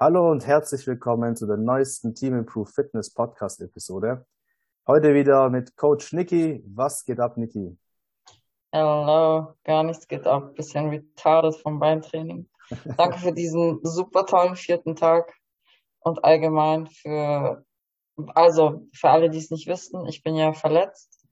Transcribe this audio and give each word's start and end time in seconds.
Hallo 0.00 0.30
und 0.30 0.46
herzlich 0.46 0.86
willkommen 0.86 1.34
zu 1.34 1.44
der 1.44 1.56
neuesten 1.56 2.14
Team 2.14 2.38
Improve 2.38 2.70
Fitness 2.70 3.12
Podcast 3.12 3.60
Episode. 3.60 4.24
Heute 4.86 5.12
wieder 5.12 5.50
mit 5.50 5.76
Coach 5.76 6.12
Niki. 6.12 6.62
Was 6.68 7.04
geht 7.04 7.18
ab, 7.18 7.36
Niki? 7.36 7.76
Hello, 8.70 9.54
gar 9.64 9.82
nichts 9.82 10.06
geht 10.06 10.24
ab. 10.24 10.54
Bisschen 10.54 10.90
retarded 10.90 11.56
vom 11.56 11.80
Beintraining. 11.80 12.48
Danke 12.96 13.18
für 13.18 13.32
diesen 13.32 13.80
super 13.82 14.24
tollen 14.24 14.54
vierten 14.54 14.94
Tag 14.94 15.34
und 15.98 16.22
allgemein 16.22 16.86
für, 16.86 17.64
also 18.36 18.86
für 18.94 19.10
alle, 19.10 19.30
die 19.30 19.38
es 19.38 19.50
nicht 19.50 19.66
wissen, 19.66 20.06
ich 20.06 20.22
bin 20.22 20.36
ja 20.36 20.52
verletzt 20.52 21.26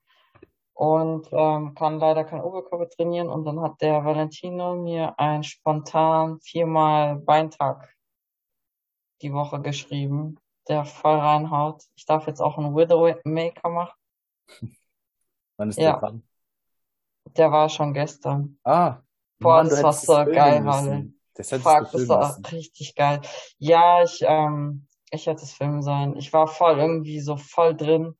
und 0.75 1.29
ähm, 1.31 1.77
kann 1.77 2.01
leider 2.01 2.25
kein 2.25 2.43
Oberkörper 2.43 2.89
trainieren 2.89 3.29
und 3.29 3.45
dann 3.45 3.61
hat 3.61 3.81
der 3.81 4.05
Valentino 4.05 4.75
mir 4.75 5.17
ein 5.21 5.45
spontan 5.45 6.41
viermal 6.41 7.15
Beintag 7.15 7.96
die 9.23 9.33
Woche 9.33 9.61
geschrieben, 9.61 10.39
der 10.69 10.85
voll 10.85 11.19
reinhaut. 11.19 11.83
Ich 11.97 12.07
darf 12.07 12.27
jetzt 12.27 12.41
auch 12.41 12.59
einen 12.59 12.75
Widowmaker 12.75 13.69
machen. 13.71 13.95
Wann 15.57 15.71
ist 15.71 15.79
Ja. 15.79 15.93
der 15.93 16.01
dran? 16.01 16.23
Der 17.37 17.51
war 17.53 17.69
schon 17.69 17.93
gestern. 17.93 18.59
Ah, 18.65 18.99
Boah, 19.39 19.57
Mann, 19.59 19.69
das 19.69 19.83
war 19.83 19.93
so 19.93 20.15
geil. 20.25 20.65
Halle. 20.65 21.13
Das 21.35 21.51
Fuck, 21.51 21.91
das 21.93 22.09
war 22.09 22.39
richtig 22.51 22.95
geil. 22.95 23.21
Ja, 23.59 24.03
ich, 24.03 24.23
ähm, 24.23 24.87
ich 25.11 25.27
hätte 25.27 25.43
es 25.43 25.53
filmen 25.53 25.83
sollen. 25.83 26.17
Ich 26.17 26.33
war 26.33 26.47
voll 26.47 26.79
irgendwie 26.79 27.21
so 27.21 27.37
voll 27.37 27.77
drin. 27.77 28.17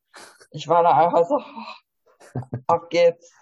Ich 0.51 0.69
war 0.69 0.83
da 0.83 0.91
einfach 1.07 1.27
so, 1.27 1.41
ab 2.67 2.91
geht's. 2.91 3.33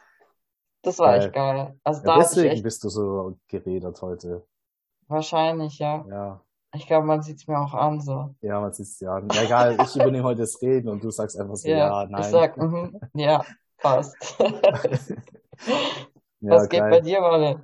Das 0.82 0.98
war 0.98 1.16
echt 1.16 1.32
geil. 1.32 1.78
Also 1.82 2.00
Ja, 2.02 2.06
da 2.06 2.18
deswegen 2.18 2.50
echt 2.50 2.62
bist 2.62 2.84
du 2.84 2.88
so 2.88 3.38
geredet 3.48 4.00
heute. 4.02 4.46
wahrscheinlich, 5.08 5.78
ja. 5.78 6.04
Ja, 6.08 6.40
Ich 6.74 6.86
glaube, 6.86 7.06
man 7.06 7.22
sieht's 7.22 7.46
mir 7.46 7.58
auch 7.58 7.74
an, 7.74 8.00
so. 8.00 8.34
ja, 8.40 8.60
man 8.60 8.72
sieht's 8.72 9.00
ja. 9.00 9.18
Ja, 9.18 9.42
egal, 9.42 9.76
ich 9.82 9.94
übernehme 9.96 10.24
heute 10.24 10.40
das 10.40 10.60
Reden 10.60 10.88
und 10.88 11.02
du 11.04 11.10
sagst 11.10 11.38
einfach 11.38 11.56
so, 11.56 11.68
Ja, 11.68 11.76
ja, 12.02 12.06
nein. 12.08 12.20
ich 12.20 12.26
sag, 12.28 12.56
mhm, 12.56 13.00
ja, 13.14 13.44
passt. 13.78 14.16
Ja, 16.40 16.56
Was 16.56 16.68
geht 16.68 16.80
bei 16.80 16.90
geil. 16.90 17.02
dir, 17.02 17.22
Walle? 17.22 17.62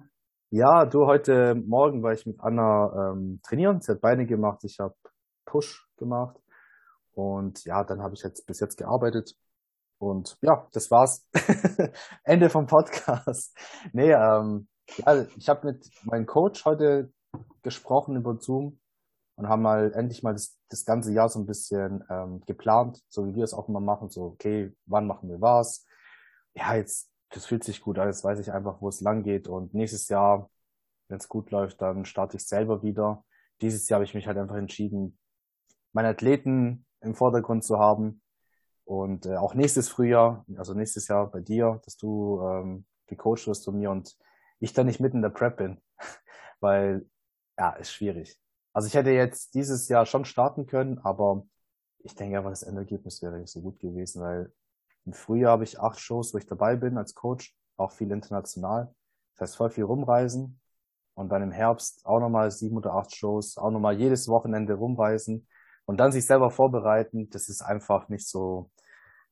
Ja, 0.48 0.86
du, 0.86 1.04
heute 1.04 1.54
Morgen 1.54 2.02
war 2.02 2.12
ich 2.14 2.24
mit 2.24 2.40
Anna 2.40 3.10
ähm, 3.12 3.38
trainieren. 3.42 3.82
Sie 3.82 3.92
hat 3.92 4.00
Beine 4.00 4.24
gemacht, 4.24 4.64
ich 4.64 4.78
habe 4.80 4.94
Push 5.44 5.86
gemacht. 5.98 6.38
Und 7.12 7.62
ja, 7.66 7.84
dann 7.84 8.00
habe 8.02 8.14
ich 8.14 8.22
jetzt 8.22 8.46
bis 8.46 8.58
jetzt 8.60 8.78
gearbeitet. 8.78 9.36
Und 9.98 10.38
ja, 10.40 10.66
das 10.72 10.90
war's. 10.90 11.28
Ende 12.24 12.48
vom 12.48 12.66
Podcast. 12.66 13.54
Nee, 13.92 14.12
ähm, 14.12 14.66
ja, 14.96 15.26
ich 15.36 15.48
habe 15.50 15.66
mit 15.72 15.90
meinem 16.04 16.24
Coach 16.24 16.64
heute 16.64 17.12
gesprochen 17.62 18.16
über 18.16 18.38
Zoom 18.40 18.79
und 19.40 19.48
haben 19.48 19.62
mal 19.62 19.92
endlich 19.94 20.22
mal 20.22 20.34
das, 20.34 20.58
das 20.68 20.84
ganze 20.84 21.12
Jahr 21.12 21.30
so 21.30 21.38
ein 21.38 21.46
bisschen 21.46 22.04
ähm, 22.10 22.42
geplant, 22.46 23.02
so 23.08 23.26
wie 23.26 23.34
wir 23.34 23.44
es 23.44 23.54
auch 23.54 23.68
immer 23.70 23.80
machen. 23.80 24.10
So, 24.10 24.24
okay, 24.24 24.70
wann 24.84 25.06
machen 25.06 25.30
wir 25.30 25.40
was? 25.40 25.86
Ja, 26.54 26.74
jetzt, 26.74 27.10
das 27.30 27.46
fühlt 27.46 27.64
sich 27.64 27.80
gut 27.80 27.98
an. 27.98 28.08
Jetzt 28.08 28.22
weiß 28.22 28.38
ich 28.38 28.52
einfach, 28.52 28.82
wo 28.82 28.88
es 28.88 29.00
lang 29.00 29.22
geht. 29.22 29.48
Und 29.48 29.72
nächstes 29.72 30.08
Jahr, 30.10 30.50
wenn 31.08 31.16
es 31.16 31.28
gut 31.28 31.50
läuft, 31.50 31.80
dann 31.80 32.04
starte 32.04 32.36
ich 32.36 32.46
selber 32.46 32.82
wieder. 32.82 33.24
Dieses 33.62 33.88
Jahr 33.88 33.96
habe 33.96 34.04
ich 34.04 34.14
mich 34.14 34.26
halt 34.26 34.36
einfach 34.36 34.56
entschieden, 34.56 35.18
meine 35.92 36.08
Athleten 36.08 36.84
im 37.00 37.14
Vordergrund 37.14 37.64
zu 37.64 37.78
haben. 37.78 38.20
Und 38.84 39.24
äh, 39.24 39.36
auch 39.36 39.54
nächstes 39.54 39.88
Frühjahr, 39.88 40.44
also 40.58 40.74
nächstes 40.74 41.08
Jahr 41.08 41.30
bei 41.30 41.40
dir, 41.40 41.80
dass 41.86 41.96
du 41.96 42.42
ähm, 42.42 42.84
gecoacht 43.06 43.46
wirst 43.46 43.64
von 43.64 43.78
mir 43.78 43.90
und 43.90 44.18
ich 44.58 44.74
dann 44.74 44.86
nicht 44.86 45.00
mitten 45.00 45.16
in 45.16 45.22
der 45.22 45.30
Prep 45.30 45.56
bin. 45.56 45.80
Weil, 46.60 47.06
ja, 47.56 47.70
ist 47.70 47.92
schwierig. 47.92 48.38
Also 48.72 48.88
ich 48.88 48.94
hätte 48.94 49.10
jetzt 49.10 49.54
dieses 49.54 49.88
Jahr 49.88 50.06
schon 50.06 50.24
starten 50.24 50.66
können, 50.66 50.98
aber 50.98 51.44
ich 51.98 52.14
denke 52.14 52.38
einfach, 52.38 52.50
das 52.50 52.62
Endergebnis 52.62 53.22
wäre 53.22 53.38
nicht 53.38 53.50
so 53.50 53.60
gut 53.60 53.78
gewesen, 53.80 54.22
weil 54.22 54.52
im 55.04 55.12
Frühjahr 55.12 55.52
habe 55.52 55.64
ich 55.64 55.80
acht 55.80 55.98
Shows, 55.98 56.32
wo 56.34 56.38
ich 56.38 56.46
dabei 56.46 56.76
bin 56.76 56.98
als 56.98 57.14
Coach, 57.14 57.54
auch 57.76 57.92
viel 57.92 58.10
international. 58.10 58.94
Das 59.34 59.50
heißt, 59.50 59.56
voll 59.56 59.70
viel 59.70 59.84
rumreisen. 59.84 60.60
Und 61.14 61.30
dann 61.30 61.42
im 61.42 61.50
Herbst 61.50 62.06
auch 62.06 62.20
nochmal 62.20 62.50
sieben 62.50 62.76
oder 62.76 62.94
acht 62.94 63.14
Shows, 63.14 63.58
auch 63.58 63.70
nochmal 63.70 63.98
jedes 63.98 64.28
Wochenende 64.28 64.74
rumreisen 64.74 65.46
und 65.84 65.98
dann 65.98 66.12
sich 66.12 66.24
selber 66.24 66.50
vorbereiten. 66.50 67.28
Das 67.30 67.48
ist 67.48 67.62
einfach 67.62 68.08
nicht 68.08 68.26
so 68.26 68.70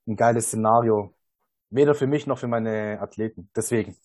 ein 0.07 0.17
geiles 0.17 0.49
Szenario. 0.49 1.15
Weder 1.71 1.95
für 1.95 2.07
mich 2.07 2.27
noch 2.27 2.39
für 2.39 2.49
meine 2.49 2.99
Athleten. 3.01 3.51
Deswegen. 3.55 3.97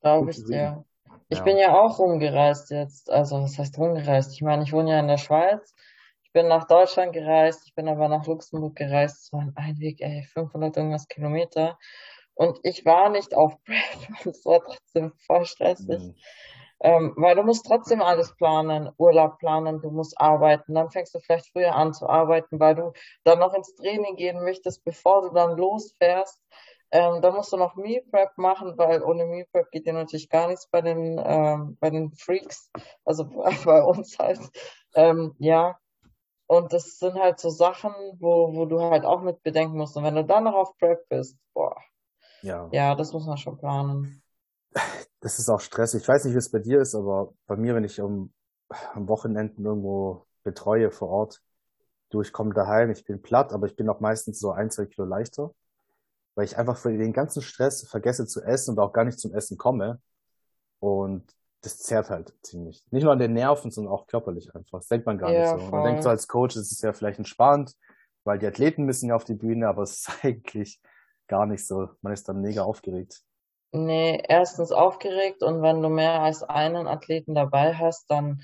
Glaube 0.00 0.30
ich 0.30 0.44
dir. 0.44 0.84
Ich 1.30 1.38
Ja. 1.38 1.44
bin 1.44 1.56
ja 1.58 1.80
auch 1.80 1.98
rumgereist 1.98 2.70
jetzt. 2.70 3.08
Also, 3.10 3.40
was 3.42 3.56
heißt 3.58 3.78
rumgereist? 3.78 4.32
Ich 4.34 4.42
meine, 4.42 4.64
ich 4.64 4.72
wohne 4.72 4.90
ja 4.90 4.98
in 5.00 5.08
der 5.08 5.16
Schweiz. 5.16 5.74
Ich 6.24 6.32
bin 6.32 6.48
nach 6.48 6.66
Deutschland 6.66 7.12
gereist. 7.12 7.62
Ich 7.66 7.74
bin 7.74 7.88
aber 7.88 8.08
nach 8.08 8.26
Luxemburg 8.26 8.74
gereist. 8.76 9.24
Es 9.24 9.32
war 9.32 9.40
ein 9.40 9.52
Einweg, 9.56 10.00
ey, 10.00 10.24
500 10.24 10.76
irgendwas 10.76 11.08
Kilometer. 11.08 11.78
Und 12.34 12.58
ich 12.64 12.84
war 12.84 13.10
nicht 13.10 13.34
auf 13.34 13.56
Prep. 13.64 14.26
Es 14.26 14.44
war 14.44 14.60
trotzdem 14.64 15.12
voll 15.26 15.46
stressig. 15.46 16.00
Mhm. 16.00 16.14
Ähm, 16.82 17.14
weil 17.16 17.36
du 17.36 17.42
musst 17.42 17.66
trotzdem 17.66 18.02
alles 18.02 18.34
planen, 18.36 18.90
Urlaub 18.96 19.38
planen, 19.38 19.80
du 19.82 19.90
musst 19.90 20.20
arbeiten. 20.20 20.74
Dann 20.74 20.90
fängst 20.90 21.14
du 21.14 21.20
vielleicht 21.20 21.52
früher 21.52 21.74
an 21.76 21.92
zu 21.92 22.08
arbeiten, 22.08 22.58
weil 22.58 22.74
du 22.74 22.92
dann 23.24 23.38
noch 23.38 23.54
ins 23.54 23.74
Training 23.76 24.16
gehen 24.16 24.42
möchtest, 24.42 24.82
bevor 24.84 25.22
du 25.22 25.34
dann 25.34 25.56
losfährst. 25.56 26.40
Ähm, 26.92 27.22
dann 27.22 27.34
musst 27.34 27.52
du 27.52 27.56
noch 27.56 27.76
Meal 27.76 28.02
Prep 28.10 28.36
machen, 28.36 28.76
weil 28.78 29.02
ohne 29.02 29.26
Meal 29.26 29.46
Prep 29.52 29.70
geht 29.70 29.86
dir 29.86 29.92
natürlich 29.92 30.28
gar 30.28 30.48
nichts 30.48 30.68
bei 30.68 30.80
den, 30.82 31.20
ähm, 31.24 31.76
bei 31.80 31.90
den 31.90 32.12
Freaks, 32.12 32.70
also 33.04 33.24
bei 33.64 33.82
uns 33.82 34.18
halt. 34.18 34.40
Ähm, 34.94 35.34
ja, 35.38 35.78
und 36.46 36.72
das 36.72 36.98
sind 36.98 37.14
halt 37.16 37.40
so 37.40 37.50
Sachen, 37.50 37.92
wo, 38.20 38.54
wo 38.54 38.66
du 38.66 38.80
halt 38.82 39.04
auch 39.04 39.22
mit 39.22 39.42
bedenken 39.42 39.78
musst. 39.78 39.96
Und 39.96 40.04
wenn 40.04 40.16
du 40.16 40.24
dann 40.24 40.44
noch 40.44 40.54
auf 40.54 40.76
Prep 40.78 41.08
bist, 41.08 41.38
boah, 41.54 41.76
Ja. 42.42 42.70
ja, 42.70 42.94
das 42.96 43.12
muss 43.12 43.26
man 43.26 43.38
schon 43.38 43.58
planen. 43.58 44.22
Das 45.20 45.38
ist 45.38 45.48
auch 45.48 45.60
stressig. 45.60 46.02
Ich 46.02 46.08
weiß 46.08 46.24
nicht, 46.24 46.34
wie 46.34 46.38
es 46.38 46.50
bei 46.50 46.58
dir 46.58 46.80
ist, 46.80 46.94
aber 46.94 47.32
bei 47.46 47.56
mir, 47.56 47.74
wenn 47.74 47.84
ich 47.84 48.00
um, 48.00 48.32
am 48.94 49.08
Wochenenden 49.08 49.64
irgendwo 49.64 50.26
betreue 50.44 50.90
vor 50.90 51.08
Ort, 51.08 51.42
du, 52.10 52.22
ich 52.22 52.32
komme 52.32 52.54
daheim, 52.54 52.90
ich 52.90 53.04
bin 53.04 53.22
platt, 53.22 53.52
aber 53.52 53.66
ich 53.66 53.76
bin 53.76 53.88
auch 53.88 54.00
meistens 54.00 54.40
so 54.40 54.52
ein, 54.52 54.70
zwei 54.70 54.86
Kilo 54.86 55.06
leichter, 55.06 55.54
weil 56.40 56.46
ich 56.46 56.56
einfach 56.56 56.78
für 56.78 56.96
den 56.96 57.12
ganzen 57.12 57.42
Stress 57.42 57.86
vergesse 57.86 58.26
zu 58.26 58.40
essen 58.42 58.70
und 58.70 58.78
auch 58.78 58.94
gar 58.94 59.04
nicht 59.04 59.20
zum 59.20 59.34
Essen 59.34 59.58
komme. 59.58 60.00
Und 60.78 61.30
das 61.60 61.76
zerrt 61.80 62.08
halt 62.08 62.32
ziemlich. 62.42 62.82
Nicht 62.90 63.04
nur 63.04 63.12
an 63.12 63.18
den 63.18 63.34
Nerven, 63.34 63.70
sondern 63.70 63.92
auch 63.92 64.06
körperlich 64.06 64.54
einfach. 64.54 64.78
Das 64.78 64.88
denkt 64.88 65.04
man 65.04 65.18
gar 65.18 65.30
Ja, 65.30 65.56
nicht 65.56 65.66
so. 65.66 65.70
Man 65.70 65.84
denkt 65.84 66.02
so 66.02 66.08
voll. 66.08 66.12
als 66.12 66.28
Coach, 66.28 66.56
es 66.56 66.72
ist 66.72 66.82
ja 66.82 66.94
vielleicht 66.94 67.18
entspannt, 67.18 67.74
weil 68.24 68.38
die 68.38 68.46
Athleten 68.46 68.84
müssen 68.84 69.10
ja 69.10 69.16
auf 69.16 69.24
die 69.24 69.34
Bühne, 69.34 69.68
aber 69.68 69.82
es 69.82 70.00
ist 70.08 70.10
eigentlich 70.24 70.80
gar 71.28 71.44
nicht 71.44 71.66
so. 71.66 71.90
Man 72.00 72.14
ist 72.14 72.26
dann 72.26 72.40
mega 72.40 72.62
aufgeregt. 72.62 73.20
Nee, 73.72 74.22
erstens 74.26 74.72
aufgeregt 74.72 75.42
und 75.42 75.62
wenn 75.62 75.82
du 75.82 75.90
mehr 75.90 76.22
als 76.22 76.42
einen 76.42 76.86
Athleten 76.88 77.34
dabei 77.34 77.74
hast, 77.74 78.10
dann 78.10 78.42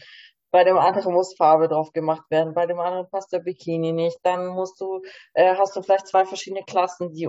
bei 0.51 0.65
dem 0.65 0.79
anderen 0.79 1.13
muss 1.13 1.37
Farbe 1.37 1.69
drauf 1.69 1.93
gemacht 1.93 2.25
werden, 2.31 2.55
bei 2.55 2.67
dem 2.67 2.81
anderen 2.81 3.09
passt 3.11 3.33
der 3.33 3.41
Bikini 3.41 3.93
nicht, 3.93 4.19
dann 4.23 4.49
musst 4.49 4.81
du, 4.81 5.03
äh, 5.35 5.55
hast 5.57 5.77
du 5.77 5.83
vielleicht 5.83 6.09
zwei 6.09 6.25
verschiedene 6.25 6.65
Klassen, 6.65 7.13
die 7.13 7.29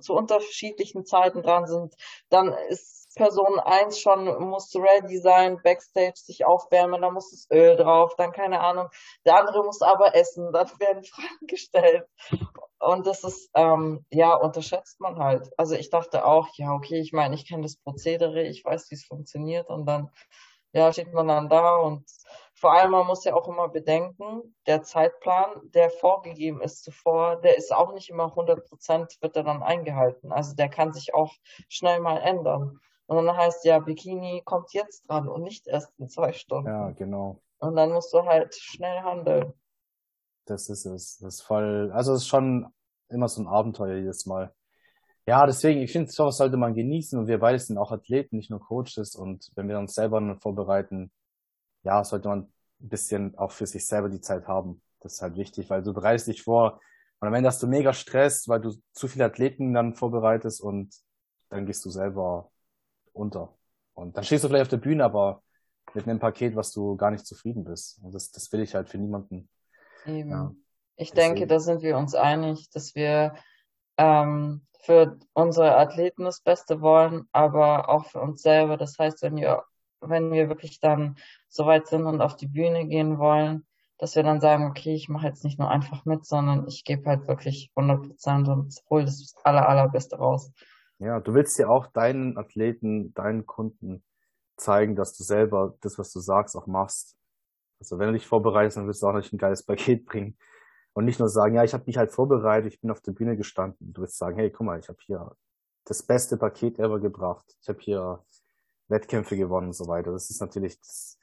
zu 0.00 0.14
unterschiedlichen 0.14 1.04
Zeiten 1.04 1.42
dran 1.42 1.66
sind, 1.66 1.94
dann 2.30 2.52
ist 2.68 3.02
Person 3.14 3.60
eins 3.60 4.00
schon, 4.00 4.24
musst 4.48 4.74
du 4.74 4.78
ready 4.78 5.18
sein, 5.18 5.60
Backstage 5.62 6.16
sich 6.16 6.44
aufwärmen, 6.44 7.02
dann 7.02 7.14
muss 7.14 7.30
das 7.30 7.46
Öl 7.50 7.76
drauf, 7.76 8.14
dann 8.16 8.32
keine 8.32 8.60
Ahnung, 8.60 8.88
der 9.26 9.38
andere 9.38 9.62
muss 9.64 9.82
aber 9.82 10.14
essen, 10.14 10.52
dann 10.52 10.68
werden 10.80 11.04
Fragen 11.04 11.46
gestellt. 11.46 12.06
Und 12.78 13.06
das 13.06 13.22
ist, 13.22 13.50
ähm, 13.54 14.04
ja, 14.10 14.34
unterschätzt 14.34 15.00
man 15.00 15.18
halt. 15.18 15.48
Also 15.56 15.74
ich 15.74 15.90
dachte 15.90 16.24
auch, 16.24 16.48
ja, 16.54 16.72
okay, 16.72 17.00
ich 17.00 17.12
meine, 17.12 17.34
ich 17.34 17.46
kenne 17.46 17.62
das 17.62 17.76
Prozedere, 17.76 18.42
ich 18.42 18.64
weiß, 18.64 18.90
wie 18.90 18.96
es 18.96 19.04
funktioniert 19.04 19.68
und 19.68 19.86
dann, 19.86 20.10
ja, 20.72 20.92
steht 20.92 21.12
man 21.12 21.28
dann 21.28 21.48
da 21.48 21.76
und 21.76 22.04
vor 22.62 22.72
allem, 22.74 22.92
man 22.92 23.08
muss 23.08 23.24
ja 23.24 23.34
auch 23.34 23.48
immer 23.48 23.68
bedenken, 23.68 24.54
der 24.68 24.84
Zeitplan, 24.84 25.50
der 25.74 25.90
vorgegeben 25.90 26.62
ist 26.62 26.84
zuvor, 26.84 27.40
der 27.42 27.58
ist 27.58 27.74
auch 27.74 27.92
nicht 27.92 28.08
immer 28.08 28.30
100 28.30 28.66
Prozent 28.68 29.18
wird 29.20 29.36
er 29.36 29.44
dann 29.44 29.64
eingehalten. 29.64 30.32
Also 30.32 30.54
der 30.54 30.70
kann 30.70 30.92
sich 30.94 31.14
auch 31.14 31.34
schnell 31.68 32.00
mal 32.00 32.18
ändern. 32.18 32.80
Und 33.06 33.26
dann 33.26 33.36
heißt 33.36 33.64
ja, 33.66 33.80
Bikini 33.80 34.42
kommt 34.44 34.72
jetzt 34.74 35.08
dran 35.10 35.28
und 35.28 35.42
nicht 35.42 35.66
erst 35.66 35.92
in 35.98 36.08
zwei 36.08 36.32
Ja, 36.64 36.92
Stunden. 36.92 36.94
genau. 36.94 37.42
Und 37.58 37.76
dann 37.76 37.92
musst 37.92 38.14
du 38.14 38.24
halt 38.24 38.54
schnell 38.54 39.00
handeln. 39.02 39.52
Das 40.46 40.68
ist 40.70 40.86
es. 40.86 41.18
Das 41.18 41.34
ist 41.36 41.42
voll, 41.42 41.90
also 41.92 42.14
es 42.14 42.22
ist 42.22 42.28
schon 42.28 42.66
immer 43.08 43.28
so 43.28 43.42
ein 43.42 43.48
Abenteuer 43.48 43.96
jedes 43.96 44.26
Mal. 44.26 44.54
Ja, 45.26 45.46
deswegen, 45.46 45.80
ich 45.82 45.92
finde, 45.92 46.10
sowas 46.12 46.38
sollte 46.38 46.56
man 46.56 46.74
genießen 46.74 47.18
und 47.18 47.28
wir 47.28 47.40
beide 47.40 47.58
sind 47.58 47.78
auch 47.78 47.92
Athleten, 47.92 48.36
nicht 48.36 48.50
nur 48.50 48.60
Coaches 48.60 49.16
und 49.16 49.50
wenn 49.56 49.68
wir 49.68 49.78
uns 49.78 49.94
selber 49.94 50.36
vorbereiten, 50.40 51.12
ja, 51.84 52.04
sollte 52.04 52.28
man 52.28 52.52
ein 52.82 52.88
bisschen 52.88 53.38
auch 53.38 53.52
für 53.52 53.66
sich 53.66 53.86
selber 53.86 54.08
die 54.08 54.20
Zeit 54.20 54.46
haben. 54.46 54.82
Das 55.00 55.14
ist 55.14 55.22
halt 55.22 55.36
wichtig, 55.36 55.70
weil 55.70 55.82
du 55.82 55.92
bereitest 55.92 56.28
dich 56.28 56.42
vor 56.42 56.80
und 57.22 57.28
am 57.28 57.34
Ende 57.34 57.48
hast 57.48 57.62
du 57.62 57.68
mega 57.68 57.92
Stress, 57.92 58.48
weil 58.48 58.60
du 58.60 58.74
zu 58.92 59.06
viele 59.06 59.26
Athleten 59.26 59.72
dann 59.72 59.94
vorbereitest 59.94 60.60
und 60.60 60.92
dann 61.50 61.66
gehst 61.66 61.84
du 61.84 61.90
selber 61.90 62.50
unter. 63.12 63.56
Und 63.94 64.16
dann 64.16 64.24
stehst 64.24 64.42
du 64.42 64.48
vielleicht 64.48 64.62
auf 64.62 64.68
der 64.68 64.78
Bühne, 64.78 65.04
aber 65.04 65.42
mit 65.94 66.08
einem 66.08 66.18
Paket, 66.18 66.56
was 66.56 66.72
du 66.72 66.96
gar 66.96 67.12
nicht 67.12 67.24
zufrieden 67.24 67.62
bist. 67.62 68.00
Und 68.02 68.12
das, 68.12 68.32
das 68.32 68.50
will 68.50 68.60
ich 68.60 68.74
halt 68.74 68.88
für 68.88 68.98
niemanden. 68.98 69.48
Eben. 70.04 70.30
Ja. 70.30 70.52
Ich 70.96 71.12
Deswegen. 71.12 71.36
denke, 71.36 71.46
da 71.46 71.60
sind 71.60 71.82
wir 71.82 71.96
uns 71.96 72.16
einig, 72.16 72.70
dass 72.70 72.96
wir 72.96 73.36
ähm, 73.98 74.66
für 74.80 75.16
unsere 75.32 75.76
Athleten 75.76 76.24
das 76.24 76.40
Beste 76.40 76.80
wollen, 76.80 77.28
aber 77.30 77.88
auch 77.88 78.06
für 78.06 78.20
uns 78.20 78.42
selber. 78.42 78.76
Das 78.76 78.98
heißt, 78.98 79.22
wenn 79.22 79.36
wir, 79.36 79.62
wenn 80.02 80.32
wir 80.32 80.48
wirklich 80.48 80.80
dann 80.80 81.16
so 81.48 81.66
weit 81.66 81.86
sind 81.86 82.06
und 82.06 82.20
auf 82.20 82.36
die 82.36 82.46
Bühne 82.46 82.86
gehen 82.86 83.18
wollen, 83.18 83.66
dass 83.98 84.16
wir 84.16 84.22
dann 84.22 84.40
sagen, 84.40 84.66
okay, 84.66 84.94
ich 84.94 85.08
mache 85.08 85.28
jetzt 85.28 85.44
nicht 85.44 85.58
nur 85.58 85.70
einfach 85.70 86.04
mit, 86.04 86.26
sondern 86.26 86.66
ich 86.66 86.84
gebe 86.84 87.08
halt 87.08 87.28
wirklich 87.28 87.70
100 87.76 88.02
Prozent 88.02 88.48
und 88.48 88.74
hole 88.90 89.04
das 89.04 89.34
aller, 89.44 89.68
allerbeste 89.68 90.16
raus. 90.16 90.50
Ja, 90.98 91.20
du 91.20 91.34
willst 91.34 91.58
ja 91.58 91.68
auch 91.68 91.86
deinen 91.86 92.36
Athleten, 92.36 93.14
deinen 93.14 93.46
Kunden 93.46 94.02
zeigen, 94.56 94.96
dass 94.96 95.16
du 95.16 95.24
selber 95.24 95.76
das, 95.80 95.98
was 95.98 96.12
du 96.12 96.20
sagst, 96.20 96.56
auch 96.56 96.66
machst. 96.66 97.16
Also 97.80 97.98
wenn 97.98 98.08
du 98.08 98.14
dich 98.14 98.26
vorbereitest, 98.26 98.76
dann 98.76 98.86
willst 98.86 99.02
du 99.02 99.06
auch 99.08 99.14
nicht 99.14 99.32
ein 99.32 99.38
geiles 99.38 99.64
Paket 99.64 100.04
bringen. 100.06 100.36
Und 100.94 101.04
nicht 101.04 101.18
nur 101.18 101.28
sagen, 101.28 101.54
ja, 101.54 101.64
ich 101.64 101.72
habe 101.72 101.84
mich 101.86 101.96
halt 101.96 102.10
vorbereitet, 102.10 102.74
ich 102.74 102.80
bin 102.80 102.90
auf 102.90 103.00
der 103.00 103.12
Bühne 103.12 103.36
gestanden. 103.36 103.92
Du 103.92 104.02
willst 104.02 104.18
sagen, 104.18 104.36
hey, 104.36 104.50
guck 104.50 104.66
mal, 104.66 104.78
ich 104.78 104.88
habe 104.88 104.98
hier 105.00 105.34
das 105.84 106.02
beste 106.02 106.36
Paket 106.36 106.78
ever 106.78 107.00
gebracht. 107.00 107.44
Ich 107.62 107.68
habe 107.68 107.80
hier 107.80 108.24
Wettkämpfe 108.88 109.36
gewonnen 109.36 109.68
und 109.68 109.72
so 109.74 109.86
weiter. 109.88 110.12
Das 110.12 110.30
ist 110.30 110.40
natürlich, 110.40 110.78
das 110.78 111.18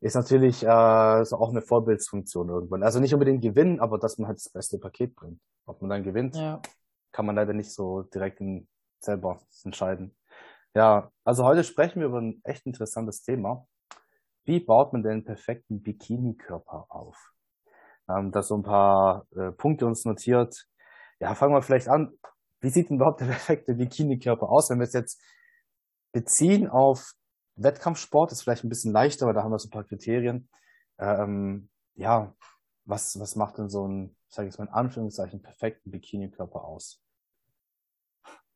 ist 0.00 0.14
natürlich 0.14 0.64
äh, 0.64 1.22
ist 1.22 1.32
auch 1.32 1.50
eine 1.50 1.62
Vorbildsfunktion 1.62 2.48
irgendwann. 2.48 2.82
Also 2.82 3.00
nicht 3.00 3.14
unbedingt 3.14 3.42
gewinnen, 3.42 3.80
aber 3.80 3.98
dass 3.98 4.18
man 4.18 4.28
halt 4.28 4.38
das 4.38 4.48
beste 4.48 4.78
Paket 4.78 5.14
bringt. 5.14 5.40
Ob 5.66 5.80
man 5.80 5.90
dann 5.90 6.04
gewinnt, 6.04 6.36
ja. 6.36 6.60
kann 7.12 7.26
man 7.26 7.36
leider 7.36 7.52
nicht 7.52 7.72
so 7.72 8.02
direkt 8.02 8.40
in, 8.40 8.66
selber 9.00 9.40
entscheiden. 9.64 10.14
Ja, 10.74 11.12
also 11.24 11.44
heute 11.44 11.64
sprechen 11.64 12.00
wir 12.00 12.06
über 12.06 12.20
ein 12.20 12.40
echt 12.44 12.66
interessantes 12.66 13.22
Thema. 13.22 13.66
Wie 14.44 14.58
baut 14.58 14.92
man 14.92 15.02
denn 15.02 15.12
einen 15.12 15.24
perfekten 15.24 15.82
Bikini-Körper 15.82 16.86
auf? 16.88 17.32
ähm, 18.08 18.30
da 18.30 18.42
so 18.42 18.56
ein 18.56 18.62
paar 18.62 19.26
äh, 19.36 19.52
Punkte 19.52 19.86
uns 19.86 20.04
notiert. 20.04 20.66
Ja, 21.20 21.34
fangen 21.34 21.54
wir 21.54 21.62
vielleicht 21.62 21.88
an. 21.88 22.12
Wie 22.60 22.70
sieht 22.70 22.90
denn 22.90 22.96
überhaupt 22.96 23.20
der 23.20 23.26
perfekte 23.36 23.74
Bikini-Körper 23.74 24.48
aus? 24.48 24.70
Wenn 24.70 24.78
wir 24.78 24.86
es 24.86 24.92
jetzt 24.92 25.20
beziehen 26.12 26.68
auf 26.68 27.12
Wettkampfsport, 27.56 28.32
ist 28.32 28.42
vielleicht 28.42 28.64
ein 28.64 28.68
bisschen 28.68 28.92
leichter, 28.92 29.26
weil 29.26 29.34
da 29.34 29.42
haben 29.42 29.50
wir 29.50 29.58
so 29.58 29.68
ein 29.68 29.72
paar 29.72 29.84
Kriterien. 29.84 30.48
Ähm, 30.98 31.68
ja, 31.94 32.34
was, 32.84 33.18
was 33.18 33.36
macht 33.36 33.58
denn 33.58 33.68
so 33.68 33.86
ein, 33.86 34.16
sage 34.28 34.48
ich 34.48 34.58
mal 34.58 34.66
in 34.66 34.72
Anführungszeichen, 34.72 35.42
perfekten 35.42 35.90
Bikini-Körper 35.90 36.64
aus? 36.64 37.00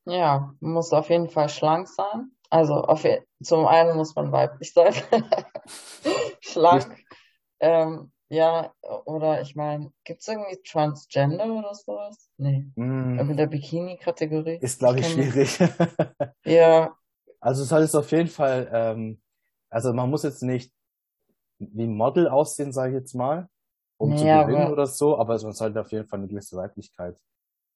Ja, 0.04 0.54
muss 0.60 0.92
auf 0.92 1.10
jeden 1.10 1.28
Fall 1.28 1.48
schlank 1.48 1.88
sein. 1.88 2.30
Also 2.48 2.74
auf, 2.74 3.04
zum 3.42 3.66
einen 3.66 3.96
muss 3.96 4.14
man 4.14 4.30
weiblich 4.30 4.72
sein. 4.72 4.94
schlank. 6.40 7.04
Ähm, 7.58 8.12
ja, 8.28 8.72
oder 9.04 9.40
ich 9.40 9.54
meine, 9.54 9.92
gibt 10.04 10.20
es 10.20 10.28
irgendwie 10.28 10.60
Transgender 10.62 11.46
oder 11.46 11.74
sowas? 11.74 12.28
Nee. 12.36 12.66
Mm. 12.74 13.18
In 13.18 13.36
der 13.36 13.46
Bikini-Kategorie? 13.46 14.58
Ist, 14.60 14.80
glaube 14.80 15.00
ich, 15.00 15.08
schwierig. 15.08 15.58
ja. 16.44 16.96
Also 17.46 17.62
es 17.62 17.68
soll 17.68 17.82
es 17.82 17.94
auf 17.94 18.10
jeden 18.10 18.28
Fall, 18.28 18.68
ähm, 18.72 19.22
also 19.70 19.92
man 19.92 20.10
muss 20.10 20.24
jetzt 20.24 20.42
nicht 20.42 20.72
wie 21.60 21.84
ein 21.84 21.96
Model 21.96 22.26
aussehen, 22.26 22.72
sage 22.72 22.90
ich 22.90 22.98
jetzt 22.98 23.14
mal, 23.14 23.48
um 23.98 24.10
nee, 24.10 24.16
zu 24.16 24.24
gewinnen 24.24 24.72
oder 24.72 24.88
so, 24.88 25.16
aber 25.16 25.40
man 25.40 25.52
sollte 25.52 25.80
auf 25.80 25.92
jeden 25.92 26.08
Fall 26.08 26.18
eine 26.18 26.26
gewisse 26.26 26.56
Weiblichkeit 26.56 27.16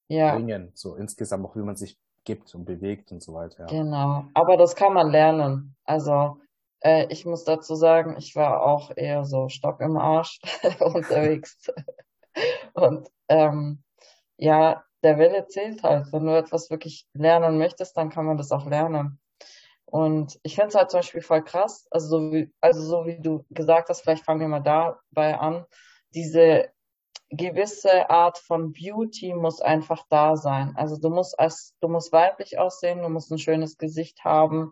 ja. 0.09 0.35
bringen. 0.35 0.71
So 0.73 0.95
insgesamt 0.95 1.45
auch, 1.45 1.55
wie 1.55 1.61
man 1.61 1.77
sich 1.77 1.97
gibt 2.25 2.53
und 2.53 2.65
bewegt 2.65 3.13
und 3.13 3.23
so 3.23 3.33
weiter. 3.33 3.61
Ja. 3.61 3.67
Genau. 3.67 4.25
Aber 4.33 4.57
das 4.57 4.75
kann 4.75 4.93
man 4.93 5.09
lernen. 5.09 5.77
Also 5.85 6.41
äh, 6.81 7.07
ich 7.09 7.25
muss 7.25 7.45
dazu 7.45 7.75
sagen, 7.75 8.17
ich 8.17 8.35
war 8.35 8.63
auch 8.63 8.91
eher 8.93 9.23
so 9.23 9.47
Stock 9.47 9.79
im 9.79 9.95
Arsch 9.95 10.41
unterwegs. 10.81 11.71
Und 12.73 13.07
ähm, 13.29 13.83
ja, 14.35 14.83
der 15.01 15.17
Wille 15.17 15.47
zählt 15.47 15.81
halt. 15.81 16.11
Wenn 16.11 16.25
du 16.25 16.37
etwas 16.37 16.69
wirklich 16.69 17.07
lernen 17.13 17.57
möchtest, 17.57 17.95
dann 17.95 18.09
kann 18.09 18.25
man 18.25 18.35
das 18.35 18.51
auch 18.51 18.65
lernen. 18.65 19.17
Und 19.91 20.39
ich 20.43 20.55
finde 20.55 20.69
es 20.69 20.75
halt 20.75 20.89
zum 20.89 20.99
Beispiel 20.99 21.21
voll 21.21 21.43
krass, 21.43 21.85
also 21.91 22.07
so 22.07 22.31
wie, 22.31 22.49
also 22.61 22.81
so 22.81 23.05
wie 23.05 23.19
du 23.19 23.45
gesagt 23.49 23.89
hast, 23.89 24.01
vielleicht 24.01 24.23
fangen 24.23 24.39
wir 24.39 24.47
mal 24.47 24.61
dabei 24.61 25.37
an, 25.37 25.65
diese 26.15 26.69
gewisse 27.29 28.09
Art 28.09 28.37
von 28.37 28.71
Beauty 28.71 29.33
muss 29.33 29.59
einfach 29.59 30.05
da 30.09 30.37
sein. 30.37 30.73
Also 30.77 30.97
du 30.97 31.09
musst 31.09 31.37
als, 31.37 31.75
du 31.81 31.89
musst 31.89 32.13
weiblich 32.13 32.57
aussehen, 32.57 33.01
du 33.01 33.09
musst 33.09 33.31
ein 33.31 33.37
schönes 33.37 33.77
Gesicht 33.77 34.23
haben, 34.23 34.71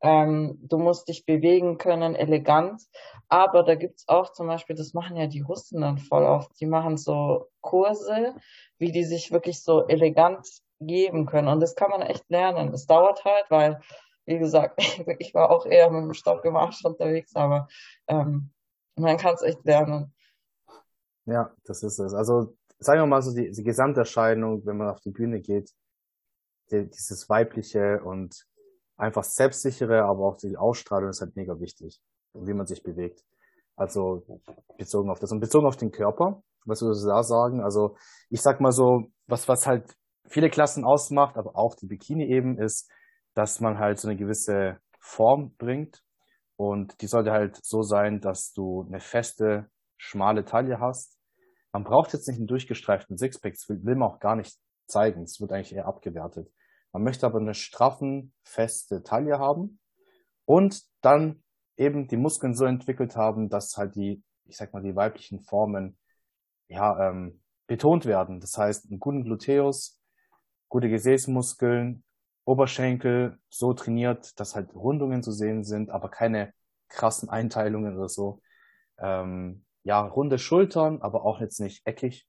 ähm, 0.00 0.60
du 0.62 0.78
musst 0.78 1.08
dich 1.08 1.26
bewegen 1.26 1.76
können, 1.76 2.14
elegant. 2.14 2.82
Aber 3.28 3.64
da 3.64 3.74
gibt's 3.74 4.06
auch 4.06 4.30
zum 4.30 4.46
Beispiel, 4.46 4.76
das 4.76 4.94
machen 4.94 5.16
ja 5.16 5.26
die 5.26 5.40
Russen 5.40 5.80
dann 5.80 5.98
voll 5.98 6.24
oft, 6.24 6.52
die 6.60 6.66
machen 6.66 6.96
so 6.98 7.48
Kurse, 7.60 8.36
wie 8.78 8.92
die 8.92 9.04
sich 9.04 9.32
wirklich 9.32 9.60
so 9.64 9.88
elegant 9.88 10.46
geben 10.78 11.26
können. 11.26 11.48
Und 11.48 11.58
das 11.58 11.74
kann 11.74 11.90
man 11.90 12.02
echt 12.02 12.30
lernen. 12.30 12.72
Es 12.72 12.86
dauert 12.86 13.24
halt, 13.24 13.46
weil, 13.48 13.80
wie 14.24 14.38
gesagt, 14.38 14.78
ich 15.18 15.34
war 15.34 15.50
auch 15.50 15.66
eher 15.66 15.90
mit 15.90 16.02
dem 16.02 16.14
Stock 16.14 16.44
im 16.44 16.56
Arsch 16.56 16.84
unterwegs, 16.84 17.34
aber 17.34 17.68
ähm, 18.08 18.50
man 18.96 19.16
kann 19.16 19.34
es 19.34 19.42
echt 19.42 19.64
lernen. 19.64 20.14
Ja, 21.24 21.52
das 21.64 21.82
ist 21.82 21.98
es. 21.98 22.14
Also 22.14 22.56
sagen 22.78 23.00
wir 23.00 23.06
mal 23.06 23.22
so 23.22 23.34
die, 23.34 23.50
die 23.50 23.62
Gesamterscheinung, 23.62 24.66
wenn 24.66 24.76
man 24.76 24.88
auf 24.88 25.00
die 25.00 25.10
Bühne 25.10 25.40
geht, 25.40 25.70
die, 26.70 26.88
dieses 26.88 27.28
weibliche 27.28 28.02
und 28.02 28.46
einfach 28.96 29.24
selbstsichere, 29.24 30.04
aber 30.04 30.26
auch 30.26 30.36
die 30.36 30.56
Ausstrahlung 30.56 31.10
ist 31.10 31.20
halt 31.20 31.36
mega 31.36 31.58
wichtig, 31.60 32.00
wie 32.34 32.52
man 32.52 32.66
sich 32.66 32.82
bewegt. 32.82 33.24
Also 33.76 34.40
bezogen 34.76 35.10
auf 35.10 35.18
das 35.18 35.32
und 35.32 35.40
bezogen 35.40 35.66
auf 35.66 35.76
den 35.76 35.90
Körper, 35.90 36.42
was 36.64 36.82
würdest 36.82 37.04
du 37.04 37.08
da 37.08 37.22
sagen? 37.22 37.60
Also 37.60 37.96
ich 38.28 38.42
sag 38.42 38.60
mal 38.60 38.72
so, 38.72 39.10
was, 39.26 39.48
was 39.48 39.66
halt 39.66 39.96
viele 40.28 40.50
Klassen 40.50 40.84
ausmacht, 40.84 41.36
aber 41.36 41.56
auch 41.56 41.74
die 41.74 41.86
Bikini 41.86 42.26
eben 42.26 42.58
ist, 42.58 42.90
dass 43.34 43.60
man 43.60 43.78
halt 43.78 43.98
so 43.98 44.08
eine 44.08 44.16
gewisse 44.16 44.78
Form 44.98 45.54
bringt 45.56 46.02
und 46.56 47.00
die 47.00 47.06
sollte 47.06 47.32
halt 47.32 47.58
so 47.64 47.82
sein, 47.82 48.20
dass 48.20 48.52
du 48.52 48.84
eine 48.86 49.00
feste, 49.00 49.70
schmale 49.96 50.44
Taille 50.44 50.80
hast. 50.80 51.18
Man 51.72 51.84
braucht 51.84 52.12
jetzt 52.12 52.28
nicht 52.28 52.38
einen 52.38 52.46
durchgestreiften 52.46 53.16
Sixpack, 53.16 53.54
das 53.54 53.68
will, 53.68 53.96
man 53.96 54.08
auch 54.08 54.20
gar 54.20 54.36
nicht 54.36 54.58
zeigen, 54.86 55.22
es 55.22 55.40
wird 55.40 55.52
eigentlich 55.52 55.74
eher 55.74 55.86
abgewertet. 55.86 56.52
Man 56.92 57.02
möchte 57.02 57.26
aber 57.26 57.40
eine 57.40 57.54
straffen, 57.54 58.34
feste 58.44 59.02
Taille 59.02 59.38
haben 59.38 59.80
und 60.44 60.82
dann 61.00 61.42
eben 61.76 62.06
die 62.06 62.18
Muskeln 62.18 62.54
so 62.54 62.66
entwickelt 62.66 63.16
haben, 63.16 63.48
dass 63.48 63.76
halt 63.76 63.94
die, 63.94 64.22
ich 64.44 64.56
sag 64.56 64.72
mal, 64.74 64.82
die 64.82 64.94
weiblichen 64.94 65.40
Formen 65.40 65.98
ja 66.68 67.08
ähm, 67.08 67.42
betont 67.66 68.04
werden. 68.04 68.40
Das 68.40 68.56
heißt, 68.58 68.90
einen 68.90 69.00
guten 69.00 69.24
Gluteus, 69.24 69.98
gute 70.68 70.88
Gesäßmuskeln, 70.88 72.04
Oberschenkel 72.44 73.38
so 73.48 73.72
trainiert, 73.72 74.38
dass 74.40 74.54
halt 74.54 74.74
Rundungen 74.74 75.22
zu 75.22 75.32
sehen 75.32 75.64
sind, 75.64 75.90
aber 75.90 76.08
keine 76.08 76.52
krassen 76.88 77.28
Einteilungen 77.28 77.96
oder 77.96 78.08
so. 78.08 78.40
Ähm, 78.98 79.64
ja, 79.84 80.00
runde 80.00 80.38
Schultern, 80.38 81.00
aber 81.02 81.24
auch 81.24 81.40
jetzt 81.40 81.60
nicht 81.60 81.86
eckig. 81.86 82.26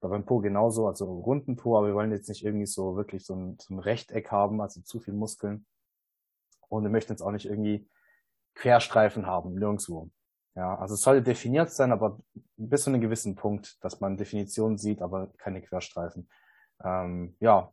War 0.00 0.10
beim 0.10 0.26
Po 0.26 0.40
genauso, 0.40 0.86
also 0.86 1.06
runden 1.06 1.56
Po, 1.56 1.78
aber 1.78 1.88
wir 1.88 1.94
wollen 1.94 2.12
jetzt 2.12 2.28
nicht 2.28 2.44
irgendwie 2.44 2.66
so 2.66 2.96
wirklich 2.96 3.24
so 3.24 3.34
ein, 3.34 3.56
so 3.58 3.74
ein 3.74 3.78
Rechteck 3.78 4.30
haben, 4.30 4.60
also 4.60 4.82
zu 4.82 5.00
viel 5.00 5.14
Muskeln. 5.14 5.66
Und 6.68 6.82
wir 6.82 6.90
möchten 6.90 7.12
jetzt 7.12 7.22
auch 7.22 7.30
nicht 7.30 7.46
irgendwie 7.46 7.88
Querstreifen 8.54 9.26
haben, 9.26 9.54
nirgendwo. 9.54 10.10
Ja, 10.56 10.76
also 10.78 10.94
es 10.94 11.00
sollte 11.00 11.22
definiert 11.22 11.70
sein, 11.70 11.90
aber 11.90 12.20
bis 12.56 12.84
zu 12.84 12.90
einem 12.90 13.00
gewissen 13.00 13.34
Punkt, 13.34 13.82
dass 13.82 14.00
man 14.00 14.16
Definitionen 14.16 14.78
sieht, 14.78 15.02
aber 15.02 15.28
keine 15.38 15.62
Querstreifen. 15.62 16.28
Ähm, 16.84 17.36
ja, 17.40 17.72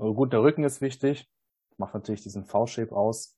gut, 0.00 0.32
der 0.32 0.42
Rücken 0.42 0.64
ist 0.64 0.80
wichtig, 0.80 1.28
macht 1.76 1.94
natürlich 1.94 2.22
diesen 2.22 2.44
V-Shape 2.44 2.94
aus. 2.94 3.36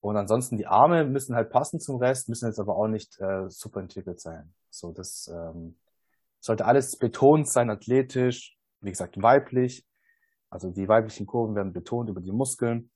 Und 0.00 0.16
ansonsten 0.16 0.56
die 0.56 0.66
Arme 0.66 1.04
müssen 1.04 1.34
halt 1.34 1.50
passen 1.50 1.80
zum 1.80 1.96
Rest, 1.96 2.28
müssen 2.28 2.46
jetzt 2.46 2.60
aber 2.60 2.76
auch 2.76 2.86
nicht 2.86 3.18
äh, 3.20 3.48
super 3.48 3.80
entwickelt 3.80 4.20
sein. 4.20 4.54
So, 4.70 4.92
das 4.92 5.28
ähm, 5.32 5.78
sollte 6.40 6.66
alles 6.66 6.96
betont 6.96 7.48
sein, 7.48 7.70
athletisch, 7.70 8.56
wie 8.80 8.90
gesagt, 8.90 9.20
weiblich. 9.20 9.86
Also 10.50 10.70
die 10.70 10.88
weiblichen 10.88 11.26
Kurven 11.26 11.56
werden 11.56 11.72
betont 11.72 12.08
über 12.08 12.20
die 12.20 12.32
Muskeln. 12.32 12.90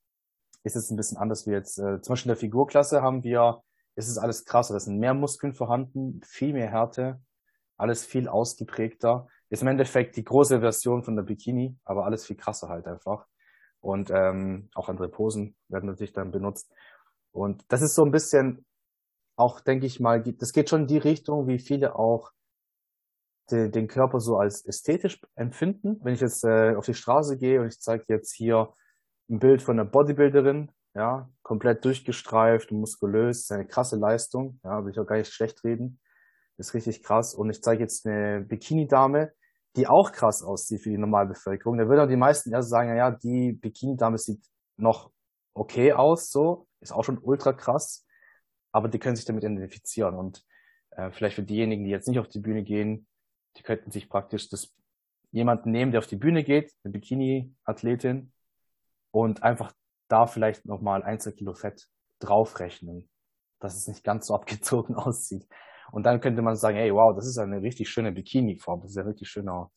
Ist 0.63 0.77
es 0.77 0.91
ein 0.91 0.97
bisschen 0.97 1.17
anders 1.17 1.47
wie 1.47 1.53
jetzt, 1.53 1.79
äh, 1.79 2.01
zum 2.01 2.13
Beispiel 2.13 2.31
in 2.31 2.35
der 2.35 2.41
Figurklasse 2.41 3.03
haben 3.03 3.25
wir, 3.25 3.63
ist 3.97 4.09
es 4.09 4.19
alles 4.19 4.45
krasser, 4.45 4.75
da 4.75 4.81
sind 4.81 4.99
mehr 4.99 5.15
Muskeln 5.15 5.53
vorhanden, 5.53 6.21
viel 6.23 6.53
mehr 6.53 6.71
Härte, 6.71 7.21
alles 7.77 8.05
viel 8.05 8.29
ausgeprägter. 8.29 9.27
Ist 9.51 9.63
im 9.63 9.69
Endeffekt 9.69 10.17
die 10.17 10.25
große 10.25 10.61
Version 10.61 11.03
von 11.03 11.17
der 11.17 11.25
Bikini, 11.25 11.77
aber 11.85 12.05
alles 12.07 12.25
viel 12.25 12.37
krasser 12.37 12.69
halt 12.69 12.87
einfach. 12.87 13.27
Und 13.81 14.11
ähm, 14.11 14.71
auch 14.75 14.89
andere 14.89 15.09
Posen 15.09 15.57
werden 15.69 15.87
natürlich 15.87 16.13
dann 16.13 16.31
benutzt. 16.31 16.73
Und 17.33 17.65
das 17.69 17.83
ist 17.83 17.95
so 17.95 18.05
ein 18.05 18.11
bisschen 18.11 18.65
auch, 19.37 19.61
denke 19.61 19.87
ich 19.87 20.01
mal, 20.01 20.23
das 20.23 20.53
geht 20.53 20.69
schon 20.69 20.83
in 20.83 20.87
die 20.87 20.99
Richtung, 20.99 21.49
wie 21.49 21.59
viele 21.59 21.97
auch 21.97 22.33
den, 23.51 23.73
den 23.73 23.89
Körper 23.89 24.21
so 24.21 24.37
als 24.37 24.65
ästhetisch 24.65 25.21
empfinden. 25.35 25.99
Wenn 26.03 26.15
ich 26.15 26.21
jetzt 26.21 26.45
äh, 26.45 26.75
auf 26.77 26.87
die 26.87 26.95
Straße 26.95 27.39
gehe 27.39 27.61
und 27.61 27.69
ich 27.69 27.81
zeige 27.81 28.05
jetzt 28.09 28.33
hier 28.33 28.73
ein 29.29 29.39
Bild 29.39 29.63
von 29.63 29.79
einer 29.79 29.89
Bodybuilderin, 29.89 30.71
ja, 30.95 31.31
komplett 31.43 31.85
durchgestreift, 31.85 32.73
muskulös, 32.73 33.41
ist 33.41 33.53
eine 33.53 33.67
krasse 33.67 33.97
Leistung, 33.97 34.61
ja, 34.65 34.85
will 34.85 34.93
ich 34.93 34.99
auch 34.99 35.07
gar 35.07 35.17
nicht 35.17 35.33
schlecht 35.33 35.65
reden. 35.65 36.01
Ist 36.57 36.75
richtig 36.75 37.03
krass. 37.03 37.35
Und 37.35 37.49
ich 37.49 37.63
zeige 37.63 37.83
jetzt 37.83 38.07
eine 38.07 38.43
Bikini-Dame, 38.43 39.33
die 39.77 39.87
auch 39.87 40.13
krass 40.13 40.43
aussieht 40.43 40.83
für 40.83 40.91
die 40.91 40.99
Normalbevölkerung. 40.99 41.79
Da 41.79 41.89
würden 41.89 42.01
auch 42.01 42.09
die 42.09 42.17
meisten 42.17 42.53
erst 42.53 42.71
sagen, 42.71 42.91
ja, 42.91 42.97
ja, 42.97 43.11
die 43.11 43.53
Bikini-Dame 43.53 44.19
sieht 44.19 44.45
noch 44.77 45.11
okay 45.55 45.93
aus, 45.93 46.31
so, 46.31 46.67
ist 46.81 46.93
auch 46.93 47.05
schon 47.05 47.19
ultra 47.19 47.53
krass, 47.53 48.07
aber 48.73 48.89
die 48.89 48.99
können 48.99 49.17
sich 49.17 49.25
damit 49.25 49.45
identifizieren. 49.45 50.17
Und 50.17 50.45
äh, 50.91 51.11
vielleicht 51.11 51.37
für 51.37 51.43
diejenigen, 51.43 51.85
die 51.85 51.91
jetzt 51.91 52.09
nicht 52.09 52.19
auf 52.19 52.29
die 52.29 52.41
Bühne 52.41 52.63
gehen, 52.63 53.07
die 53.57 53.63
könnten 53.63 53.91
sich 53.91 54.09
praktisch 54.09 54.49
das 54.49 54.75
jemanden 55.33 55.71
nehmen, 55.71 55.93
der 55.93 56.01
auf 56.01 56.07
die 56.07 56.17
Bühne 56.17 56.43
geht, 56.43 56.73
eine 56.83 56.93
Bikini-Athletin, 56.93 58.33
und 59.13 59.43
einfach 59.43 59.73
da 60.09 60.27
vielleicht 60.27 60.67
nochmal 60.67 61.03
ein, 61.03 61.21
zwei 61.21 61.33
Kilo 61.33 61.55
Fett 61.55 61.89
draufrechnen, 62.21 63.09
dass 63.59 63.77
es 63.77 63.89
nicht 63.89 64.05
ganz 64.05 64.27
so 64.27 64.35
abgezogen 64.35 64.95
aussieht. 64.97 65.47
Und 65.93 66.05
dann 66.05 66.21
könnte 66.21 66.43
man 66.43 66.57
sagen, 66.57 66.77
hey, 66.77 66.95
wow, 66.95 67.15
das 67.15 67.27
ist 67.27 67.39
eine 67.39 67.63
richtig 67.63 67.89
schöne 67.89 68.13
Bikini-Form, 68.13 68.81
das 68.83 68.93
ist 68.93 68.99
ein 68.99 69.07
richtig 69.07 69.29
schöner 69.29 69.71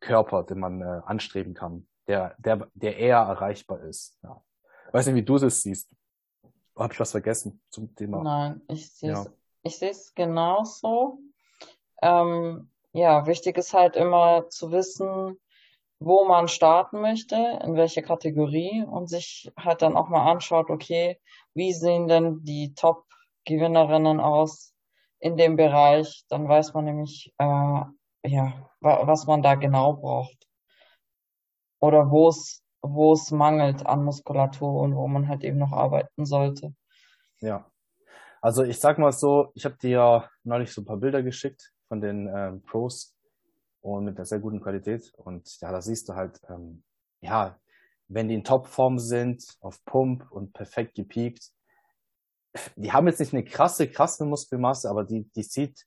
Körper, 0.00 0.42
den 0.44 0.58
man 0.58 0.80
äh, 0.80 1.00
anstreben 1.04 1.54
kann, 1.54 1.86
der, 2.08 2.34
der, 2.38 2.68
der 2.74 2.96
eher 2.96 3.18
erreichbar 3.18 3.80
ist. 3.82 4.18
Ja. 4.22 4.42
Weiß 4.92 5.06
nicht, 5.06 5.14
wie 5.14 5.22
du 5.22 5.38
das 5.38 5.62
siehst. 5.62 5.90
Habe 6.76 6.92
ich 6.92 7.00
was 7.00 7.10
vergessen 7.10 7.60
zum 7.70 7.94
Thema? 7.94 8.22
Nein, 8.22 8.62
ich 8.68 8.90
sehe 8.92 9.12
es 9.12 9.24
ja. 9.24 9.30
ich 9.62 9.78
sehe 9.78 9.90
es 9.90 10.14
genauso. 10.14 11.18
Ähm, 12.00 12.70
ja, 12.92 13.26
wichtig 13.26 13.58
ist 13.58 13.74
halt 13.74 13.96
immer 13.96 14.48
zu 14.48 14.72
wissen, 14.72 15.38
wo 16.00 16.24
man 16.24 16.48
starten 16.48 17.02
möchte, 17.02 17.36
in 17.62 17.76
welche 17.76 18.02
Kategorie 18.02 18.82
und 18.84 19.08
sich 19.08 19.52
halt 19.56 19.82
dann 19.82 19.96
auch 19.96 20.08
mal 20.08 20.30
anschaut, 20.30 20.70
okay, 20.70 21.20
wie 21.52 21.74
sehen 21.74 22.08
denn 22.08 22.42
die 22.42 22.74
Top-Gewinnerinnen 22.74 24.18
aus 24.18 24.72
in 25.20 25.36
dem 25.36 25.56
Bereich? 25.56 26.24
Dann 26.28 26.48
weiß 26.48 26.74
man 26.74 26.86
nämlich, 26.86 27.32
äh, 27.38 27.44
ja, 28.24 28.70
was 28.80 29.26
man 29.26 29.42
da 29.42 29.54
genau 29.54 29.94
braucht. 29.94 30.48
Oder 31.80 32.10
wo 32.10 32.28
es, 32.28 33.30
mangelt 33.30 33.86
an 33.86 34.04
Muskulatur 34.04 34.80
und 34.80 34.94
wo 34.94 35.06
man 35.06 35.28
halt 35.28 35.44
eben 35.44 35.58
noch 35.58 35.72
arbeiten 35.72 36.26
sollte. 36.26 36.74
Ja. 37.40 37.70
Also 38.42 38.64
ich 38.64 38.80
sag 38.80 38.98
mal 38.98 39.12
so, 39.12 39.50
ich 39.54 39.64
habe 39.64 39.76
dir 39.76 39.90
ja 39.90 40.30
neulich 40.44 40.72
so 40.72 40.80
ein 40.80 40.86
paar 40.86 40.96
Bilder 40.96 41.22
geschickt 41.22 41.72
von 41.88 42.00
den 42.00 42.26
ähm, 42.34 42.62
Pros 42.62 43.14
und 43.82 44.04
mit 44.04 44.16
einer 44.16 44.24
sehr 44.24 44.38
guten 44.38 44.60
Qualität. 44.60 45.12
Und 45.16 45.60
ja, 45.60 45.70
da 45.70 45.82
siehst 45.82 46.08
du 46.08 46.14
halt, 46.14 46.40
ähm, 46.48 46.82
ja, 47.20 47.58
wenn 48.08 48.28
die 48.28 48.34
in 48.34 48.44
Topform 48.44 48.98
sind, 48.98 49.56
auf 49.60 49.84
Pump 49.84 50.30
und 50.30 50.52
perfekt 50.52 50.94
gepiekt, 50.94 51.50
die 52.76 52.92
haben 52.92 53.06
jetzt 53.06 53.20
nicht 53.20 53.32
eine 53.32 53.44
krasse, 53.44 53.88
krasse 53.88 54.24
Muskelmasse, 54.24 54.90
aber 54.90 55.04
die, 55.04 55.28
die 55.30 55.42
sieht 55.42 55.86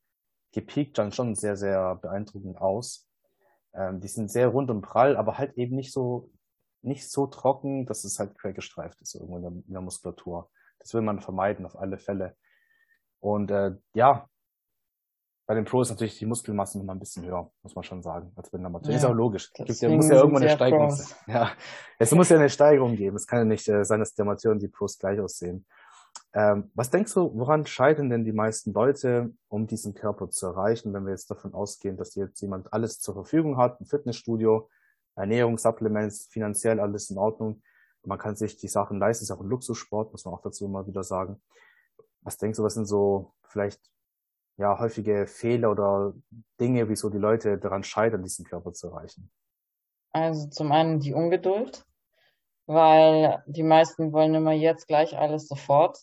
gepiekt 0.52 0.98
dann 0.98 1.12
schon 1.12 1.36
sehr, 1.36 1.58
sehr 1.58 1.96
beeindruckend 1.96 2.58
aus. 2.58 3.10
Ähm, 3.74 4.00
die 4.00 4.08
sind 4.08 4.32
sehr 4.32 4.48
rund 4.48 4.70
und 4.70 4.82
prall, 4.82 5.18
aber 5.18 5.38
halt 5.38 5.58
eben 5.58 5.76
nicht 5.76 5.92
so, 5.92 6.32
nicht 6.82 7.10
so 7.10 7.28
trocken, 7.28 7.86
dass 7.86 8.04
es 8.04 8.20
halt 8.20 8.38
quergestreift 8.38 9.02
ist 9.02 9.16
irgendwo 9.16 9.38
in 9.38 9.42
der, 9.42 9.52
in 9.52 9.74
der 9.74 9.82
Muskulatur. 9.82 10.50
Das 10.80 10.94
will 10.94 11.02
man 11.02 11.22
vermeiden, 11.22 11.66
auf 11.66 11.78
alle 11.78 11.98
Fälle. 11.98 12.36
Und 13.20 13.52
äh, 13.52 13.72
ja, 13.94 14.28
bei 15.46 15.56
den 15.56 15.66
Pros 15.66 15.90
natürlich 15.90 16.18
die 16.18 16.26
Muskelmasse 16.26 16.80
immer 16.80 16.94
ein 16.94 17.00
bisschen 17.00 17.26
höher, 17.26 17.52
muss 17.64 17.76
man 17.76 17.84
schon 17.84 18.02
sagen, 18.02 18.32
als 18.36 18.50
bei 18.50 18.58
den 18.58 18.66
Amateuren. 18.66 18.92
Ja, 18.92 18.98
ist 18.98 19.06
auch 19.06 19.14
logisch. 19.14 19.52
Es 19.58 19.82
muss 19.82 20.10
ja 20.10 20.18
irgendwo 20.18 20.38
eine 20.38 20.50
Steigerung 20.50 20.92
sein. 20.92 21.18
Ja, 21.28 21.52
es 22.00 22.12
muss 22.12 22.30
ja 22.30 22.38
eine 22.38 22.50
Steigerung 22.50 22.96
geben. 22.96 23.16
Es 23.16 23.28
kann 23.28 23.40
ja 23.40 23.46
nicht 23.46 23.68
äh, 23.68 23.84
sein, 23.84 24.00
dass 24.00 24.14
die 24.14 24.22
Amateuren 24.22 24.60
die 24.60 24.70
Pros 24.70 24.98
gleich 24.98 25.20
aussehen. 25.20 25.66
Ähm, 26.34 26.72
was 26.74 26.90
denkst 26.90 27.14
du, 27.14 27.32
woran 27.36 27.66
scheitern 27.66 28.10
denn 28.10 28.26
die 28.26 28.32
meisten 28.32 28.74
Leute, 28.74 29.34
um 29.50 29.68
diesen 29.68 29.94
Körper 29.94 30.30
zu 30.30 30.48
erreichen, 30.48 30.94
wenn 30.94 31.06
wir 31.06 31.12
jetzt 31.12 31.30
davon 31.30 31.54
ausgehen, 31.54 31.96
dass 31.96 32.16
jetzt 32.16 32.42
jemand 32.42 32.74
alles 32.74 33.00
zur 33.00 33.14
Verfügung 33.14 33.58
hat, 33.58 33.80
ein 33.80 33.86
Fitnessstudio, 33.86 34.70
Ernährung, 35.16 35.58
Supplements, 35.60 36.28
finanziell 36.32 36.80
alles 36.80 37.12
in 37.12 37.18
Ordnung. 37.18 37.62
Man 38.04 38.18
kann 38.18 38.36
sich 38.36 38.58
die 38.58 38.68
Sachen 38.68 39.00
leisten, 39.00 39.24
ist 39.24 39.32
auch 39.32 39.42
ein 39.42 39.48
Luxussport, 39.48 40.12
muss 40.12 40.26
man 40.26 40.34
auch 40.34 40.42
dazu 40.42 40.68
mal 40.68 40.88
wieder 40.88 41.04
sagen. 41.04 41.42
Was 42.22 42.38
denkst 42.38 42.58
du, 42.58 42.64
was 42.64 42.74
sind 42.74 42.86
so 42.86 43.34
vielleicht 43.44 43.80
ja, 44.58 44.80
häufige 44.80 45.28
Fehler 45.28 45.72
oder 45.72 46.14
Dinge, 46.60 46.90
wieso 46.90 47.10
die 47.10 47.18
Leute 47.18 47.58
daran 47.58 47.84
scheitern, 47.84 48.24
diesen 48.24 48.46
Körper 48.46 48.74
zu 48.74 48.88
erreichen? 48.88 49.32
Also 50.12 50.48
zum 50.50 50.72
einen 50.72 51.00
die 51.00 51.14
Ungeduld, 51.14 51.86
weil 52.66 53.44
die 53.48 53.64
meisten 53.64 54.14
wollen 54.14 54.36
immer 54.36 54.54
jetzt 54.54 54.88
gleich 54.88 55.18
alles 55.18 55.48
sofort. 55.48 55.98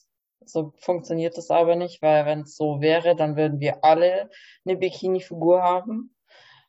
So 0.45 0.73
funktioniert 0.79 1.37
das 1.37 1.51
aber 1.51 1.77
nicht, 1.77 2.03
weil 2.03 2.27
wenn 2.27 2.41
es 2.41 2.57
so 2.57 2.81
wäre, 2.81 3.15
dann 3.15 3.37
würden 3.37 3.61
wir 3.61 3.85
alle 3.85 4.31
eine 4.65 4.77
Bikini-Figur 4.77 5.63
haben. 5.63 6.15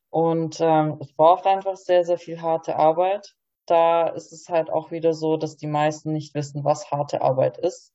Und 0.10 0.60
ähm, 0.60 0.98
es 1.00 1.13
braucht 1.13 1.48
einfach 1.48 1.77
sehr, 1.77 2.03
sehr 2.03 2.17
viel 2.17 2.41
harte 2.41 2.75
Arbeit. 2.75 3.33
Da 3.65 4.07
ist 4.10 4.33
es 4.33 4.50
halt 4.50 4.69
auch 4.69 4.91
wieder 4.91 5.13
so, 5.13 5.38
dass 5.38 5.55
die 5.55 5.67
meisten 5.67 6.12
nicht 6.12 6.36
wissen, 6.36 6.63
was 6.65 6.91
harte 6.91 7.21
Arbeit 7.21 7.57
ist 7.57 7.93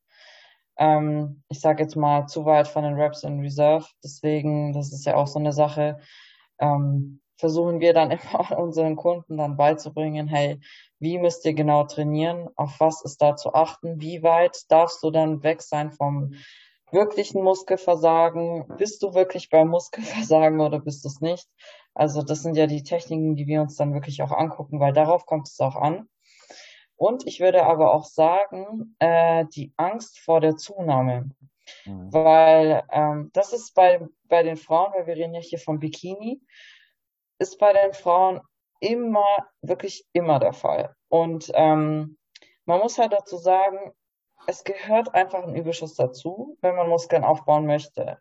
ähm, 0.78 1.42
ich 1.48 1.60
sage 1.60 1.82
jetzt 1.82 1.96
mal, 1.96 2.26
zu 2.26 2.44
weit 2.44 2.68
von 2.68 2.84
den 2.84 3.00
Raps 3.00 3.22
in 3.22 3.40
Reserve. 3.40 3.86
Deswegen, 4.04 4.72
das 4.72 4.92
ist 4.92 5.06
ja 5.06 5.16
auch 5.16 5.26
so 5.26 5.38
eine 5.38 5.52
Sache, 5.52 5.98
ähm, 6.58 7.20
versuchen 7.36 7.80
wir 7.80 7.92
dann 7.92 8.10
immer 8.32 8.58
unseren 8.58 8.96
Kunden 8.96 9.36
dann 9.36 9.56
beizubringen, 9.56 10.28
hey, 10.28 10.60
wie 10.98 11.18
müsst 11.18 11.44
ihr 11.44 11.54
genau 11.54 11.84
trainieren, 11.84 12.48
auf 12.56 12.80
was 12.80 13.02
ist 13.02 13.20
da 13.20 13.36
zu 13.36 13.54
achten, 13.54 14.00
wie 14.00 14.22
weit 14.22 14.64
darfst 14.68 15.02
du 15.02 15.10
dann 15.10 15.42
weg 15.42 15.62
sein 15.62 15.92
vom 15.92 16.34
wirklichen 16.90 17.42
Muskelversagen, 17.42 18.66
bist 18.78 19.02
du 19.02 19.14
wirklich 19.14 19.50
beim 19.50 19.68
Muskelversagen 19.68 20.60
oder 20.60 20.78
bist 20.78 21.04
du 21.04 21.08
es 21.08 21.20
nicht? 21.20 21.48
Also 21.94 22.22
das 22.22 22.42
sind 22.42 22.56
ja 22.56 22.66
die 22.66 22.82
Techniken, 22.82 23.36
die 23.36 23.46
wir 23.46 23.60
uns 23.60 23.76
dann 23.76 23.94
wirklich 23.94 24.22
auch 24.22 24.32
angucken, 24.32 24.80
weil 24.80 24.92
darauf 24.92 25.26
kommt 25.26 25.48
es 25.48 25.58
auch 25.60 25.76
an. 25.76 26.08
Und 26.96 27.26
ich 27.26 27.40
würde 27.40 27.64
aber 27.66 27.92
auch 27.92 28.04
sagen, 28.04 28.96
äh, 28.98 29.44
die 29.54 29.72
Angst 29.76 30.18
vor 30.20 30.40
der 30.40 30.56
Zunahme. 30.56 31.30
Mhm. 31.84 32.12
Weil 32.12 32.84
ähm, 32.90 33.30
das 33.32 33.52
ist 33.52 33.74
bei, 33.74 34.00
bei 34.24 34.42
den 34.42 34.56
Frauen, 34.56 34.92
weil 34.94 35.06
wir 35.06 35.16
reden 35.16 35.34
ja 35.34 35.40
hier 35.40 35.58
vom 35.58 35.78
Bikini, 35.78 36.40
ist 37.38 37.58
bei 37.58 37.72
den 37.72 37.92
Frauen 37.92 38.40
immer, 38.80 39.26
wirklich 39.62 40.04
immer 40.12 40.38
der 40.38 40.52
Fall. 40.52 40.94
Und 41.08 41.50
ähm, 41.54 42.18
man 42.64 42.80
muss 42.80 42.98
halt 42.98 43.12
dazu 43.12 43.36
sagen, 43.36 43.92
es 44.46 44.64
gehört 44.64 45.14
einfach 45.14 45.42
ein 45.42 45.56
Überschuss 45.56 45.94
dazu, 45.94 46.56
wenn 46.60 46.76
man 46.76 46.88
Muskeln 46.88 47.24
aufbauen 47.24 47.66
möchte. 47.66 48.18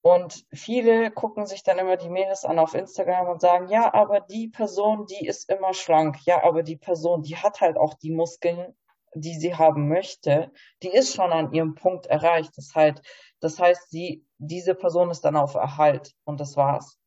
Und 0.00 0.44
viele 0.52 1.10
gucken 1.10 1.46
sich 1.46 1.62
dann 1.62 1.78
immer 1.78 1.96
die 1.96 2.08
Mädels 2.08 2.44
an 2.44 2.58
auf 2.58 2.74
Instagram 2.74 3.28
und 3.28 3.40
sagen, 3.40 3.68
ja, 3.68 3.92
aber 3.92 4.20
die 4.20 4.48
Person, 4.48 5.06
die 5.06 5.26
ist 5.26 5.50
immer 5.50 5.74
schlank. 5.74 6.18
Ja, 6.24 6.44
aber 6.44 6.62
die 6.62 6.76
Person, 6.76 7.22
die 7.22 7.36
hat 7.36 7.60
halt 7.60 7.76
auch 7.76 7.94
die 7.94 8.10
Muskeln, 8.10 8.76
die 9.14 9.34
sie 9.34 9.54
haben 9.54 9.88
möchte. 9.88 10.52
Die 10.82 10.88
ist 10.88 11.14
schon 11.14 11.32
an 11.32 11.52
ihrem 11.52 11.74
Punkt 11.74 12.06
erreicht. 12.06 12.52
Das 12.56 12.74
heißt, 12.74 13.02
das 13.40 13.58
heißt, 13.58 13.92
die, 13.92 14.24
diese 14.38 14.74
Person 14.74 15.10
ist 15.10 15.22
dann 15.24 15.36
auf 15.36 15.54
Erhalt 15.54 16.14
und 16.24 16.40
das 16.40 16.56
war's. 16.56 16.97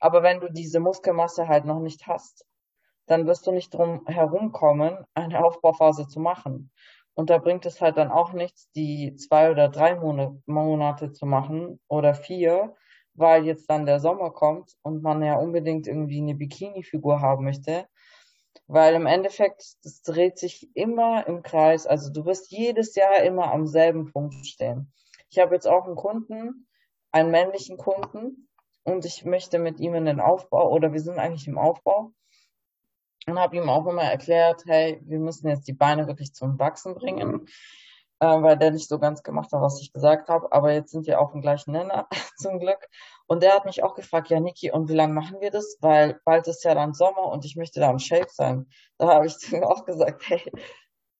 Aber 0.00 0.22
wenn 0.22 0.40
du 0.40 0.50
diese 0.50 0.80
Muskelmasse 0.80 1.48
halt 1.48 1.64
noch 1.64 1.80
nicht 1.80 2.06
hast, 2.06 2.46
dann 3.06 3.26
wirst 3.26 3.46
du 3.46 3.52
nicht 3.52 3.74
drum 3.74 4.06
herumkommen, 4.06 5.04
eine 5.14 5.44
Aufbauphase 5.44 6.06
zu 6.06 6.20
machen. 6.20 6.70
Und 7.14 7.30
da 7.30 7.38
bringt 7.38 7.66
es 7.66 7.80
halt 7.80 7.96
dann 7.96 8.12
auch 8.12 8.32
nichts, 8.32 8.70
die 8.72 9.16
zwei 9.16 9.50
oder 9.50 9.68
drei 9.68 9.96
Monate 9.96 11.12
zu 11.12 11.26
machen 11.26 11.80
oder 11.88 12.14
vier, 12.14 12.76
weil 13.14 13.44
jetzt 13.44 13.68
dann 13.68 13.86
der 13.86 13.98
Sommer 13.98 14.30
kommt 14.30 14.76
und 14.82 15.02
man 15.02 15.22
ja 15.22 15.36
unbedingt 15.36 15.88
irgendwie 15.88 16.20
eine 16.20 16.36
Bikini-Figur 16.36 17.20
haben 17.20 17.44
möchte. 17.44 17.86
Weil 18.68 18.94
im 18.94 19.06
Endeffekt, 19.06 19.64
das 19.82 20.02
dreht 20.02 20.38
sich 20.38 20.70
immer 20.76 21.26
im 21.26 21.42
Kreis. 21.42 21.86
Also 21.86 22.12
du 22.12 22.24
wirst 22.26 22.52
jedes 22.52 22.94
Jahr 22.94 23.22
immer 23.24 23.50
am 23.52 23.66
selben 23.66 24.12
Punkt 24.12 24.46
stehen. 24.46 24.92
Ich 25.30 25.38
habe 25.38 25.54
jetzt 25.54 25.66
auch 25.66 25.86
einen 25.86 25.96
Kunden, 25.96 26.68
einen 27.10 27.30
männlichen 27.30 27.78
Kunden, 27.78 28.47
und 28.88 29.04
ich 29.04 29.24
möchte 29.24 29.58
mit 29.58 29.80
ihm 29.80 29.94
in 29.94 30.06
den 30.06 30.20
Aufbau 30.20 30.70
oder 30.70 30.92
wir 30.92 31.00
sind 31.00 31.18
eigentlich 31.18 31.46
im 31.46 31.58
Aufbau 31.58 32.12
und 33.26 33.38
habe 33.38 33.56
ihm 33.56 33.68
auch 33.68 33.86
immer 33.86 34.02
erklärt, 34.02 34.64
hey, 34.66 35.00
wir 35.04 35.18
müssen 35.18 35.48
jetzt 35.48 35.68
die 35.68 35.74
Beine 35.74 36.06
wirklich 36.06 36.34
zum 36.34 36.58
Wachsen 36.58 36.94
bringen, 36.94 37.46
äh, 38.20 38.26
weil 38.26 38.56
der 38.56 38.70
nicht 38.70 38.88
so 38.88 38.98
ganz 38.98 39.22
gemacht 39.22 39.52
hat, 39.52 39.60
was 39.60 39.80
ich 39.80 39.92
gesagt 39.92 40.28
habe. 40.28 40.50
Aber 40.52 40.72
jetzt 40.72 40.90
sind 40.90 41.06
wir 41.06 41.20
auf 41.20 41.32
dem 41.32 41.42
gleichen 41.42 41.72
Nenner, 41.72 42.08
zum 42.38 42.58
Glück. 42.58 42.88
Und 43.26 43.42
der 43.42 43.54
hat 43.54 43.66
mich 43.66 43.82
auch 43.82 43.94
gefragt, 43.94 44.30
ja, 44.30 44.40
Niki, 44.40 44.70
und 44.70 44.88
wie 44.88 44.94
lange 44.94 45.12
machen 45.12 45.40
wir 45.40 45.50
das? 45.50 45.76
Weil 45.80 46.20
bald 46.24 46.48
ist 46.48 46.64
ja 46.64 46.74
dann 46.74 46.94
Sommer 46.94 47.26
und 47.26 47.44
ich 47.44 47.56
möchte 47.56 47.80
da 47.80 47.90
im 47.90 47.98
Shape 47.98 48.30
sein. 48.30 48.68
Da 48.96 49.08
habe 49.08 49.26
ich 49.26 49.36
zu 49.38 49.56
ihm 49.56 49.64
auch 49.64 49.84
gesagt, 49.84 50.22
hey, 50.28 50.50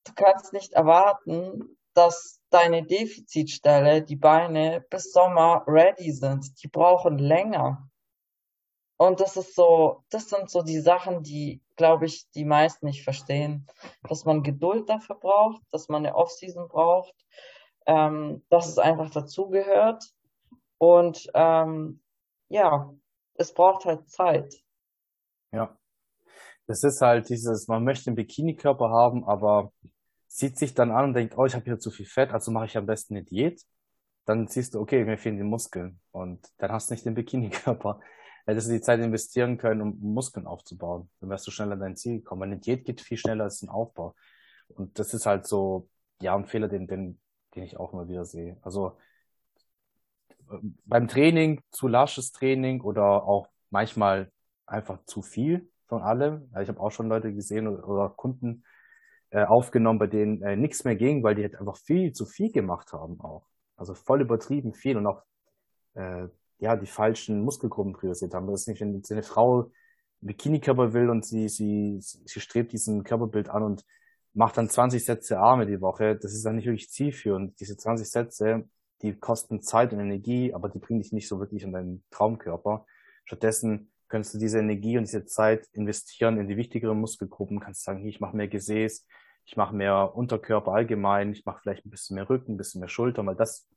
du 0.04 0.12
kannst 0.14 0.52
nicht 0.52 0.72
erwarten, 0.72 1.77
dass 1.98 2.40
deine 2.50 2.84
Defizitstelle, 2.86 4.02
die 4.02 4.14
Beine 4.14 4.86
bis 4.88 5.12
Sommer 5.12 5.64
ready 5.66 6.12
sind. 6.12 6.62
Die 6.62 6.68
brauchen 6.68 7.18
länger. 7.18 7.90
Und 8.98 9.18
das 9.18 9.36
ist 9.36 9.56
so, 9.56 10.04
das 10.08 10.28
sind 10.28 10.48
so 10.48 10.62
die 10.62 10.78
Sachen, 10.78 11.24
die, 11.24 11.60
glaube 11.74 12.06
ich, 12.06 12.30
die 12.30 12.44
meisten 12.44 12.86
nicht 12.86 13.02
verstehen. 13.02 13.66
Dass 14.08 14.24
man 14.24 14.44
Geduld 14.44 14.88
dafür 14.88 15.16
braucht, 15.16 15.60
dass 15.72 15.88
man 15.88 16.06
eine 16.06 16.14
Off-Season 16.14 16.68
braucht, 16.68 17.14
ähm, 17.86 18.44
dass 18.48 18.68
es 18.68 18.78
einfach 18.78 19.10
dazugehört. 19.10 20.04
Und 20.78 21.28
ähm, 21.34 22.00
ja, 22.48 22.94
es 23.34 23.52
braucht 23.52 23.86
halt 23.86 24.08
Zeit. 24.08 24.54
Ja. 25.52 25.76
Das 26.68 26.84
ist 26.84 27.00
halt 27.00 27.28
dieses, 27.28 27.66
man 27.66 27.82
möchte 27.82 28.10
einen 28.10 28.16
Bikini-Körper 28.16 28.88
haben, 28.88 29.24
aber 29.24 29.72
sieht 30.28 30.58
sich 30.58 30.74
dann 30.74 30.90
an 30.90 31.06
und 31.06 31.14
denkt, 31.14 31.36
oh, 31.36 31.46
ich 31.46 31.54
habe 31.54 31.64
hier 31.64 31.78
zu 31.78 31.90
viel 31.90 32.06
Fett, 32.06 32.32
also 32.32 32.50
mache 32.50 32.66
ich 32.66 32.76
am 32.76 32.86
besten 32.86 33.16
eine 33.16 33.24
Diät. 33.24 33.62
Dann 34.24 34.46
siehst 34.46 34.74
du, 34.74 34.80
okay, 34.80 35.04
mir 35.04 35.18
fehlen 35.18 35.38
die 35.38 35.42
Muskeln 35.42 36.00
und 36.12 36.46
dann 36.58 36.70
hast 36.70 36.90
du 36.90 36.94
nicht 36.94 37.06
den 37.06 37.14
Bikini-Körper. 37.14 38.00
Hättest 38.46 38.68
du 38.68 38.72
die 38.72 38.80
Zeit 38.80 39.00
investieren 39.00 39.58
können, 39.58 39.82
um 39.82 39.98
Muskeln 40.00 40.46
aufzubauen. 40.46 41.10
Dann 41.20 41.30
wärst 41.30 41.46
du 41.46 41.50
schneller 41.50 41.72
an 41.72 41.80
dein 41.80 41.96
Ziel 41.96 42.18
gekommen. 42.18 42.44
Eine 42.44 42.58
Diät 42.58 42.84
geht 42.84 43.00
viel 43.00 43.18
schneller 43.18 43.44
als 43.44 43.62
ein 43.62 43.68
Aufbau. 43.68 44.14
Und 44.68 44.98
das 44.98 45.12
ist 45.12 45.26
halt 45.26 45.46
so, 45.46 45.88
ja, 46.20 46.34
ein 46.34 46.46
Fehler, 46.46 46.68
den, 46.68 46.86
den, 46.86 47.20
den 47.54 47.62
ich 47.62 47.76
auch 47.76 47.92
immer 47.92 48.08
wieder 48.08 48.24
sehe. 48.24 48.56
Also 48.62 48.96
beim 50.84 51.08
Training 51.08 51.60
zu 51.70 51.88
lasches 51.88 52.32
Training 52.32 52.80
oder 52.80 53.24
auch 53.24 53.48
manchmal 53.70 54.30
einfach 54.66 55.04
zu 55.04 55.22
viel 55.22 55.70
von 55.86 56.02
allem. 56.02 56.50
ich 56.60 56.68
habe 56.68 56.80
auch 56.80 56.90
schon 56.90 57.08
Leute 57.08 57.32
gesehen 57.32 57.66
oder, 57.66 58.10
Kunden 58.10 58.64
äh, 59.30 59.44
aufgenommen, 59.44 59.98
bei 59.98 60.06
denen 60.06 60.42
äh, 60.42 60.56
nichts 60.56 60.84
mehr 60.84 60.96
ging, 60.96 61.22
weil 61.22 61.34
die 61.34 61.42
halt 61.42 61.56
einfach 61.56 61.76
viel 61.76 62.12
zu 62.12 62.26
viel 62.26 62.50
gemacht 62.50 62.92
haben 62.92 63.20
auch. 63.20 63.46
Also 63.76 63.94
voll 63.94 64.22
übertrieben 64.22 64.72
viel 64.72 64.96
und 64.96 65.06
auch 65.06 65.22
äh, 65.94 66.28
ja 66.58 66.76
die 66.76 66.86
falschen 66.86 67.42
Muskelgruppen 67.42 67.92
priorisiert 67.92 68.34
haben. 68.34 68.46
Das 68.46 68.62
ist 68.62 68.68
nicht, 68.68 68.80
wenn 68.80 69.02
eine 69.10 69.22
Frau 69.22 69.70
Bikini-Körper 70.20 70.92
will 70.92 71.10
und 71.10 71.24
sie, 71.24 71.48
sie, 71.48 71.98
sie 72.00 72.40
strebt 72.40 72.72
diesen 72.72 73.04
Körperbild 73.04 73.48
an 73.48 73.62
und 73.62 73.84
macht 74.34 74.56
dann 74.56 74.68
20 74.68 75.04
Sätze 75.04 75.38
Arme 75.38 75.66
die 75.66 75.80
Woche, 75.80 76.16
das 76.16 76.32
ist 76.32 76.44
dann 76.44 76.56
nicht 76.56 76.66
wirklich 76.66 76.90
zielführend. 76.90 77.58
Diese 77.60 77.76
20 77.76 78.08
Sätze, 78.08 78.68
die 79.02 79.14
kosten 79.14 79.62
Zeit 79.62 79.92
und 79.92 80.00
Energie, 80.00 80.52
aber 80.54 80.68
die 80.68 80.78
bringen 80.78 81.00
dich 81.00 81.12
nicht 81.12 81.28
so 81.28 81.38
wirklich 81.38 81.62
in 81.62 81.72
deinen 81.72 82.04
Traumkörper. 82.10 82.86
Stattdessen 83.24 83.90
könntest 84.08 84.34
du 84.34 84.38
diese 84.38 84.58
Energie 84.58 84.96
und 84.98 85.04
diese 85.04 85.24
Zeit 85.24 85.66
investieren 85.72 86.38
in 86.38 86.48
die 86.48 86.56
wichtigeren 86.56 86.98
Muskelgruppen, 86.98 87.60
kannst 87.60 87.84
sagen, 87.84 88.00
hier, 88.00 88.10
ich 88.10 88.20
mache 88.20 88.36
mehr 88.36 88.48
Gesäß, 88.48 89.06
ich 89.44 89.56
mache 89.56 89.74
mehr 89.74 90.14
Unterkörper 90.14 90.72
allgemein, 90.72 91.32
ich 91.32 91.44
mache 91.44 91.60
vielleicht 91.62 91.86
ein 91.86 91.90
bisschen 91.90 92.16
mehr 92.16 92.28
Rücken, 92.28 92.52
ein 92.52 92.56
bisschen 92.56 92.80
mehr 92.80 92.88
Schultern, 92.88 93.26
weil 93.26 93.36
das, 93.36 93.68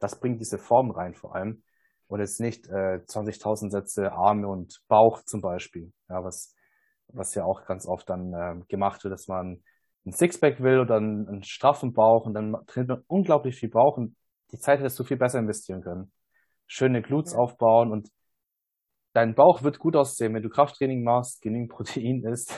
das 0.00 0.20
bringt 0.20 0.40
diese 0.40 0.58
Form 0.58 0.90
rein 0.90 1.14
vor 1.14 1.34
allem. 1.34 1.62
Und 2.06 2.20
jetzt 2.20 2.40
nicht 2.40 2.66
äh, 2.68 3.00
20.000 3.04 3.70
Sätze 3.70 4.12
Arme 4.12 4.48
und 4.48 4.80
Bauch 4.88 5.22
zum 5.24 5.40
Beispiel, 5.40 5.92
ja, 6.08 6.24
was, 6.24 6.54
was 7.08 7.34
ja 7.34 7.44
auch 7.44 7.66
ganz 7.66 7.86
oft 7.86 8.08
dann 8.08 8.32
äh, 8.32 8.64
gemacht 8.68 9.04
wird, 9.04 9.12
dass 9.12 9.28
man 9.28 9.62
ein 10.06 10.12
Sixpack 10.12 10.62
will 10.62 10.80
oder 10.80 10.96
einen, 10.96 11.28
einen 11.28 11.42
straffen 11.42 11.92
Bauch 11.92 12.24
und 12.24 12.34
dann 12.34 12.56
trainiert 12.66 12.88
man 12.88 13.04
unglaublich 13.08 13.56
viel 13.56 13.68
Bauch 13.68 13.96
und 13.96 14.16
die 14.52 14.58
Zeit 14.58 14.80
hättest 14.80 14.98
du 14.98 15.04
viel 15.04 15.18
besser 15.18 15.38
investieren 15.38 15.82
können. 15.82 16.12
Schöne 16.66 17.02
Glutes 17.02 17.34
ja. 17.34 17.38
aufbauen 17.38 17.92
und 17.92 18.08
dein 19.18 19.34
Bauch 19.34 19.62
wird 19.64 19.80
gut 19.80 19.96
aussehen, 19.96 20.32
wenn 20.34 20.42
du 20.42 20.48
Krafttraining 20.48 21.02
machst, 21.02 21.42
genügend 21.42 21.70
Protein 21.70 22.22
isst 22.24 22.54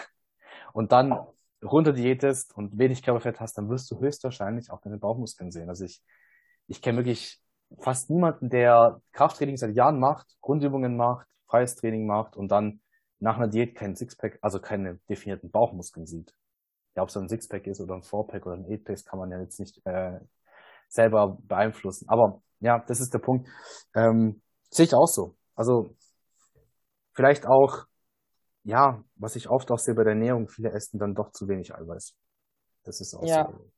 und 0.75 0.93
dann 0.93 1.19
runter 1.63 1.93
diätest 1.93 2.55
und 2.57 2.79
wenig 2.79 3.03
Körperfett 3.03 3.41
hast, 3.41 3.57
dann 3.57 3.69
wirst 3.71 3.91
du 3.91 3.99
höchstwahrscheinlich 3.99 4.71
auch 4.71 4.81
deine 4.81 4.99
Bauchmuskeln 4.99 5.51
sehen. 5.51 5.69
Also 5.69 5.85
ich, 5.85 6.03
ich 6.67 6.83
kenne 6.83 6.99
wirklich 6.99 7.41
fast 7.79 8.11
niemanden, 8.11 8.51
der 8.51 9.01
Krafttraining 9.13 9.57
seit 9.57 9.75
Jahren 9.75 9.99
macht, 9.99 10.27
Grundübungen 10.43 10.97
macht, 10.97 11.27
freies 11.47 11.77
Training 11.77 12.07
macht 12.07 12.37
und 12.37 12.51
dann 12.51 12.81
nach 13.21 13.37
einer 13.37 13.49
Diät 13.49 13.75
keinen 13.75 13.97
Sixpack, 13.97 14.39
also 14.43 14.61
keine 14.61 14.97
definierten 15.09 15.51
Bauchmuskeln 15.51 16.07
sieht. 16.07 16.35
Ja, 16.95 17.03
ob 17.03 17.09
es 17.09 17.17
ein 17.17 17.29
Sixpack 17.29 17.67
ist 17.67 17.81
oder 17.81 17.95
ein 17.95 18.03
Fourpack 18.03 18.45
oder 18.47 18.57
ein 18.57 18.67
Eightpack, 18.67 19.05
kann 19.07 19.19
man 19.19 19.31
ja 19.31 19.41
jetzt 19.41 19.61
nicht 19.61 19.81
äh, 19.87 20.19
selber 20.89 21.39
beeinflussen. 21.43 22.09
Aber 22.09 22.43
ja, 22.61 22.79
das 22.81 23.01
ist 23.01 23.15
der 23.15 23.19
Punkt. 23.19 23.49
Ähm, 23.95 24.43
sehe 24.71 24.87
ich 24.87 24.95
auch 24.95 25.07
so. 25.07 25.37
Also 25.55 25.97
vielleicht 27.21 27.47
auch, 27.47 27.85
ja, 28.63 29.05
was 29.17 29.37
ich 29.37 29.51
oft 29.51 29.71
auch 29.71 29.79
sehe 29.79 29.95
bei 29.95 30.05
der 30.05 30.15
Ernährung, 30.15 30.49
viele 30.49 30.73
essen 30.73 30.99
dann 30.99 31.15
doch 31.15 31.33
zu 31.33 31.49
wenig 31.49 31.75
Eiweiß. 31.75 32.17
Das 32.85 33.03
ist 33.03 33.15
auch 33.15 33.27
ja. 33.27 33.47
so. 33.47 33.71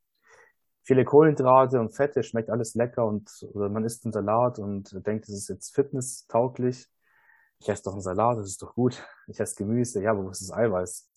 Viele 0.84 1.04
Kohlenhydrate 1.04 1.80
und 1.80 1.90
Fette, 1.90 2.22
schmeckt 2.22 2.50
alles 2.50 2.76
lecker 2.76 3.04
und 3.04 3.28
man 3.52 3.84
isst 3.84 4.04
einen 4.04 4.12
Salat 4.12 4.60
und 4.60 5.04
denkt, 5.04 5.28
es 5.28 5.34
ist 5.34 5.48
jetzt 5.48 5.74
fitnesstauglich. 5.74 6.88
Ich 7.58 7.68
esse 7.68 7.82
doch 7.82 7.94
einen 7.94 8.00
Salat, 8.00 8.38
das 8.38 8.46
ist 8.46 8.62
doch 8.62 8.76
gut. 8.76 9.04
Ich 9.26 9.40
esse 9.40 9.56
Gemüse, 9.56 10.00
ja, 10.00 10.12
aber 10.12 10.24
wo 10.24 10.30
ist 10.30 10.42
das 10.42 10.56
Eiweiß? 10.56 11.10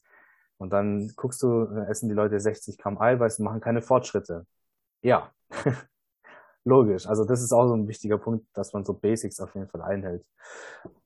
Und 0.58 0.74
dann 0.74 1.12
guckst 1.16 1.44
du, 1.44 1.66
essen 1.88 2.10
die 2.10 2.16
Leute 2.16 2.40
60 2.40 2.80
Gramm 2.80 3.00
Eiweiß 3.00 3.38
und 3.38 3.46
machen 3.46 3.62
keine 3.62 3.84
Fortschritte. 3.84 4.48
Ja, 5.04 5.32
logisch. 6.66 7.08
Also 7.08 7.24
das 7.24 7.42
ist 7.42 7.54
auch 7.54 7.68
so 7.68 7.76
ein 7.76 7.88
wichtiger 7.88 8.18
Punkt, 8.18 8.46
dass 8.54 8.74
man 8.74 8.84
so 8.84 8.94
Basics 8.94 9.40
auf 9.40 9.54
jeden 9.56 9.70
Fall 9.70 9.82
einhält. 9.82 10.26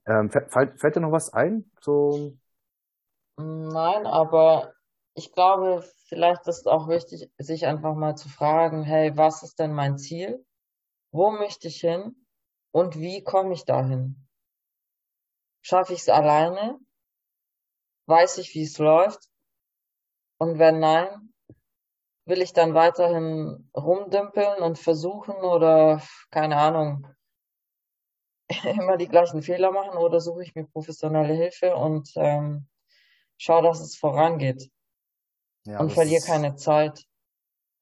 Ähm, 0.06 0.30
fällt, 0.32 0.80
fällt 0.80 0.96
dir 0.96 1.02
noch 1.02 1.12
was 1.12 1.32
ein? 1.32 1.70
So 1.82 2.34
Nein, 3.38 4.06
aber 4.06 4.74
ich 5.14 5.32
glaube, 5.32 5.86
vielleicht 6.08 6.48
ist 6.48 6.60
es 6.60 6.68
auch 6.68 6.90
wichtig, 6.90 7.32
sich 7.38 7.66
einfach 7.66 7.96
mal 7.96 8.16
zu 8.16 8.28
fragen, 8.28 8.84
hey, 8.84 9.16
was 9.16 9.44
ist 9.44 9.60
denn 9.60 9.74
mein 9.74 9.98
Ziel? 9.98 10.46
Wo 11.12 11.32
möchte 11.32 11.70
ich 11.70 11.80
hin? 11.80 12.26
Und 12.72 13.00
wie 13.00 13.24
komme 13.24 13.54
ich 13.54 13.66
dahin? 13.66 14.28
Schaffe 15.62 15.94
ich 15.94 16.02
es 16.02 16.10
alleine? 16.10 16.80
Weiß 18.08 18.38
ich, 18.40 18.54
wie 18.56 18.64
es 18.64 18.78
läuft? 18.78 19.30
Und 20.38 20.60
wenn 20.60 20.80
nein, 20.80 21.29
will 22.30 22.42
ich 22.42 22.54
dann 22.54 22.74
weiterhin 22.74 23.70
rumdümpeln 23.76 24.62
und 24.62 24.78
versuchen 24.78 25.36
oder 25.36 26.02
keine 26.32 26.58
Ahnung, 26.58 27.08
immer 28.64 28.98
die 28.98 29.08
gleichen 29.08 29.42
Fehler 29.42 29.72
machen 29.72 29.98
oder 29.98 30.22
suche 30.22 30.44
ich 30.44 30.56
mir 30.56 30.66
professionelle 30.66 31.34
Hilfe 31.34 31.76
und 31.76 32.12
ähm, 32.16 32.68
schaue, 33.38 33.64
dass 33.64 33.80
es 33.82 33.96
vorangeht 33.96 34.72
ja, 35.66 35.80
und 35.80 35.92
verliere 35.92 36.24
keine 36.24 36.56
Zeit. 36.56 37.06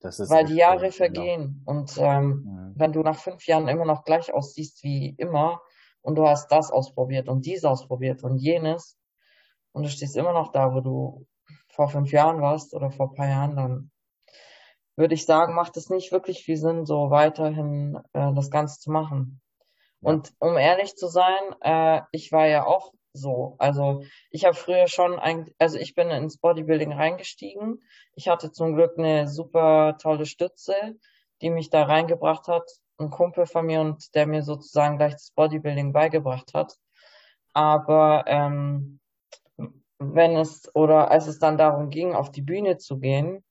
weil 0.02 0.46
die 0.46 0.56
Jahre 0.56 0.86
cool, 0.86 0.92
vergehen 0.92 1.64
genau. 1.66 1.80
und 1.80 1.98
ähm, 1.98 2.28
mhm. 2.28 2.74
wenn 2.76 2.94
du 2.94 3.02
nach 3.02 3.18
fünf 3.18 3.46
Jahren 3.48 3.68
immer 3.68 3.86
noch 3.86 4.04
gleich 4.04 4.34
aussiehst 4.34 4.84
wie 4.84 5.16
immer 5.18 5.62
und 6.02 6.16
du 6.16 6.28
hast 6.28 6.52
das 6.52 6.72
ausprobiert 6.72 7.28
und 7.28 7.46
dies 7.46 7.66
ausprobiert 7.66 8.24
und 8.24 8.38
jenes 8.38 8.98
und 9.72 9.84
du 9.84 9.90
stehst 9.90 10.16
immer 10.16 10.34
noch 10.34 10.52
da, 10.52 10.74
wo 10.74 10.82
du 10.82 11.28
vor 11.70 11.90
fünf 11.90 12.12
Jahren 12.12 12.42
warst 12.42 12.74
oder 12.74 12.92
vor 12.92 13.10
ein 13.10 13.16
paar 13.16 13.28
Jahren, 13.28 13.56
dann 13.56 13.92
würde 14.98 15.14
ich 15.14 15.26
sagen, 15.26 15.54
macht 15.54 15.78
es 15.78 15.90
nicht 15.90 16.12
wirklich 16.12 16.44
viel 16.44 16.58
Sinn, 16.58 16.86
so 16.86 17.10
weiterhin 17.12 17.98
äh, 18.14 18.34
das 18.34 18.52
Ganze 18.52 18.80
zu 18.80 18.92
machen. 18.92 19.40
Und 20.02 20.34
um 20.40 20.58
ehrlich 20.58 20.96
zu 20.96 21.08
sein, 21.08 21.56
äh, 21.62 22.02
ich 22.12 22.32
war 22.32 22.48
ja 22.48 22.66
auch 22.66 22.92
so. 23.14 23.56
Also 23.60 24.04
ich 24.32 24.46
habe 24.46 24.56
früher 24.56 24.88
schon 24.88 25.20
eigentlich, 25.20 25.56
also 25.60 25.78
ich 25.78 25.96
bin 25.96 26.10
ins 26.10 26.38
Bodybuilding 26.38 26.94
reingestiegen. 26.94 27.84
Ich 28.14 28.28
hatte 28.28 28.52
zum 28.52 28.76
Glück 28.76 28.98
eine 28.98 29.28
super 29.28 29.98
tolle 30.00 30.26
Stütze, 30.26 30.74
die 31.42 31.50
mich 31.50 31.70
da 31.70 31.84
reingebracht 31.84 32.48
hat. 32.48 32.70
Ein 32.98 33.12
Kumpel 33.12 33.46
von 33.46 33.66
mir 33.66 33.82
und 33.82 34.16
der 34.16 34.26
mir 34.26 34.42
sozusagen 34.42 34.98
gleich 34.98 35.14
das 35.14 35.32
Bodybuilding 35.36 35.94
beigebracht 35.94 36.54
hat. 36.54 36.76
Aber 37.54 38.24
ähm, 38.28 39.00
wenn 40.00 40.36
es 40.36 40.74
oder 40.76 41.12
als 41.12 41.28
es 41.28 41.40
dann 41.40 41.58
darum 41.58 41.90
ging, 41.90 42.14
auf 42.14 42.32
die 42.32 42.42
Bühne 42.42 42.78
zu 42.78 43.00
gehen, 43.00 43.44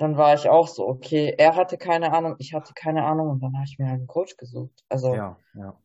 dann 0.00 0.16
war 0.16 0.34
ich 0.34 0.48
auch 0.48 0.66
so, 0.66 0.86
okay, 0.88 1.34
er 1.36 1.56
hatte 1.56 1.76
keine 1.76 2.12
Ahnung, 2.12 2.36
ich 2.38 2.54
hatte 2.54 2.72
keine 2.74 3.04
Ahnung 3.04 3.28
und 3.28 3.42
dann 3.42 3.54
habe 3.54 3.64
ich 3.66 3.78
mir 3.78 3.86
halt 3.86 3.98
einen 3.98 4.06
Coach 4.06 4.36
gesucht. 4.36 4.84
Also 4.88 5.14
ja, 5.14 5.36
ja. 5.54 5.78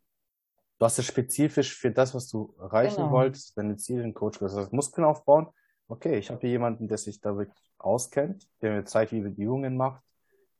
Du 0.78 0.86
hast 0.86 1.00
es 1.00 1.06
spezifisch 1.06 1.76
für 1.76 1.92
das, 1.92 2.14
was 2.14 2.28
du 2.28 2.54
erreichen 2.60 2.98
genau. 2.98 3.12
wolltest, 3.12 3.58
deine 3.58 3.78
Ziele, 3.78 4.04
einen 4.04 4.14
Coach 4.14 4.40
gesucht. 4.40 4.64
Das 4.64 4.72
Muskeln 4.72 5.06
aufbauen. 5.06 5.48
Okay, 5.88 6.18
ich 6.18 6.30
habe 6.30 6.42
hier 6.42 6.50
jemanden, 6.50 6.88
der 6.88 6.98
sich 6.98 7.22
da 7.22 7.38
wirklich 7.38 7.72
auskennt, 7.78 8.48
der 8.62 8.74
mir 8.74 8.86
zeigt, 8.86 9.12
wie 9.12 9.22
man 9.22 9.36
die 9.36 9.44
Übungen 9.44 9.78
macht, 9.78 10.04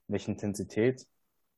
welche 0.08 0.32
Intensität, 0.32 1.06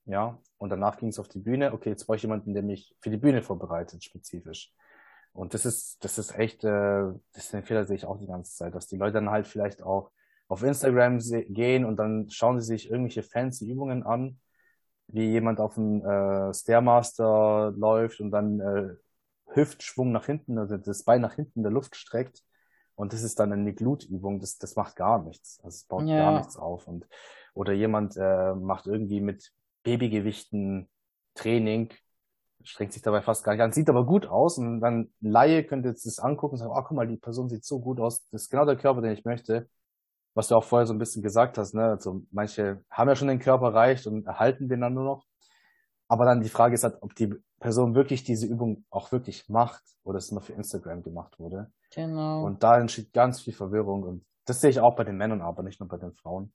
ja. 0.06 0.40
Und 0.58 0.70
danach 0.70 0.98
ging 0.98 1.10
es 1.10 1.20
auf 1.20 1.28
die 1.28 1.40
Bühne. 1.40 1.74
Okay, 1.74 1.90
jetzt 1.90 2.06
brauche 2.06 2.16
ich 2.16 2.24
jemanden, 2.24 2.54
der 2.54 2.64
mich 2.64 2.96
für 3.00 3.10
die 3.10 3.18
Bühne 3.18 3.44
vorbereitet, 3.44 4.04
spezifisch. 4.04 4.74
Und 5.34 5.54
das 5.54 5.66
ist, 5.66 6.04
das 6.04 6.18
ist 6.18 6.36
echt, 6.38 6.64
äh, 6.64 7.14
das 7.34 7.46
ist 7.46 7.54
ein 7.54 7.64
Fehler, 7.64 7.86
sehe 7.86 7.96
ich 7.96 8.06
auch 8.06 8.18
die 8.18 8.26
ganze 8.26 8.56
Zeit, 8.56 8.74
dass 8.74 8.88
die 8.88 8.98
Leute 8.98 9.14
dann 9.14 9.30
halt 9.30 9.46
vielleicht 9.46 9.84
auch 9.84 10.12
auf 10.48 10.64
Instagram 10.64 11.20
gehen 11.50 11.86
und 11.86 11.98
dann 11.98 12.30
schauen 12.30 12.60
sie 12.60 12.66
sich 12.66 12.90
irgendwelche 12.90 13.24
fancy 13.24 13.70
Übungen 13.70 14.04
an, 14.04 14.40
wie 15.08 15.30
jemand 15.30 15.60
auf 15.60 15.76
dem 15.76 16.06
äh, 16.06 16.54
Stairmaster 16.54 17.74
läuft 17.76 18.20
und 18.20 18.32
dann 18.32 18.60
äh, 18.60 18.96
Hüftschwung 19.54 20.12
nach 20.12 20.26
hinten, 20.26 20.58
also 20.58 20.78
das 20.78 21.04
Bein 21.04 21.22
nach 21.22 21.36
hinten 21.36 21.60
in 21.60 21.64
der 21.64 21.72
Luft 21.72 21.96
streckt. 21.96 22.44
Und 22.96 23.14
das 23.14 23.22
ist 23.22 23.40
dann 23.40 23.54
eine 23.54 23.74
Glutübung, 23.74 24.40
das, 24.40 24.58
das 24.58 24.76
macht 24.76 24.96
gar 24.96 25.22
nichts. 25.24 25.60
Also 25.64 25.76
es 25.76 25.84
baut 25.84 26.08
ja. 26.08 26.18
gar 26.18 26.38
nichts 26.38 26.58
auf. 26.58 26.88
Und, 26.88 27.08
oder 27.54 27.74
jemand 27.74 28.18
äh, 28.18 28.56
macht 28.56 28.88
irgendwie 28.88 29.22
mit 29.22 29.54
Babygewichten 29.84 30.90
Training 31.36 31.94
strengt 32.68 32.94
sich 32.94 33.02
dabei 33.02 33.22
fast 33.22 33.44
gar 33.44 33.54
nicht 33.54 33.62
an, 33.62 33.72
sieht 33.72 33.90
aber 33.90 34.06
gut 34.06 34.26
aus 34.26 34.58
und 34.58 34.82
dann 34.82 35.10
Laie 35.22 35.64
könnte 35.64 35.90
jetzt 35.90 36.06
das 36.06 36.20
angucken 36.20 36.54
und 36.54 36.60
sagen, 36.60 36.72
oh, 36.76 36.82
guck 36.82 36.92
mal, 36.98 37.08
die 37.08 37.18
Person 37.18 37.50
sieht 37.50 37.64
so 37.64 37.80
gut 37.80 38.00
aus, 38.00 38.28
das 38.30 38.44
ist 38.44 38.50
genau 38.50 38.66
der 38.66 38.76
Körper, 38.76 39.02
den 39.02 39.14
ich 39.14 39.26
möchte. 39.26 39.70
Was 40.38 40.50
du 40.50 40.56
auch 40.56 40.63
vorher 40.63 40.86
so 40.86 40.93
ein 40.93 41.00
bisschen 41.00 41.23
gesagt 41.23 41.58
hast, 41.58 41.73
ne? 41.73 41.84
Also 41.84 42.21
manche 42.30 42.84
haben 42.91 43.10
ja 43.10 43.15
schon 43.15 43.28
den 43.28 43.39
Körper 43.39 43.69
erreicht 43.69 44.06
und 44.06 44.28
erhalten 44.28 44.69
den 44.69 44.82
dann 44.82 44.93
nur 44.93 45.04
noch. 45.04 45.26
Aber 46.08 46.26
dann 46.26 46.41
die 46.41 46.50
Frage 46.50 46.76
ist 46.76 46.84
halt, 46.84 46.97
ob 47.02 47.15
die 47.15 47.34
Person 47.60 47.95
wirklich 47.95 48.23
diese 48.23 48.45
Übung 48.45 48.86
auch 48.91 49.12
wirklich 49.12 49.50
macht 49.50 49.82
oder 50.04 50.19
es 50.19 50.32
nur 50.32 50.41
für 50.41 50.54
Instagram 50.54 51.02
gemacht 51.02 51.39
wurde. 51.39 51.71
Genau. 51.91 52.45
Und 52.45 52.62
da 52.62 52.78
entsteht 52.78 53.13
ganz 53.13 53.41
viel 53.41 53.54
Verwirrung 53.54 54.04
und 54.04 54.26
das 54.45 54.62
sehe 54.62 54.69
ich 54.69 54.80
auch 54.80 54.95
bei 54.95 55.04
den 55.04 55.17
Männern, 55.17 55.41
aber 55.41 55.63
nicht 55.63 55.80
nur 55.80 55.89
bei 55.89 55.97
den 55.97 56.13
Frauen. 56.13 56.54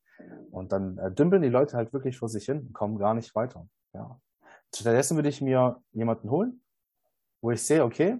Und 0.52 0.70
dann 0.70 0.98
äh, 0.98 1.12
dümpeln 1.12 1.42
die 1.42 1.48
Leute 1.48 1.76
halt 1.76 1.92
wirklich 1.92 2.16
vor 2.16 2.28
sich 2.28 2.44
hin 2.44 2.60
und 2.60 2.72
kommen 2.72 2.98
gar 2.98 3.14
nicht 3.14 3.34
weiter. 3.34 3.66
Ja. 3.92 4.20
Stattdessen 4.72 5.16
würde 5.16 5.28
ich 5.28 5.42
mir 5.42 5.82
jemanden 5.90 6.30
holen, 6.30 6.62
wo 7.40 7.50
ich 7.50 7.62
sehe, 7.62 7.82
okay, 7.82 8.16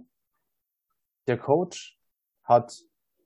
der 1.28 1.38
Coach 1.38 1.96
hat 2.42 2.74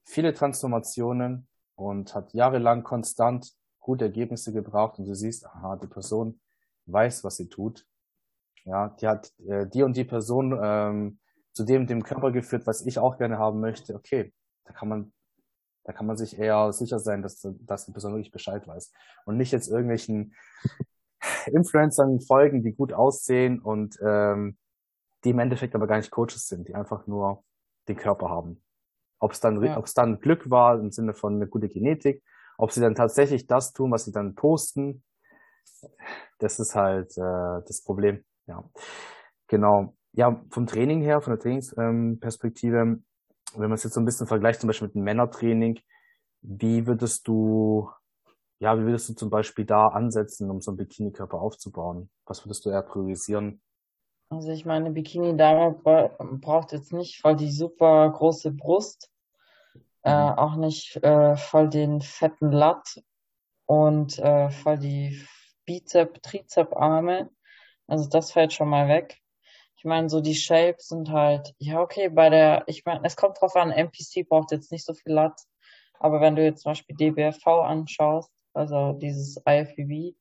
viele 0.04 0.34
Transformationen 0.34 1.48
und 1.76 2.14
hat 2.14 2.34
jahrelang 2.34 2.82
konstant 2.82 3.52
gute 3.78 4.06
Ergebnisse 4.06 4.52
gebracht 4.52 4.98
und 4.98 5.06
du 5.06 5.14
siehst, 5.14 5.46
aha, 5.46 5.76
die 5.76 5.86
Person 5.86 6.40
weiß, 6.86 7.22
was 7.22 7.36
sie 7.36 7.48
tut 7.48 7.86
ja, 8.66 8.88
die 9.00 9.06
hat 9.06 9.32
äh, 9.46 9.66
die 9.66 9.82
und 9.82 9.96
die 9.96 10.04
Person 10.04 10.58
ähm, 10.60 11.18
zu 11.52 11.64
dem 11.64 11.86
dem 11.86 12.02
Körper 12.02 12.32
geführt, 12.32 12.66
was 12.66 12.84
ich 12.84 12.98
auch 12.98 13.16
gerne 13.16 13.38
haben 13.38 13.60
möchte. 13.60 13.94
Okay, 13.94 14.34
da 14.64 14.72
kann 14.72 14.88
man 14.88 15.12
da 15.84 15.92
kann 15.92 16.06
man 16.06 16.16
sich 16.16 16.36
eher 16.36 16.72
sicher 16.72 16.98
sein, 16.98 17.22
dass, 17.22 17.40
dass 17.60 17.86
die 17.86 17.92
Person 17.92 18.12
wirklich 18.14 18.32
Bescheid 18.32 18.66
weiß. 18.66 18.92
Und 19.24 19.36
nicht 19.36 19.52
jetzt 19.52 19.68
irgendwelchen 19.68 20.34
Influencern 21.46 22.20
folgen, 22.20 22.64
die 22.64 22.72
gut 22.72 22.92
aussehen 22.92 23.60
und 23.60 23.96
ähm, 24.02 24.58
die 25.22 25.30
im 25.30 25.38
Endeffekt 25.38 25.76
aber 25.76 25.86
gar 25.86 25.98
nicht 25.98 26.10
Coaches 26.10 26.48
sind, 26.48 26.66
die 26.66 26.74
einfach 26.74 27.06
nur 27.06 27.44
den 27.86 27.96
Körper 27.96 28.28
haben. 28.28 28.60
Ob 29.18 29.32
es 29.32 29.40
dann, 29.40 29.62
ja. 29.62 29.76
ob 29.76 29.86
es 29.86 29.94
dann 29.94 30.20
Glück 30.20 30.50
war 30.50 30.78
im 30.78 30.90
Sinne 30.90 31.14
von 31.14 31.36
eine 31.36 31.46
gute 31.46 31.68
Genetik, 31.68 32.22
ob 32.58 32.70
sie 32.70 32.80
dann 32.80 32.94
tatsächlich 32.94 33.46
das 33.46 33.72
tun, 33.72 33.90
was 33.90 34.04
sie 34.04 34.12
dann 34.12 34.34
posten, 34.34 35.02
das 36.38 36.58
ist 36.58 36.74
halt 36.74 37.16
äh, 37.16 37.62
das 37.66 37.82
Problem. 37.82 38.24
Ja, 38.46 38.64
genau. 39.48 39.94
Ja, 40.12 40.42
vom 40.50 40.66
Training 40.66 41.02
her, 41.02 41.20
von 41.20 41.32
der 41.32 41.40
Trainingsperspektive, 41.40 42.76
ähm, 42.76 43.04
wenn 43.52 43.68
man 43.68 43.72
es 43.72 43.84
jetzt 43.84 43.94
so 43.94 44.00
ein 44.00 44.06
bisschen 44.06 44.26
vergleicht, 44.26 44.60
zum 44.60 44.68
Beispiel 44.68 44.88
mit 44.88 44.94
dem 44.94 45.04
Männertraining, 45.04 45.78
wie 46.42 46.86
würdest 46.86 47.28
du, 47.28 47.90
ja, 48.58 48.78
wie 48.78 48.84
würdest 48.84 49.08
du 49.08 49.14
zum 49.14 49.30
Beispiel 49.30 49.66
da 49.66 49.88
ansetzen, 49.88 50.50
um 50.50 50.60
so 50.60 50.70
einen 50.70 50.78
Bikini-Körper 50.78 51.38
aufzubauen? 51.38 52.10
Was 52.24 52.44
würdest 52.44 52.64
du 52.64 52.70
eher 52.70 52.82
priorisieren? 52.82 53.60
Also 54.28 54.50
ich 54.50 54.64
meine, 54.64 54.90
Bikini-Dame 54.90 55.72
braucht 56.40 56.72
jetzt 56.72 56.92
nicht 56.92 57.20
voll 57.20 57.36
die 57.36 57.50
super 57.50 58.10
große 58.10 58.50
Brust, 58.50 59.10
äh, 60.02 60.10
mhm. 60.10 60.38
auch 60.38 60.56
nicht 60.56 60.96
äh, 61.02 61.36
voll 61.36 61.68
den 61.68 62.00
fetten 62.00 62.50
Latt 62.50 63.02
und 63.66 64.18
äh, 64.18 64.50
voll 64.50 64.78
die 64.78 65.24
Bizep, 65.64 66.22
Trizep-Arme. 66.22 67.30
Also 67.86 68.08
das 68.08 68.32
fällt 68.32 68.52
schon 68.52 68.68
mal 68.68 68.88
weg. 68.88 69.20
Ich 69.76 69.84
meine, 69.84 70.08
so 70.08 70.20
die 70.20 70.34
Shapes 70.34 70.88
sind 70.88 71.10
halt, 71.10 71.54
ja, 71.58 71.80
okay, 71.80 72.08
bei 72.08 72.28
der, 72.30 72.64
ich 72.66 72.84
meine, 72.84 73.00
es 73.04 73.16
kommt 73.16 73.40
drauf 73.40 73.54
an, 73.54 73.70
MPC 73.70 74.28
braucht 74.28 74.50
jetzt 74.50 74.72
nicht 74.72 74.84
so 74.84 74.94
viel 74.94 75.12
Lat, 75.12 75.38
aber 75.98 76.20
wenn 76.20 76.34
du 76.34 76.42
jetzt 76.42 76.62
zum 76.62 76.70
Beispiel 76.70 76.96
DBFV 76.96 77.46
anschaust, 77.46 78.32
also 78.54 78.92
dieses 78.94 79.40
IFBB, 79.46 80.16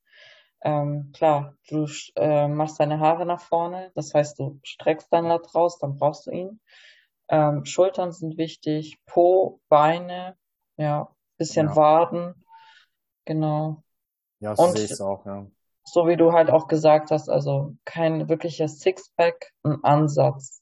ähm, 0.65 1.11
klar, 1.13 1.55
du 1.69 1.87
äh, 2.15 2.47
machst 2.49 2.79
deine 2.79 2.99
Haare 2.99 3.25
nach 3.25 3.39
vorne, 3.39 3.91
das 3.95 4.13
heißt, 4.13 4.37
du 4.39 4.59
streckst 4.63 5.07
dein 5.11 5.25
Lat 5.25 5.55
raus, 5.55 5.79
dann 5.79 5.95
brauchst 5.95 6.27
du 6.27 6.31
ihn. 6.31 6.59
Ähm, 7.29 7.63
Schultern 7.63 8.11
sind 8.11 8.37
wichtig, 8.37 8.99
Po, 9.05 9.61
Beine, 9.69 10.37
ja, 10.75 11.09
bisschen 11.37 11.67
ja. 11.67 11.75
Waden, 11.75 12.45
genau. 13.23 13.83
Ja, 14.39 14.55
so 14.55 14.67
sehe 14.67 14.83
ich 14.83 14.91
es 14.91 15.01
auch, 15.01 15.25
ja 15.25 15.47
so 15.85 16.07
wie 16.07 16.17
du 16.17 16.33
halt 16.33 16.49
auch 16.49 16.67
gesagt 16.67 17.11
hast, 17.11 17.29
also 17.29 17.77
kein 17.85 18.27
wirklicher 18.27 18.67
Sixpack, 18.67 19.51
ein 19.63 19.83
Ansatz. 19.83 20.61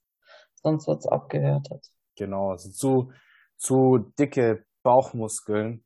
Sonst 0.56 0.88
wird's 0.88 1.08
abgewertet. 1.08 1.88
Genau, 2.16 2.52
also 2.52 2.70
zu, 2.70 3.12
zu 3.58 4.12
dicke 4.20 4.66
Bauchmuskeln, 4.84 5.84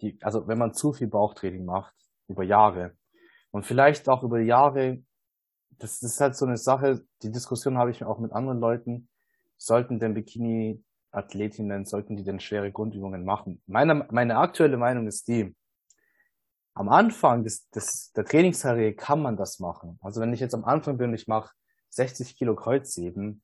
die, 0.00 0.18
also 0.22 0.46
wenn 0.46 0.58
man 0.58 0.74
zu 0.74 0.92
viel 0.92 1.08
Bauchtraining 1.08 1.64
macht, 1.64 1.94
über 2.26 2.42
Jahre 2.42 2.96
und 3.50 3.64
vielleicht 3.64 4.08
auch 4.08 4.22
über 4.22 4.40
Jahre, 4.40 5.02
das, 5.78 6.02
ist 6.02 6.20
halt 6.20 6.36
so 6.36 6.46
eine 6.46 6.56
Sache, 6.56 7.04
die 7.22 7.30
Diskussion 7.30 7.78
habe 7.78 7.90
ich 7.90 8.04
auch 8.04 8.18
mit 8.18 8.32
anderen 8.32 8.60
Leuten, 8.60 9.08
sollten 9.56 9.98
denn 9.98 10.14
Bikini-Athletinnen, 10.14 11.84
sollten 11.84 12.16
die 12.16 12.24
denn 12.24 12.40
schwere 12.40 12.70
Grundübungen 12.72 13.24
machen? 13.24 13.62
Meine, 13.66 14.06
meine 14.10 14.38
aktuelle 14.38 14.76
Meinung 14.76 15.06
ist 15.06 15.28
die, 15.28 15.54
am 16.74 16.88
Anfang 16.88 17.42
des, 17.42 17.68
des, 17.70 18.12
der 18.12 18.24
Trainingsserie 18.24 18.94
kann 18.94 19.20
man 19.20 19.36
das 19.36 19.58
machen. 19.58 19.98
Also 20.00 20.20
wenn 20.20 20.32
ich 20.32 20.38
jetzt 20.38 20.54
am 20.54 20.64
Anfang 20.64 20.96
bin 20.96 21.10
und 21.10 21.14
ich 21.14 21.26
mache 21.26 21.52
60 21.90 22.36
Kilo 22.36 22.54
Kreuzheben, 22.54 23.42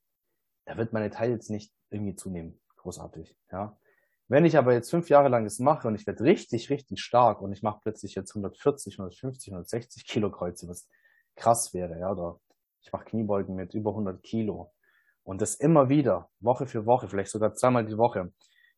da 0.67 0.77
wird 0.77 0.93
meine 0.93 1.11
Teile 1.11 1.33
jetzt 1.33 1.51
nicht 1.51 1.73
irgendwie 1.91 2.15
zunehmen. 2.15 2.61
Großartig, 2.77 3.37
ja. 3.51 3.77
Wenn 4.29 4.45
ich 4.45 4.57
aber 4.57 4.73
jetzt 4.73 4.91
fünf 4.91 5.11
Jahre 5.11 5.29
lang 5.29 5.45
das 5.45 5.59
mache 5.59 5.87
und 5.89 5.95
ich 5.95 6.07
werde 6.07 6.25
richtig, 6.25 6.71
richtig 6.71 7.01
stark 7.01 7.43
und 7.43 7.53
ich 7.53 7.63
mache 7.63 7.81
plötzlich 7.83 8.15
jetzt 8.15 8.33
140, 8.33 8.95
150, 8.95 9.53
160 9.53 10.07
Kilo 10.07 10.31
Kreuze, 10.31 10.67
was 10.69 10.89
krass 11.37 11.75
wäre, 11.75 11.99
ja, 11.99 12.11
oder 12.11 12.41
ich 12.81 12.93
mache 12.93 13.05
Kniebeugen 13.05 13.55
mit 13.55 13.75
über 13.75 13.91
100 13.91 14.23
Kilo 14.23 14.73
und 15.25 15.41
das 15.41 15.57
immer 15.57 15.89
wieder, 15.89 16.31
Woche 16.41 16.67
für 16.67 16.87
Woche, 16.87 17.09
vielleicht 17.09 17.31
sogar 17.31 17.55
zweimal 17.55 17.85
die 17.85 17.99
Woche, 17.99 18.33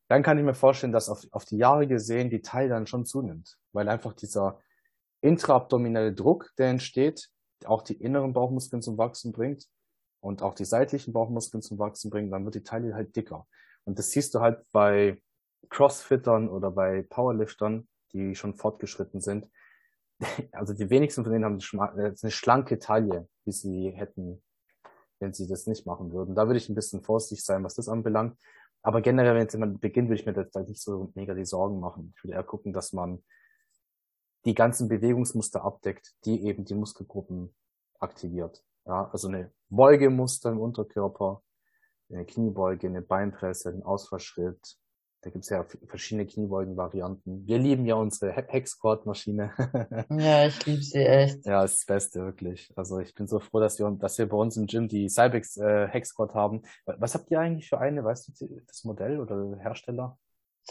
dann 0.09 0.23
kann 0.23 0.37
ich 0.37 0.43
mir 0.43 0.53
vorstellen, 0.53 0.93
dass 0.93 1.09
auf, 1.09 1.23
auf 1.31 1.45
die 1.45 1.57
Jahre 1.57 1.87
gesehen 1.87 2.29
die 2.29 2.41
Teil 2.41 2.69
dann 2.69 2.87
schon 2.87 3.05
zunimmt, 3.05 3.57
weil 3.73 3.87
einfach 3.89 4.13
dieser 4.13 4.59
intraabdominelle 5.21 6.13
Druck, 6.13 6.51
der 6.57 6.69
entsteht, 6.69 7.29
auch 7.65 7.81
die 7.81 7.95
inneren 7.95 8.33
Bauchmuskeln 8.33 8.81
zum 8.81 8.97
Wachsen 8.97 9.31
bringt 9.31 9.65
und 10.19 10.41
auch 10.41 10.53
die 10.53 10.65
seitlichen 10.65 11.13
Bauchmuskeln 11.13 11.61
zum 11.61 11.79
Wachsen 11.79 12.09
bringt, 12.09 12.31
dann 12.31 12.45
wird 12.45 12.55
die 12.55 12.63
Taille 12.63 12.93
halt 12.93 13.15
dicker. 13.15 13.47
Und 13.83 13.99
das 13.99 14.11
siehst 14.11 14.33
du 14.35 14.41
halt 14.41 14.63
bei 14.71 15.21
Crossfittern 15.69 16.49
oder 16.49 16.71
bei 16.71 17.03
Powerliftern, 17.03 17.87
die 18.13 18.35
schon 18.35 18.55
fortgeschritten 18.55 19.21
sind. 19.21 19.49
Also 20.51 20.73
die 20.73 20.89
wenigsten 20.89 21.23
von 21.23 21.31
denen 21.31 21.45
haben 21.45 21.59
eine 21.71 22.31
schlanke 22.31 22.79
Taille, 22.79 23.27
wie 23.45 23.51
sie 23.51 23.91
hätten, 23.91 24.41
wenn 25.19 25.33
sie 25.33 25.47
das 25.47 25.67
nicht 25.67 25.85
machen 25.85 26.11
würden. 26.11 26.33
Da 26.33 26.47
würde 26.47 26.57
ich 26.57 26.69
ein 26.69 26.75
bisschen 26.75 27.03
vorsichtig 27.03 27.45
sein, 27.45 27.63
was 27.63 27.75
das 27.75 27.87
anbelangt. 27.87 28.35
Aber 28.81 29.01
generell, 29.01 29.35
wenn 29.35 29.43
jetzt 29.43 29.53
jemand 29.53 29.79
beginnt, 29.79 30.09
würde 30.09 30.19
ich 30.19 30.25
mir 30.25 30.33
da 30.33 30.59
nicht 30.61 30.81
so 30.81 31.11
mega 31.13 31.35
die 31.35 31.45
Sorgen 31.45 31.79
machen. 31.79 32.13
Ich 32.15 32.23
würde 32.23 32.33
eher 32.33 32.43
gucken, 32.43 32.73
dass 32.73 32.93
man 32.93 33.23
die 34.45 34.55
ganzen 34.55 34.87
Bewegungsmuster 34.87 35.63
abdeckt, 35.63 36.15
die 36.25 36.45
eben 36.45 36.65
die 36.65 36.73
Muskelgruppen 36.73 37.53
aktiviert. 37.99 38.63
Ja, 38.85 39.09
also 39.11 39.27
eine 39.27 39.51
Beugemuster 39.69 40.51
im 40.51 40.59
Unterkörper, 40.59 41.43
eine 42.09 42.25
Kniebeuge, 42.25 42.87
eine 42.87 43.01
Beinpresse, 43.01 43.69
ein 43.69 43.83
Ausfallschritt, 43.83 44.77
da 45.21 45.31
gibt's 45.31 45.49
ja 45.49 45.65
verschiedene 45.87 46.27
Kniebeugen-Varianten. 46.27 47.47
Wir 47.47 47.57
lieben 47.57 47.85
ja 47.85 47.95
unsere 47.95 48.31
Hex-Squat-Maschine. 48.31 49.51
ja, 50.11 50.45
ich 50.45 50.65
liebe 50.65 50.81
sie 50.83 51.05
echt. 51.05 51.45
Ja, 51.45 51.63
ist 51.63 51.79
das 51.79 51.85
Beste, 51.85 52.23
wirklich. 52.23 52.71
Also 52.75 52.99
ich 52.99 53.15
bin 53.15 53.27
so 53.27 53.39
froh, 53.39 53.59
dass 53.59 53.79
wir, 53.79 53.89
dass 53.91 54.17
wir 54.19 54.29
bei 54.29 54.37
uns 54.37 54.57
im 54.57 54.67
Gym 54.67 54.87
die 54.87 55.09
Cybex 55.09 55.57
äh, 55.57 55.87
Hex 55.87 56.09
Squat 56.09 56.35
haben. 56.35 56.61
Was 56.85 57.15
habt 57.15 57.31
ihr 57.31 57.39
eigentlich 57.39 57.67
für 57.67 57.79
eine? 57.79 58.03
Weißt 58.03 58.27
du 58.27 58.61
das 58.67 58.83
Modell 58.83 59.19
oder 59.19 59.57
Hersteller? 59.59 60.17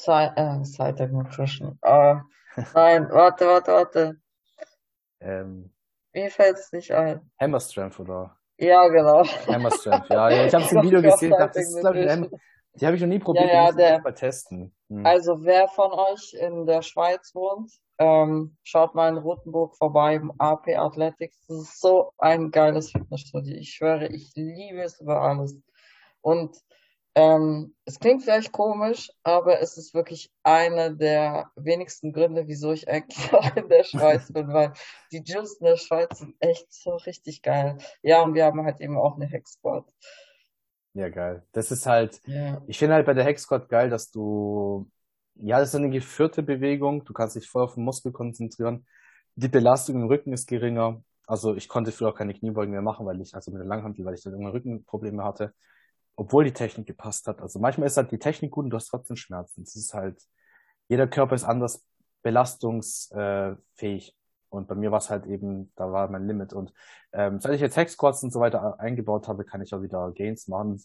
äh, 0.06 0.64
Cytec 0.64 1.12
Nutrition. 1.12 1.78
Uh, 1.84 2.20
nein, 2.74 3.08
warte, 3.10 3.46
warte, 3.46 3.72
warte. 3.72 4.16
Ähm, 5.20 5.72
Mir 6.12 6.30
fällt 6.30 6.58
es 6.58 6.72
nicht 6.72 6.92
ein. 6.92 7.30
Hammer 7.40 7.60
Strength 7.60 7.98
oder? 7.98 8.36
Ja, 8.58 8.86
genau. 8.88 9.24
Hammer 9.48 9.70
Strength, 9.72 10.08
ja. 10.10 10.30
ja 10.30 10.46
ich 10.46 10.54
habe 10.54 10.64
es 10.64 10.72
im 10.72 10.82
Video 10.82 11.02
gesehen. 11.02 11.34
Das 11.36 11.56
ist, 11.56 11.80
glaube 11.80 11.98
ich, 11.98 12.30
die 12.76 12.86
habe 12.86 12.96
ich 12.96 13.02
noch 13.02 13.08
nie 13.08 13.18
probiert, 13.18 13.46
ja, 13.46 13.66
ja, 13.66 13.72
der, 13.72 14.00
mal 14.00 14.14
testen. 14.14 14.74
Hm. 14.88 15.04
Also 15.04 15.44
wer 15.44 15.68
von 15.68 15.92
euch 15.92 16.34
in 16.34 16.66
der 16.66 16.82
Schweiz 16.82 17.34
wohnt, 17.34 17.72
ähm, 17.98 18.56
schaut 18.62 18.94
mal 18.94 19.08
in 19.08 19.18
Rotenburg 19.18 19.76
vorbei 19.76 20.16
im 20.16 20.32
AP 20.38 20.68
Athletics. 20.76 21.38
Das 21.48 21.58
ist 21.58 21.80
so 21.80 22.12
ein 22.18 22.50
geiles 22.50 22.90
Fitnessstudio. 22.90 23.56
Ich 23.56 23.70
schwöre, 23.70 24.08
ich 24.08 24.32
liebe 24.34 24.82
es 24.82 25.00
über 25.00 25.22
alles. 25.22 25.56
Und 26.20 26.56
ähm, 27.14 27.74
es 27.86 27.98
klingt 27.98 28.22
vielleicht 28.22 28.52
komisch, 28.52 29.10
aber 29.22 29.60
es 29.60 29.78
ist 29.78 29.94
wirklich 29.94 30.30
einer 30.42 30.90
der 30.90 31.50
wenigsten 31.56 32.12
Gründe, 32.12 32.46
wieso 32.46 32.72
ich 32.72 32.88
eigentlich 32.88 33.16
auch 33.32 33.56
in 33.56 33.70
der 33.70 33.84
Schweiz 33.84 34.30
bin, 34.32 34.52
weil 34.52 34.74
die 35.12 35.24
Gyms 35.24 35.56
in 35.60 35.66
der 35.66 35.78
Schweiz 35.78 36.18
sind 36.18 36.34
echt 36.40 36.70
so 36.70 36.96
richtig 36.96 37.40
geil. 37.40 37.78
Ja, 38.02 38.22
und 38.22 38.34
wir 38.34 38.44
haben 38.44 38.62
halt 38.64 38.80
eben 38.82 38.98
auch 38.98 39.16
eine 39.16 39.26
Hexquad. 39.26 39.86
Ja, 40.96 41.10
geil. 41.10 41.42
Das 41.52 41.70
ist 41.70 41.84
halt, 41.84 42.22
ja. 42.24 42.62
ich 42.66 42.78
finde 42.78 42.94
halt 42.94 43.04
bei 43.04 43.12
der 43.12 43.24
Hexquad 43.24 43.68
geil, 43.68 43.90
dass 43.90 44.10
du, 44.10 44.90
ja, 45.34 45.58
das 45.60 45.68
ist 45.68 45.74
eine 45.74 45.90
geführte 45.90 46.42
Bewegung, 46.42 47.04
du 47.04 47.12
kannst 47.12 47.36
dich 47.36 47.48
voll 47.48 47.64
auf 47.64 47.74
den 47.74 47.84
Muskel 47.84 48.12
konzentrieren, 48.12 48.86
die 49.34 49.48
Belastung 49.48 49.96
im 49.96 50.06
Rücken 50.06 50.32
ist 50.32 50.48
geringer 50.48 51.02
Also 51.26 51.54
ich 51.54 51.68
konnte 51.68 51.92
früher 51.92 52.08
auch 52.08 52.14
keine 52.14 52.32
Kniebeugen 52.32 52.72
mehr 52.72 52.80
machen, 52.80 53.04
weil 53.04 53.20
ich, 53.20 53.34
also 53.34 53.50
mit 53.50 53.60
der 53.60 53.66
Langhantel, 53.68 54.06
weil 54.06 54.14
ich 54.14 54.22
dann 54.22 54.32
immer 54.34 54.54
Rückenprobleme 54.54 55.22
hatte, 55.22 55.52
obwohl 56.16 56.44
die 56.44 56.52
Technik 56.52 56.86
gepasst 56.86 57.26
hat. 57.28 57.42
Also 57.42 57.58
manchmal 57.58 57.88
ist 57.88 57.98
halt 57.98 58.10
die 58.10 58.18
Technik 58.18 58.52
gut 58.52 58.64
und 58.64 58.70
du 58.70 58.76
hast 58.78 58.88
trotzdem 58.88 59.16
Schmerzen. 59.16 59.62
Es 59.64 59.76
ist 59.76 59.92
halt, 59.92 60.18
jeder 60.88 61.06
Körper 61.06 61.34
ist 61.34 61.44
anders 61.44 61.84
belastungsfähig. 62.22 64.15
Und 64.48 64.68
bei 64.68 64.74
mir 64.74 64.90
war 64.90 64.98
es 64.98 65.10
halt 65.10 65.26
eben, 65.26 65.72
da 65.76 65.92
war 65.92 66.08
mein 66.08 66.26
Limit. 66.26 66.52
Und 66.52 66.72
ähm, 67.12 67.40
seit 67.40 67.54
ich 67.54 67.60
jetzt 67.60 67.76
Hex 67.76 67.92
Squats 67.92 68.22
und 68.22 68.32
so 68.32 68.40
weiter 68.40 68.78
eingebaut 68.80 69.28
habe, 69.28 69.44
kann 69.44 69.62
ich 69.62 69.74
auch 69.74 69.82
wieder 69.82 70.12
Gains 70.12 70.48
machen. 70.48 70.82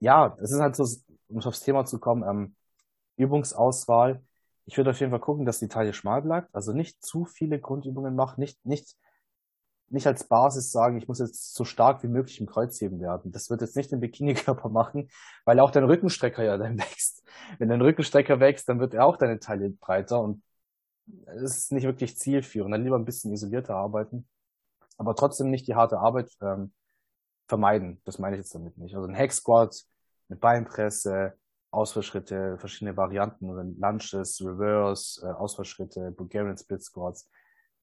Ja, 0.00 0.36
es 0.40 0.50
ist 0.50 0.60
halt 0.60 0.76
so, 0.76 0.86
um 1.28 1.38
aufs 1.40 1.60
Thema 1.60 1.84
zu 1.84 1.98
kommen, 1.98 2.22
ähm, 2.28 2.56
Übungsauswahl. 3.16 4.22
Ich 4.64 4.76
würde 4.76 4.90
auf 4.90 5.00
jeden 5.00 5.10
Fall 5.10 5.20
gucken, 5.20 5.46
dass 5.46 5.58
die 5.58 5.68
Taille 5.68 5.92
schmal 5.92 6.22
bleibt. 6.22 6.54
Also 6.54 6.72
nicht 6.72 7.04
zu 7.04 7.24
viele 7.24 7.58
Grundübungen 7.60 8.14
machen, 8.14 8.40
nicht, 8.40 8.64
nicht, 8.64 8.96
nicht 9.88 10.06
als 10.06 10.24
Basis 10.24 10.70
sagen, 10.72 10.96
ich 10.96 11.08
muss 11.08 11.18
jetzt 11.18 11.54
so 11.54 11.64
stark 11.64 12.02
wie 12.02 12.08
möglich 12.08 12.40
im 12.40 12.46
Kreuzheben 12.46 13.00
werden. 13.00 13.32
Das 13.32 13.50
wird 13.50 13.60
jetzt 13.60 13.76
nicht 13.76 13.92
den 13.92 14.00
Bikini-Körper 14.00 14.68
machen, 14.68 15.10
weil 15.44 15.60
auch 15.60 15.70
dein 15.70 15.84
Rückenstrecker 15.84 16.42
ja 16.42 16.58
dann 16.58 16.78
wächst. 16.80 17.24
Wenn 17.58 17.68
dein 17.68 17.82
Rückenstrecker 17.82 18.40
wächst, 18.40 18.68
dann 18.68 18.80
wird 18.80 18.94
er 18.94 19.04
auch 19.04 19.16
deine 19.16 19.38
Taille 19.38 19.70
breiter 19.70 20.20
und 20.20 20.42
es 21.26 21.42
ist 21.42 21.72
nicht 21.72 21.84
wirklich 21.84 22.16
zielführend. 22.16 22.72
Dann 22.72 22.84
lieber 22.84 22.98
ein 22.98 23.04
bisschen 23.04 23.32
isolierter 23.32 23.74
arbeiten, 23.74 24.28
aber 24.96 25.14
trotzdem 25.14 25.50
nicht 25.50 25.66
die 25.66 25.74
harte 25.74 25.98
Arbeit 25.98 26.30
ähm, 26.40 26.72
vermeiden. 27.48 28.00
Das 28.04 28.18
meine 28.18 28.36
ich 28.36 28.42
jetzt 28.42 28.54
damit 28.54 28.78
nicht. 28.78 28.94
Also 28.94 29.08
ein 29.08 29.16
Hack 29.16 29.32
Squat 29.32 29.84
mit 30.28 30.40
Beinpresse, 30.40 31.34
Ausfallschritte, 31.70 32.58
verschiedene 32.58 32.96
Varianten, 32.96 33.50
oder 33.50 33.64
Lunges, 33.64 34.40
Reverse, 34.40 35.26
äh, 35.26 35.32
Ausfallschritte, 35.32 36.10
Bulgarian 36.12 36.56
Split 36.56 36.82
Squats, 36.82 37.28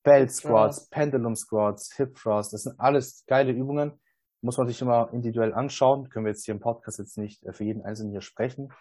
Belt 0.04 0.32
Squats, 0.32 0.88
Pendulum 0.90 1.36
Squats, 1.36 1.94
Hip 1.96 2.16
Thrust. 2.16 2.54
Das 2.54 2.64
sind 2.64 2.80
alles 2.80 3.26
geile 3.28 3.52
Übungen. 3.52 4.00
Muss 4.42 4.58
man 4.58 4.68
sich 4.68 4.82
immer 4.82 5.10
individuell 5.12 5.54
anschauen. 5.54 6.10
Können 6.10 6.26
wir 6.26 6.32
jetzt 6.32 6.46
hier 6.46 6.54
im 6.54 6.62
Podcast 6.62 7.00
jetzt 7.00 7.18
nicht 7.18 7.44
äh, 7.46 7.54
für 7.54 7.64
jeden 7.64 7.84
Einzelnen 7.84 8.12
hier 8.12 8.22
sprechen. 8.22 8.72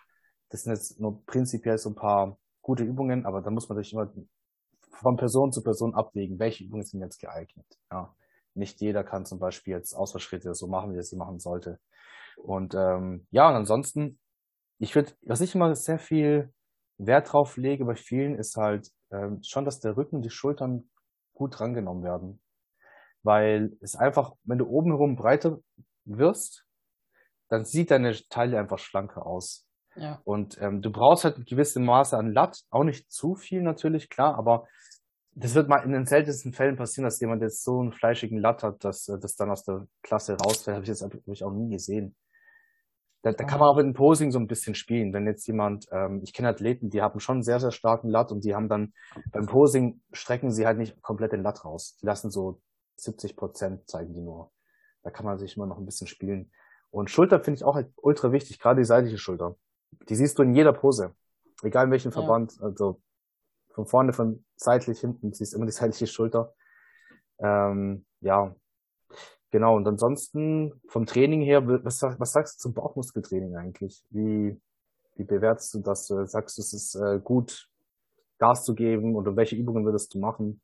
Das 0.51 0.63
sind 0.63 0.73
jetzt 0.73 1.01
nur 1.01 1.25
prinzipiell 1.27 1.79
so 1.79 1.91
ein 1.91 1.95
paar 1.95 2.39
gute 2.69 2.85
Übungen, 2.85 3.25
aber 3.25 3.41
da 3.41 3.49
muss 3.49 3.67
man 3.71 3.79
sich 3.79 3.95
immer 3.95 4.13
von 4.91 5.17
Person 5.17 5.53
zu 5.53 5.63
Person 5.63 5.95
abwägen, 5.95 6.39
welche 6.39 6.65
Übungen 6.65 6.85
sind 6.85 7.01
jetzt 7.01 7.19
geeignet. 7.19 7.65
Ja, 7.91 8.15
nicht 8.53 8.83
jeder 8.83 9.05
kann 9.05 9.25
zum 9.25 9.39
Beispiel 9.39 9.73
jetzt 9.73 9.95
Ausfallschritte 9.95 10.55
so 10.55 10.67
machen, 10.67 10.93
wie 10.93 10.99
er 10.99 11.03
sie 11.03 11.17
machen 11.17 11.39
sollte. 11.39 11.81
Und 12.37 12.75
ähm, 12.75 13.27
ja, 13.31 13.49
und 13.49 13.55
ansonsten, 13.55 14.19
ich 14.79 14.95
würde, 14.95 15.13
was 15.23 15.41
ich 15.41 15.55
immer 15.55 15.75
sehr 15.75 15.99
viel 15.99 16.53
Wert 16.99 17.33
drauf 17.33 17.57
lege 17.57 17.87
bei 17.87 17.95
vielen, 17.95 18.39
ist 18.39 18.57
halt 18.57 18.93
ähm, 19.13 19.41
schon, 19.43 19.65
dass 19.65 19.81
der 19.81 19.97
Rücken, 19.97 20.21
die 20.21 20.29
Schultern 20.29 20.91
gut 21.33 21.59
drangenommen 21.59 22.05
werden. 22.05 22.43
Weil 23.23 23.79
es 23.81 23.97
einfach, 23.97 24.35
wenn 24.43 24.59
du 24.59 24.67
oben 24.67 24.91
herum 24.91 25.17
breiter 25.17 25.59
wirst, 26.05 26.67
dann 27.49 27.65
sieht 27.65 27.91
deine 27.91 28.13
Taille 28.29 28.59
einfach 28.59 28.79
schlanker 28.79 29.25
aus. 29.25 29.68
Ja. 29.99 30.21
Und 30.25 30.59
ähm, 30.61 30.83
du 30.83 30.91
brauchst 30.91 31.25
halt 31.25 31.39
ein 31.39 31.45
gewisses 31.45 31.77
Maße 31.77 32.17
an 32.17 32.33
Latt, 32.33 32.63
auch 32.71 32.85
nicht 32.85 33.11
zu 33.11 33.35
viel 33.35 33.63
natürlich, 33.63 34.09
klar, 34.09 34.37
aber 34.37 34.67
das 35.41 35.55
wird 35.55 35.69
mal 35.69 35.85
in 35.85 35.93
den 35.93 36.07
seltensten 36.07 36.53
Fällen 36.53 36.77
passieren, 36.77 37.05
dass 37.05 37.21
jemand 37.21 37.43
jetzt 37.43 37.63
so 37.63 37.81
einen 37.81 37.93
fleischigen 37.93 38.39
Latt 38.39 38.63
hat, 38.63 38.85
dass 38.85 39.09
äh, 39.09 39.19
das 39.19 39.37
dann 39.37 39.51
aus 39.51 39.65
der 39.65 39.87
Klasse 40.03 40.37
rausfällt. 40.37 40.75
Habe 40.75 40.83
ich 40.83 40.89
jetzt 40.89 41.03
hab 41.03 41.15
ich 41.15 41.45
auch 41.45 41.53
nie 41.53 41.71
gesehen. 41.71 42.17
Da, 43.23 43.33
da 43.33 43.45
kann 43.45 43.59
man 43.59 43.69
auch 43.69 43.77
mit 43.77 43.85
dem 43.85 43.95
Posing 43.95 44.31
so 44.31 44.39
ein 44.39 44.47
bisschen 44.47 44.75
spielen. 44.75 45.13
Wenn 45.13 45.27
jetzt 45.27 45.47
jemand, 45.47 45.87
ähm, 45.91 46.21
ich 46.23 46.33
kenne 46.33 46.49
Athleten, 46.49 46.91
die 46.91 47.03
haben 47.03 47.21
schon 47.21 47.37
einen 47.37 47.43
sehr, 47.43 47.61
sehr 47.61 47.73
starken 47.73 48.09
Latt 48.09 48.33
und 48.33 48.45
die 48.45 48.55
haben 48.55 48.69
dann 48.69 48.93
beim 49.33 49.47
Posing 49.47 50.01
strecken 50.13 50.51
sie 50.51 50.67
halt 50.67 50.79
nicht 50.79 51.01
komplett 51.03 51.33
den 51.33 51.43
Latt 51.43 51.65
raus. 51.65 51.97
Die 52.01 52.07
lassen 52.07 52.31
so 52.31 52.61
70 52.97 53.37
Prozent 53.37 53.89
zeigen 53.89 54.15
die 54.15 54.21
nur. 54.21 54.51
Da 55.03 55.11
kann 55.11 55.27
man 55.27 55.39
sich 55.39 55.57
immer 55.57 55.67
noch 55.67 55.79
ein 55.79 55.85
bisschen 55.85 56.07
spielen. 56.07 56.51
Und 56.91 57.11
Schulter 57.11 57.41
finde 57.41 57.59
ich 57.59 57.65
auch 57.65 57.75
halt 57.75 57.93
ultra 57.97 58.33
wichtig, 58.33 58.59
gerade 58.59 58.81
die 58.81 58.87
seitliche 58.87 59.19
Schulter. 59.19 59.57
Die 60.09 60.15
siehst 60.15 60.39
du 60.39 60.43
in 60.43 60.55
jeder 60.55 60.73
Pose. 60.73 61.15
Egal 61.63 61.87
in 61.87 61.91
welchem 61.91 62.11
ja. 62.11 62.15
Verband. 62.15 62.59
Also 62.61 63.01
von 63.71 63.87
vorne, 63.87 64.13
von 64.13 64.45
seitlich, 64.57 65.01
hinten, 65.01 65.33
siehst 65.33 65.55
immer 65.55 65.67
die 65.67 65.73
seitliche 65.73 66.07
Schulter. 66.07 66.55
Ähm, 67.39 68.05
ja, 68.21 68.55
genau. 69.51 69.77
Und 69.77 69.87
ansonsten 69.87 70.81
vom 70.89 71.07
Training 71.07 71.43
her, 71.43 71.67
was, 71.85 72.03
was 72.03 72.33
sagst 72.33 72.59
du 72.59 72.63
zum 72.63 72.75
Bauchmuskeltraining 72.75 73.57
eigentlich? 73.57 74.05
Wie, 74.11 74.61
wie 75.17 75.25
bewertest 75.25 75.75
du 75.75 75.81
das? 75.81 76.07
Sagst 76.07 76.59
du, 76.59 76.63
es 76.63 76.73
ist 76.73 76.95
äh, 76.95 77.21
gut, 77.23 77.69
Gas 78.39 78.65
zu 78.65 78.75
geben 78.75 79.17
oder 79.17 79.37
welche 79.37 79.57
Übungen 79.57 79.85
würdest 79.85 80.15
du 80.15 80.19
machen? 80.19 80.61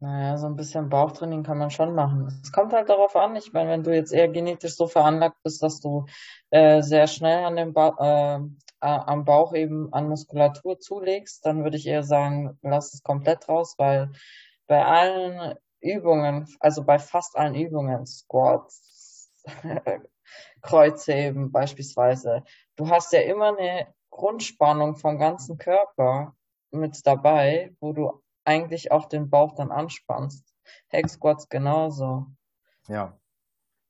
Naja, 0.00 0.38
so 0.38 0.46
ein 0.46 0.54
bisschen 0.54 0.88
Bauchtraining 0.88 1.42
kann 1.42 1.58
man 1.58 1.70
schon 1.70 1.94
machen. 1.94 2.28
Es 2.42 2.52
kommt 2.52 2.72
halt 2.72 2.88
darauf 2.88 3.16
an. 3.16 3.34
Ich 3.34 3.52
meine, 3.52 3.70
wenn 3.70 3.82
du 3.82 3.92
jetzt 3.92 4.12
eher 4.12 4.28
genetisch 4.28 4.76
so 4.76 4.86
veranlagt 4.86 5.42
bist, 5.42 5.60
dass 5.60 5.80
du 5.80 6.06
äh, 6.50 6.82
sehr 6.82 7.08
schnell 7.08 7.44
an 7.44 7.56
dem 7.56 7.72
ba 7.72 8.38
äh, 8.38 8.86
am 8.86 9.24
Bauch 9.24 9.54
eben 9.54 9.92
an 9.92 10.08
Muskulatur 10.08 10.78
zulegst, 10.78 11.44
dann 11.44 11.64
würde 11.64 11.76
ich 11.76 11.86
eher 11.86 12.04
sagen, 12.04 12.56
lass 12.62 12.94
es 12.94 13.02
komplett 13.02 13.48
raus, 13.48 13.74
weil 13.76 14.12
bei 14.68 14.84
allen 14.84 15.56
Übungen, 15.80 16.46
also 16.60 16.84
bei 16.84 17.00
fast 17.00 17.36
allen 17.36 17.56
Übungen, 17.56 18.06
Squats, 18.06 19.32
Kreuzheben 20.62 21.50
beispielsweise, 21.50 22.44
du 22.76 22.88
hast 22.88 23.12
ja 23.12 23.20
immer 23.22 23.58
eine 23.58 23.92
Grundspannung 24.10 24.94
vom 24.94 25.18
ganzen 25.18 25.58
Körper 25.58 26.36
mit 26.70 27.04
dabei, 27.04 27.74
wo 27.80 27.92
du 27.92 28.22
eigentlich 28.48 28.90
auch 28.90 29.06
den 29.06 29.28
Bauch 29.28 29.54
dann 29.54 29.70
anspannst. 29.70 30.54
Hack 30.90 31.08
Squats 31.08 31.48
genauso. 31.48 32.26
Ja. 32.88 33.18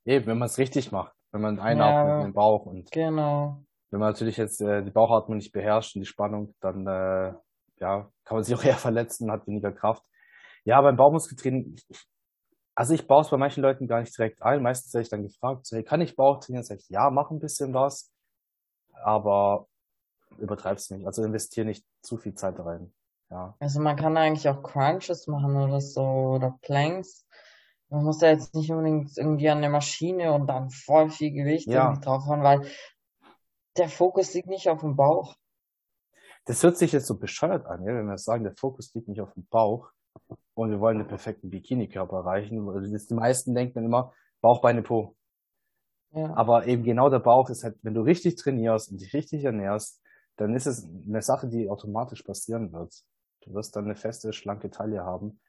Eben, 0.04 0.26
wenn 0.26 0.38
man 0.38 0.46
es 0.46 0.58
richtig 0.58 0.90
macht. 0.90 1.14
Wenn 1.30 1.42
man 1.42 1.60
einatmet 1.60 2.08
ja, 2.08 2.18
in 2.18 2.24
den 2.28 2.34
Bauch 2.34 2.66
und. 2.66 2.90
Genau. 2.90 3.62
Wenn 3.90 4.00
man 4.00 4.10
natürlich 4.10 4.36
jetzt 4.36 4.60
äh, 4.60 4.82
die 4.82 4.90
Bauchatmung 4.90 5.36
nicht 5.38 5.52
beherrscht 5.52 5.94
und 5.94 6.00
die 6.00 6.06
Spannung, 6.06 6.54
dann 6.60 6.86
äh, 6.86 7.34
ja, 7.76 8.10
kann 8.24 8.36
man 8.36 8.42
sich 8.42 8.54
auch 8.54 8.64
eher 8.64 8.76
verletzen, 8.76 9.30
hat 9.30 9.46
weniger 9.46 9.72
Kraft. 9.72 10.02
Ja, 10.64 10.80
beim 10.82 10.96
Bauchmuskeltraining, 10.96 11.76
also 12.74 12.94
ich 12.94 13.06
baue 13.06 13.22
es 13.22 13.30
bei 13.30 13.36
manchen 13.36 13.62
Leuten 13.62 13.86
gar 13.86 14.00
nicht 14.00 14.16
direkt 14.16 14.42
ein. 14.42 14.62
Meistens 14.62 14.92
werde 14.92 15.02
ich 15.02 15.08
dann 15.08 15.22
gefragt, 15.22 15.66
so, 15.66 15.76
hey, 15.76 15.84
kann 15.84 16.00
ich 16.00 16.16
Bauch 16.16 16.40
trainieren? 16.40 16.64
Sag 16.64 16.78
ich, 16.78 16.88
ja, 16.88 17.10
mach 17.10 17.30
ein 17.30 17.38
bisschen 17.38 17.72
was, 17.74 18.12
aber 18.92 19.68
übertreib's 20.38 20.90
nicht. 20.90 21.06
Also 21.06 21.22
investiere 21.22 21.66
nicht 21.66 21.84
zu 22.02 22.16
viel 22.16 22.34
Zeit 22.34 22.58
rein. 22.58 22.92
Ja. 23.30 23.54
Also 23.60 23.80
man 23.80 23.96
kann 23.96 24.16
eigentlich 24.16 24.48
auch 24.48 24.62
Crunches 24.62 25.26
machen 25.26 25.56
oder 25.56 25.80
so 25.80 26.02
oder 26.02 26.58
Planks. 26.62 27.26
Man 27.90 28.04
muss 28.04 28.20
ja 28.20 28.28
jetzt 28.28 28.54
nicht 28.54 28.70
unbedingt 28.70 29.16
irgendwie 29.16 29.48
an 29.48 29.60
der 29.60 29.70
Maschine 29.70 30.32
und 30.32 30.46
dann 30.46 30.70
voll 30.70 31.10
viel 31.10 31.32
Gewicht 31.32 31.68
ja. 31.68 31.94
drauf 31.96 32.24
haben, 32.26 32.42
weil 32.42 32.66
der 33.76 33.88
Fokus 33.88 34.34
liegt 34.34 34.48
nicht 34.48 34.68
auf 34.68 34.80
dem 34.80 34.96
Bauch. 34.96 35.34
Das 36.44 36.62
hört 36.62 36.78
sich 36.78 36.92
jetzt 36.92 37.06
so 37.06 37.18
bescheuert 37.18 37.66
an, 37.66 37.84
ja, 37.84 37.94
wenn 37.94 38.06
wir 38.06 38.18
sagen, 38.18 38.44
der 38.44 38.54
Fokus 38.56 38.92
liegt 38.94 39.08
nicht 39.08 39.20
auf 39.20 39.32
dem 39.34 39.46
Bauch 39.46 39.90
und 40.54 40.70
wir 40.70 40.80
wollen 40.80 40.98
den 40.98 41.06
perfekten 41.06 41.50
Bikini-Körper 41.50 42.18
erreichen. 42.18 42.56
die 42.56 43.14
meisten 43.14 43.54
denken 43.54 43.74
dann 43.74 43.84
immer 43.84 44.12
Bauch, 44.40 44.60
Beine, 44.60 44.82
Po. 44.82 45.14
Ja. 46.12 46.34
Aber 46.34 46.66
eben 46.66 46.84
genau 46.84 47.10
der 47.10 47.18
Bauch 47.18 47.50
ist 47.50 47.64
halt, 47.64 47.76
wenn 47.82 47.94
du 47.94 48.00
richtig 48.00 48.36
trainierst 48.36 48.90
und 48.90 49.00
dich 49.00 49.12
richtig 49.12 49.44
ernährst, 49.44 50.00
dann 50.36 50.54
ist 50.54 50.66
es 50.66 50.88
eine 51.06 51.20
Sache, 51.20 51.48
die 51.48 51.68
automatisch 51.68 52.22
passieren 52.22 52.72
wird. 52.72 52.94
Du 53.48 53.54
wirst 53.54 53.74
dann 53.74 53.84
eine 53.84 53.96
feste, 53.96 54.32
schlanke 54.32 54.70
Taille 54.70 55.02
haben. 55.02 55.40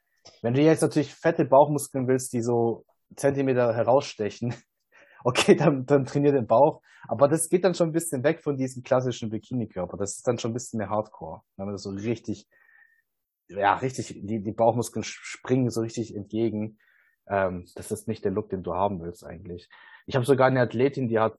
Wenn 0.41 0.53
du 0.53 0.62
jetzt 0.62 0.81
natürlich 0.81 1.13
fette 1.13 1.45
Bauchmuskeln 1.45 2.07
willst, 2.07 2.33
die 2.33 2.41
so 2.41 2.85
Zentimeter 3.15 3.73
herausstechen, 3.75 4.53
okay, 5.23 5.55
dann, 5.55 5.85
dann 5.85 6.05
trainier 6.05 6.31
den 6.31 6.47
Bauch. 6.47 6.81
Aber 7.07 7.27
das 7.27 7.49
geht 7.49 7.63
dann 7.63 7.73
schon 7.73 7.89
ein 7.89 7.93
bisschen 7.93 8.23
weg 8.23 8.41
von 8.41 8.57
diesem 8.57 8.83
klassischen 8.83 9.29
Bikini-Körper. 9.29 9.97
Das 9.97 10.15
ist 10.15 10.27
dann 10.27 10.38
schon 10.38 10.51
ein 10.51 10.53
bisschen 10.53 10.77
mehr 10.77 10.89
Hardcore. 10.89 11.41
Wenn 11.55 11.65
man 11.65 11.73
das 11.73 11.83
so 11.83 11.91
richtig, 11.91 12.47
ja, 13.47 13.75
richtig, 13.75 14.07
die, 14.21 14.41
die 14.41 14.51
Bauchmuskeln 14.51 15.03
springen 15.03 15.69
so 15.69 15.81
richtig 15.81 16.15
entgegen. 16.15 16.77
Ähm, 17.27 17.65
das 17.75 17.91
ist 17.91 18.07
nicht 18.07 18.23
der 18.23 18.31
Look, 18.31 18.49
den 18.49 18.63
du 18.63 18.73
haben 18.73 19.01
willst 19.01 19.25
eigentlich. 19.25 19.69
Ich 20.05 20.15
habe 20.15 20.25
sogar 20.25 20.47
eine 20.47 20.62
Athletin, 20.62 21.07
die 21.07 21.19
hat 21.19 21.38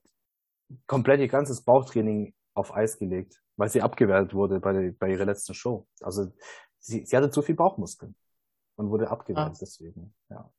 komplett 0.87 1.21
ihr 1.21 1.29
ganzes 1.29 1.63
Bauchtraining 1.65 2.35
auf 2.55 2.75
Eis 2.75 2.99
gelegt, 2.99 3.43
weil 3.61 3.69
sie 3.69 3.83
abgewertet 3.83 4.33
wurde 4.33 4.59
bei, 4.59 4.91
bei 4.99 5.11
ihrer 5.11 5.27
letzten 5.27 5.53
Show. 5.53 5.87
Also 6.01 6.33
sie, 6.79 7.05
sie 7.05 7.15
hatte 7.15 7.31
zu 7.31 7.43
viel 7.43 7.55
Bauchmuskeln 7.55 8.17
und 8.77 8.89
wurde 8.89 9.11
abgewertet 9.11 9.55
ah. 9.55 9.59
deswegen, 9.61 10.15
ja. 10.31 10.51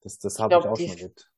Das, 0.00 0.18
das 0.18 0.38
habe 0.38 0.54
ich 0.54 0.64
auch 0.64 0.76
schon 0.76 0.88
erlebt. 0.88 1.30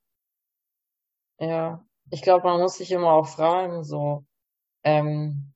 Ja, 1.40 1.84
ich 2.10 2.22
glaube, 2.22 2.46
man 2.46 2.60
muss 2.60 2.76
sich 2.76 2.92
immer 2.92 3.10
auch 3.10 3.26
fragen, 3.26 3.82
so, 3.82 4.24
ähm, 4.84 5.52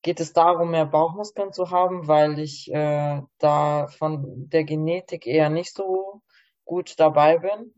geht 0.00 0.20
es 0.20 0.32
darum, 0.32 0.70
mehr 0.70 0.86
Bauchmuskeln 0.86 1.52
zu 1.52 1.70
haben, 1.70 2.08
weil 2.08 2.38
ich 2.38 2.72
äh, 2.72 3.20
da 3.38 3.88
von 3.88 4.48
der 4.48 4.64
Genetik 4.64 5.26
eher 5.26 5.50
nicht 5.50 5.74
so 5.74 6.22
gut 6.64 6.98
dabei 6.98 7.38
bin? 7.38 7.74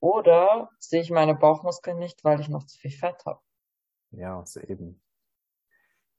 Oder 0.00 0.70
sehe 0.78 1.02
ich 1.02 1.10
meine 1.10 1.34
Bauchmuskeln 1.34 1.98
nicht, 1.98 2.24
weil 2.24 2.40
ich 2.40 2.48
noch 2.48 2.64
zu 2.64 2.78
viel 2.78 2.90
Fett 2.90 3.22
habe? 3.26 3.40
Ja, 4.12 4.44
so 4.46 4.60
eben. 4.60 5.02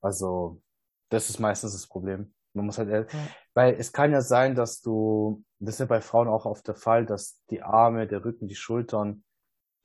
Also, 0.02 0.62
das 1.10 1.30
ist 1.30 1.40
meistens 1.40 1.74
das 1.74 1.88
Problem. 1.88 2.34
Man 2.54 2.66
muss 2.66 2.78
halt, 2.78 2.90
ja. 2.90 3.20
weil 3.54 3.76
es 3.76 3.94
kann 3.94 4.12
ja 4.12 4.22
sein, 4.22 4.56
dass 4.56 4.82
du, 4.82 5.44
das 5.60 5.76
ist 5.76 5.80
ja 5.80 5.86
bei 5.86 6.02
Frauen 6.02 6.28
auch 6.28 6.46
oft 6.46 6.68
der 6.68 6.76
Fall, 6.76 7.06
dass 7.06 7.42
die 7.50 7.62
Arme, 7.62 8.08
der 8.08 8.26
Rücken, 8.26 8.48
die 8.48 8.56
Schultern, 8.56 9.24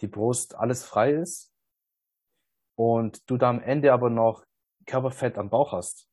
die 0.00 0.08
Brust, 0.08 0.54
alles 0.56 0.84
frei 0.84 1.12
ist 1.12 1.52
und 2.76 3.28
du 3.30 3.36
da 3.36 3.50
am 3.50 3.62
Ende 3.62 3.92
aber 3.92 4.10
noch 4.10 4.44
Körperfett 4.86 5.38
am 5.38 5.50
Bauch 5.50 5.72
hast. 5.72 6.08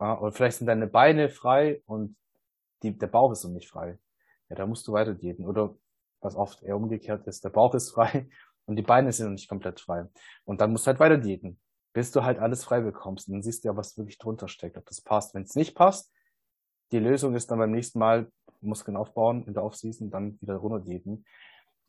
Ja, 0.00 0.18
oder 0.18 0.32
vielleicht 0.32 0.58
sind 0.58 0.66
deine 0.66 0.86
Beine 0.86 1.28
frei 1.28 1.82
und 1.86 2.16
die, 2.82 2.96
der 2.96 3.06
Bauch 3.06 3.32
ist 3.32 3.44
noch 3.44 3.50
nicht 3.50 3.68
frei. 3.68 3.98
Ja, 4.48 4.56
da 4.56 4.66
musst 4.66 4.88
du 4.88 4.92
weiter 4.92 5.14
diäten. 5.14 5.46
Oder 5.46 5.76
was 6.20 6.34
oft 6.34 6.62
eher 6.62 6.76
umgekehrt 6.76 7.26
ist, 7.26 7.44
der 7.44 7.50
Bauch 7.50 7.74
ist 7.74 7.90
frei 7.94 8.28
und 8.64 8.76
die 8.76 8.82
Beine 8.82 9.12
sind 9.12 9.26
noch 9.26 9.32
nicht 9.32 9.48
komplett 9.48 9.80
frei. 9.80 10.08
Und 10.44 10.60
dann 10.60 10.72
musst 10.72 10.86
du 10.86 10.88
halt 10.88 11.00
weiter 11.00 11.18
diäten, 11.18 11.60
bis 11.92 12.12
du 12.12 12.22
halt 12.22 12.38
alles 12.38 12.64
frei 12.64 12.80
bekommst. 12.80 13.28
Und 13.28 13.34
dann 13.34 13.42
siehst 13.42 13.64
du 13.64 13.68
ja, 13.68 13.76
was 13.76 13.96
wirklich 13.98 14.18
drunter 14.18 14.48
steckt, 14.48 14.76
ob 14.76 14.86
das 14.86 15.00
passt. 15.00 15.34
Wenn 15.34 15.42
es 15.42 15.54
nicht 15.56 15.74
passt, 15.74 16.12
die 16.92 16.98
Lösung 16.98 17.34
ist 17.34 17.50
dann 17.50 17.58
beim 17.58 17.70
nächsten 17.70 17.98
Mal 17.98 18.30
Muskeln 18.60 18.96
aufbauen 18.96 19.44
in 19.46 19.54
der 19.54 19.64
Offseason, 19.64 20.10
dann 20.10 20.38
wieder 20.40 20.56
runter 20.56 20.80
diäten. 20.80 21.24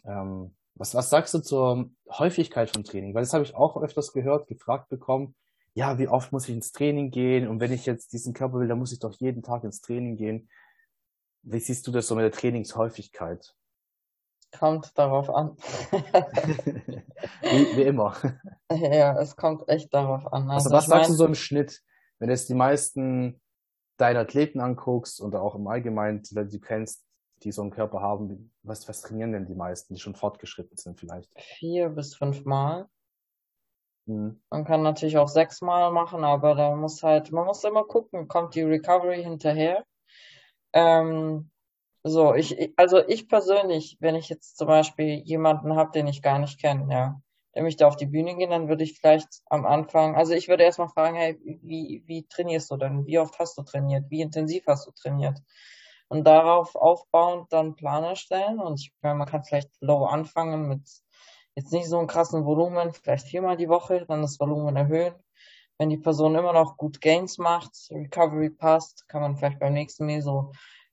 Ähm, 0.06 0.56
was, 0.76 0.96
was 0.96 1.10
sagst 1.10 1.34
du 1.34 1.40
zur 1.40 1.90
Häufigkeit 2.10 2.70
von 2.70 2.84
Training? 2.84 3.14
Weil 3.14 3.24
das 3.24 3.34
habe 3.34 3.44
ich 3.44 3.56
auch 3.56 3.82
öfters 3.82 4.14
gehört, 4.14 4.48
gefragt 4.48 4.90
bekommen. 4.90 5.36
Ja, 5.74 6.00
wie 6.00 6.08
oft 6.08 6.32
muss 6.32 6.48
ich 6.48 6.56
ins 6.56 6.72
Training 6.72 7.12
gehen? 7.12 7.48
Und 7.48 7.60
wenn 7.60 7.72
ich 7.72 7.86
jetzt 7.86 8.14
diesen 8.14 8.34
Körper 8.34 8.60
will, 8.60 8.68
dann 8.68 8.80
muss 8.80 8.92
ich 8.92 9.00
doch 9.00 9.14
jeden 9.20 9.44
Tag 9.44 9.64
ins 9.64 9.82
Training 9.82 10.16
gehen. 10.18 10.50
Wie 11.44 11.60
siehst 11.60 11.88
du 11.88 11.92
das 11.92 12.08
so 12.08 12.16
mit 12.16 12.24
der 12.24 12.32
Trainingshäufigkeit? 12.32 13.56
Kommt 14.58 14.98
darauf 14.98 15.30
an. 15.30 15.56
wie, 17.42 17.78
wie, 17.78 17.84
immer. 17.84 18.16
Ja, 18.72 19.20
es 19.20 19.36
kommt 19.36 19.68
echt 19.68 19.94
darauf 19.94 20.32
an. 20.32 20.50
Also, 20.50 20.70
also 20.70 20.72
was 20.72 20.86
sagst 20.86 21.10
mein... 21.10 21.12
du 21.12 21.18
so 21.18 21.26
im 21.26 21.36
Schnitt, 21.36 21.82
wenn 22.20 22.28
du 22.28 22.34
jetzt 22.34 22.50
die 22.50 22.56
meisten 22.56 23.42
deiner 23.98 24.22
Athleten 24.22 24.60
anguckst 24.60 25.20
und 25.20 25.36
auch 25.36 25.56
im 25.56 25.68
Allgemeinen, 25.68 26.22
die 26.22 26.34
du 26.34 26.60
kennst, 26.60 27.06
die 27.44 27.52
so 27.52 27.62
einen 27.62 27.72
Körper 27.72 28.02
haben, 28.02 28.54
was, 28.64 28.88
was 28.88 29.02
trainieren 29.02 29.32
denn 29.32 29.46
die 29.46 29.56
meisten, 29.56 29.94
die 29.94 30.00
schon 30.00 30.16
fortgeschritten 30.16 30.78
sind 30.78 31.00
vielleicht? 31.00 31.30
Vier 31.38 31.90
bis 31.90 32.16
fünf 32.16 32.46
Mal. 32.46 32.88
Mhm. 34.06 34.42
Man 34.50 34.66
kann 34.66 34.84
natürlich 34.84 35.18
auch 35.18 35.28
sechs 35.28 35.62
Mal 35.62 35.92
machen, 35.92 36.24
aber 36.24 36.56
da 36.56 36.76
muss 36.76 37.04
halt, 37.04 37.32
man 37.32 37.46
muss 37.46 37.64
immer 37.64 37.84
gucken, 37.84 38.28
kommt 38.28 38.56
die 38.56 38.64
Recovery 38.64 39.24
hinterher. 39.24 39.84
Ähm, 40.74 41.52
so, 42.04 42.34
ich, 42.34 42.74
also 42.78 43.06
ich 43.08 43.28
persönlich, 43.28 43.98
wenn 44.00 44.16
ich 44.16 44.30
jetzt 44.30 44.58
zum 44.58 44.68
Beispiel 44.68 45.20
jemanden 45.24 45.76
habe, 45.76 45.92
den 45.92 46.08
ich 46.08 46.22
gar 46.22 46.40
nicht 46.40 46.60
kenne, 46.60 46.92
ja, 46.92 47.22
der 47.54 47.64
möchte 47.64 47.86
auf 47.86 47.96
die 47.96 48.06
Bühne 48.06 48.36
gehen, 48.36 48.50
dann 48.50 48.70
würde 48.70 48.84
ich 48.84 49.00
vielleicht 49.00 49.28
am 49.48 49.66
Anfang, 49.66 50.16
also 50.16 50.34
ich 50.34 50.48
würde 50.48 50.64
erstmal 50.64 50.90
fragen, 50.90 51.16
hey, 51.16 51.38
wie, 51.62 52.04
wie 52.08 52.26
trainierst 52.28 52.72
du 52.72 52.78
denn? 52.78 53.06
Wie 53.06 53.20
oft 53.20 53.38
hast 53.40 53.58
du 53.58 53.64
trainiert? 53.64 54.06
Wie 54.10 54.22
intensiv 54.22 54.64
hast 54.68 54.88
du 54.88 54.92
trainiert? 54.92 55.40
Und 56.08 56.26
darauf 56.26 56.76
aufbauend 56.76 57.52
dann 57.52 57.76
Plan 57.76 58.04
erstellen. 58.04 58.60
Und 58.60 58.80
ich 58.80 58.94
meine, 59.02 59.16
man 59.16 59.28
kann 59.28 59.44
vielleicht 59.44 59.70
low 59.82 60.06
anfangen 60.06 60.68
mit 60.68 60.82
jetzt 61.56 61.72
nicht 61.74 61.88
so 61.88 61.98
einem 61.98 62.08
krassen 62.08 62.46
Volumen, 62.46 62.94
vielleicht 62.94 63.28
viermal 63.28 63.58
die 63.58 63.70
Woche, 63.70 64.06
dann 64.08 64.22
das 64.22 64.40
Volumen 64.40 64.76
erhöhen. 64.76 65.14
Wenn 65.78 65.90
die 65.90 65.98
Person 65.98 66.36
immer 66.36 66.54
noch 66.54 66.78
gut 66.78 67.02
Gains 67.02 67.38
macht, 67.38 67.72
Recovery 67.92 68.50
passt, 68.50 69.08
kann 69.10 69.22
man 69.22 69.36
vielleicht 69.36 69.60
beim 69.60 69.74
nächsten 69.74 70.06
Mal 70.06 70.22
so 70.22 70.52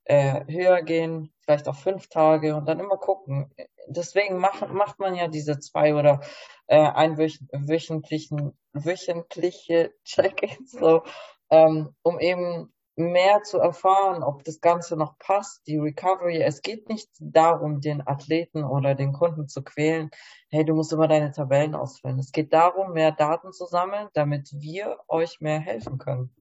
äh, 0.08 0.44
höher 0.48 0.82
gehen, 0.82 1.32
vielleicht 1.40 1.68
auf 1.68 1.78
fünf 1.78 2.08
Tage 2.08 2.56
und 2.56 2.66
dann 2.66 2.80
immer 2.80 2.96
gucken. 2.96 3.50
Deswegen 3.86 4.38
macht, 4.38 4.68
macht 4.72 4.98
man 4.98 5.14
ja 5.14 5.28
diese 5.28 5.58
zwei 5.60 5.94
oder 5.94 6.20
äh, 6.66 6.78
einwöchentlichen 6.78 8.58
wöchentliche 8.72 9.92
Check-ins, 10.04 10.72
so, 10.72 11.02
ähm, 11.50 11.94
um 12.02 12.18
eben 12.20 12.72
mehr 12.96 13.42
zu 13.44 13.58
erfahren, 13.58 14.22
ob 14.24 14.44
das 14.44 14.60
Ganze 14.60 14.96
noch 14.96 15.18
passt, 15.18 15.66
die 15.66 15.78
Recovery. 15.78 16.42
Es 16.42 16.62
geht 16.62 16.88
nicht 16.88 17.08
darum, 17.20 17.80
den 17.80 18.04
Athleten 18.06 18.64
oder 18.64 18.94
den 18.94 19.12
Kunden 19.12 19.46
zu 19.46 19.62
quälen. 19.62 20.10
Hey, 20.50 20.64
du 20.64 20.74
musst 20.74 20.92
immer 20.92 21.06
deine 21.06 21.30
Tabellen 21.30 21.76
ausfüllen. 21.76 22.18
Es 22.18 22.32
geht 22.32 22.52
darum, 22.52 22.94
mehr 22.94 23.12
Daten 23.12 23.52
zu 23.52 23.66
sammeln, 23.66 24.08
damit 24.14 24.50
wir 24.52 24.98
euch 25.06 25.40
mehr 25.40 25.60
helfen 25.60 25.98
können. 25.98 26.34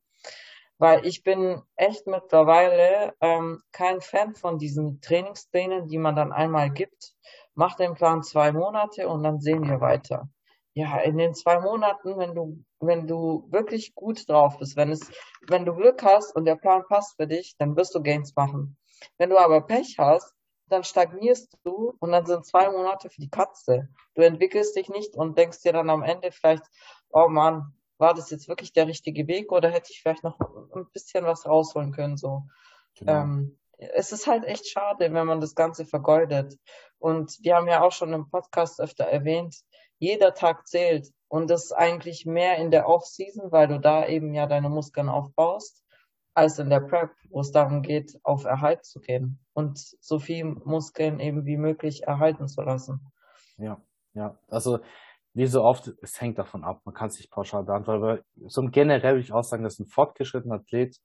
Weil 0.80 1.06
ich 1.06 1.24
bin 1.24 1.62
echt 1.76 2.06
mittlerweile 2.06 3.14
ähm, 3.20 3.62
kein 3.72 4.02
Fan 4.02 4.36
von 4.36 4.60
diesen 4.60 5.02
Trainingsplänen, 5.02 5.88
die 5.88 5.98
man 5.98 6.16
dann 6.16 6.32
einmal 6.32 6.70
gibt. 6.70 7.14
Mach 7.56 7.76
den 7.76 7.96
Plan 7.96 8.22
zwei 8.22 8.52
Monate 8.52 9.08
und 9.08 9.24
dann 9.24 9.40
sehen 9.40 9.68
wir 9.68 9.82
weiter. 9.82 10.30
Ja, 10.74 11.00
in 11.00 11.18
den 11.18 11.34
zwei 11.34 11.60
Monaten, 11.60 12.20
wenn 12.20 12.36
du, 12.36 12.64
wenn 12.80 13.08
du 13.08 13.48
wirklich 13.50 13.96
gut 13.96 14.30
drauf 14.30 14.60
bist, 14.60 14.78
wenn 14.78 14.92
es, 14.92 15.10
wenn 15.48 15.66
du 15.66 15.74
Glück 15.74 16.04
hast 16.04 16.36
und 16.36 16.46
der 16.46 16.56
Plan 16.56 16.84
passt 16.88 17.16
für 17.16 17.26
dich, 17.26 17.56
dann 17.58 17.76
wirst 17.76 17.96
du 17.96 18.04
Gains 18.04 18.36
machen. 18.36 18.78
Wenn 19.18 19.32
du 19.32 19.40
aber 19.40 19.62
Pech 19.62 19.96
hast, 19.98 20.36
dann 20.70 20.84
stagnierst 20.84 21.58
du 21.64 21.96
und 22.00 22.12
dann 22.12 22.26
sind 22.26 22.46
zwei 22.46 22.70
Monate 22.70 23.10
für 23.10 23.22
die 23.22 23.30
Katze. 23.30 23.90
Du 24.16 24.22
entwickelst 24.22 24.76
dich 24.76 24.90
nicht 24.90 25.16
und 25.16 25.38
denkst 25.38 25.62
dir 25.62 25.74
dann 25.74 25.90
am 25.90 26.04
Ende 26.04 26.32
vielleicht, 26.32 26.64
oh 27.10 27.28
Mann, 27.28 27.74
war 27.98 28.14
das 28.14 28.30
jetzt 28.30 28.48
wirklich 28.48 28.74
der 28.74 28.88
richtige 28.88 29.28
Weg 29.28 29.52
oder 29.52 29.70
hätte 29.70 29.92
ich 29.92 30.02
vielleicht 30.02 30.24
noch 30.24 30.40
ein 30.40 30.86
bisschen 30.94 31.26
was 31.26 31.46
rausholen 31.46 31.92
können, 31.92 32.18
so. 32.18 32.44
Genau. 32.96 33.12
Ähm, 33.12 33.58
es 33.78 34.12
ist 34.12 34.28
halt 34.28 34.44
echt 34.44 34.68
schade, 34.68 35.14
wenn 35.14 35.28
man 35.28 35.40
das 35.40 35.56
Ganze 35.56 35.86
vergeudet. 35.86 36.58
Und 37.00 37.38
wir 37.42 37.56
haben 37.56 37.68
ja 37.68 37.82
auch 37.82 37.92
schon 37.92 38.14
im 38.14 38.30
Podcast 38.30 38.82
öfter 38.82 39.06
erwähnt, 39.06 39.56
jeder 40.00 40.34
Tag 40.34 40.68
zählt. 40.68 41.12
Und 41.28 41.50
das 41.50 41.66
ist 41.66 41.72
eigentlich 41.74 42.26
mehr 42.26 42.58
in 42.58 42.72
der 42.72 42.88
Off-Season, 42.88 43.52
weil 43.52 43.68
du 43.68 43.80
da 43.80 44.08
eben 44.08 44.34
ja 44.34 44.48
deine 44.48 44.70
Muskeln 44.70 45.10
aufbaust, 45.10 45.84
als 46.34 46.60
in 46.60 46.70
der 46.70 46.80
Prep, 46.80 47.12
wo 47.30 47.42
es 47.42 47.52
darum 47.52 47.82
geht, 47.82 48.20
auf 48.24 48.46
Erhalt 48.46 48.86
zu 48.86 49.00
gehen 49.00 49.40
und 49.54 49.78
so 49.78 50.20
viel 50.20 50.46
Muskeln 50.46 51.20
eben 51.20 51.46
wie 51.46 51.58
möglich 51.58 52.04
erhalten 52.04 52.48
zu 52.48 52.62
lassen. 52.62 53.12
Ja, 53.58 53.82
ja. 54.14 54.38
Also 54.48 54.80
wie 55.38 55.46
so 55.46 55.64
oft, 55.64 55.94
es 56.02 56.20
hängt 56.20 56.40
davon 56.40 56.64
ab. 56.64 56.82
Man 56.84 56.96
kann 56.96 57.10
es 57.10 57.20
nicht 57.20 57.30
pauschal 57.30 57.64
beantworten, 57.64 58.04
aber 58.04 58.20
so 58.48 58.64
generell 58.72 59.14
würde 59.14 59.22
ich 59.22 59.32
auch 59.32 59.44
sagen, 59.44 59.64
dass 59.64 59.78
ein 59.78 59.86
fortgeschrittener 59.86 60.56
Athlet 60.56 60.98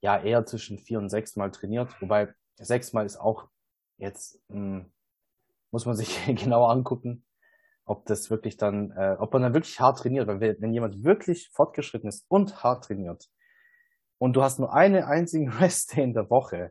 ja 0.00 0.22
eher 0.22 0.46
zwischen 0.46 0.78
vier 0.78 0.98
und 0.98 1.08
sechs 1.08 1.34
Mal 1.34 1.50
trainiert, 1.50 2.00
wobei 2.00 2.32
sechs 2.58 2.92
Mal 2.92 3.04
ist 3.04 3.16
auch 3.16 3.48
jetzt, 3.98 4.40
mh, 4.48 4.54
hm, 4.54 4.92
muss 5.72 5.84
man 5.84 5.96
sich 5.96 6.24
genauer 6.26 6.70
angucken, 6.70 7.24
ob 7.84 8.06
das 8.06 8.30
wirklich 8.30 8.56
dann, 8.56 8.92
äh, 8.92 9.16
ob 9.18 9.32
man 9.32 9.42
dann 9.42 9.54
wirklich 9.54 9.80
hart 9.80 9.98
trainiert, 9.98 10.28
weil 10.28 10.40
wenn 10.40 10.72
jemand 10.72 11.02
wirklich 11.02 11.50
fortgeschritten 11.52 12.08
ist 12.08 12.24
und 12.28 12.62
hart 12.62 12.84
trainiert 12.84 13.28
und 14.18 14.36
du 14.36 14.44
hast 14.44 14.60
nur 14.60 14.72
eine 14.72 15.08
einzigen 15.08 15.48
Rest 15.58 15.98
in 15.98 16.14
der 16.14 16.30
Woche, 16.30 16.70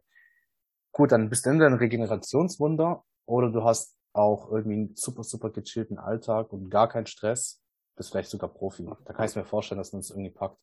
gut, 0.94 1.12
dann 1.12 1.30
bist 1.30 1.46
du 1.46 1.50
entweder 1.50 1.72
ein 1.72 1.78
Regenerationswunder 1.78 3.04
oder 3.26 3.52
du 3.52 3.66
hast 3.66 3.98
auch 4.16 4.52
irgendwie 4.52 4.76
einen 4.76 4.96
super, 4.96 5.24
super 5.24 5.50
gechillten 5.50 5.98
Alltag 5.98 6.54
und 6.54 6.70
gar 6.70 6.88
keinen 6.88 7.06
Stress, 7.06 7.62
bist 7.96 8.12
vielleicht 8.12 8.30
sogar 8.30 8.50
Profi. 8.50 8.88
Da 9.06 9.14
kann 9.14 9.26
ich 9.26 9.36
mir 9.36 9.46
vorstellen, 9.46 9.80
dass 9.80 9.94
man 9.94 10.00
es 10.02 10.10
irgendwie 10.10 10.32
packt. 10.32 10.58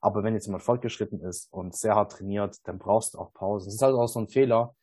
Aber 0.00 0.22
wenn 0.22 0.34
jetzt 0.34 0.46
jemand 0.46 0.62
fortgeschritten 0.62 1.20
ist 1.20 1.52
und 1.52 1.76
sehr 1.76 1.94
hart 1.94 2.12
trainiert, 2.12 2.56
dann 2.64 2.78
brauchst 2.78 3.14
du 3.14 3.18
auch 3.18 3.32
Pause. 3.34 3.66
Das 3.66 3.74
ist 3.74 3.82
halt 3.82 3.94
auch 3.94 4.06
so 4.06 4.20
ein 4.20 4.28
Fehler. 4.28 4.74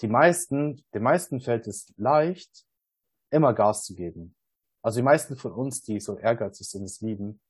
Die 0.00 0.08
meisten, 0.08 0.84
den 0.94 1.02
meisten 1.02 1.40
fällt 1.40 1.66
es 1.66 1.92
leicht, 1.96 2.66
immer 3.30 3.54
Gas 3.54 3.84
zu 3.84 3.94
geben. 3.94 4.34
Also 4.82 5.00
die 5.00 5.04
meisten 5.04 5.36
von 5.36 5.52
uns, 5.52 5.82
die 5.82 6.00
so 6.00 6.16
ehrgeizig 6.18 6.68
sind, 6.68 6.84
es 6.84 7.00
lieben. 7.00 7.40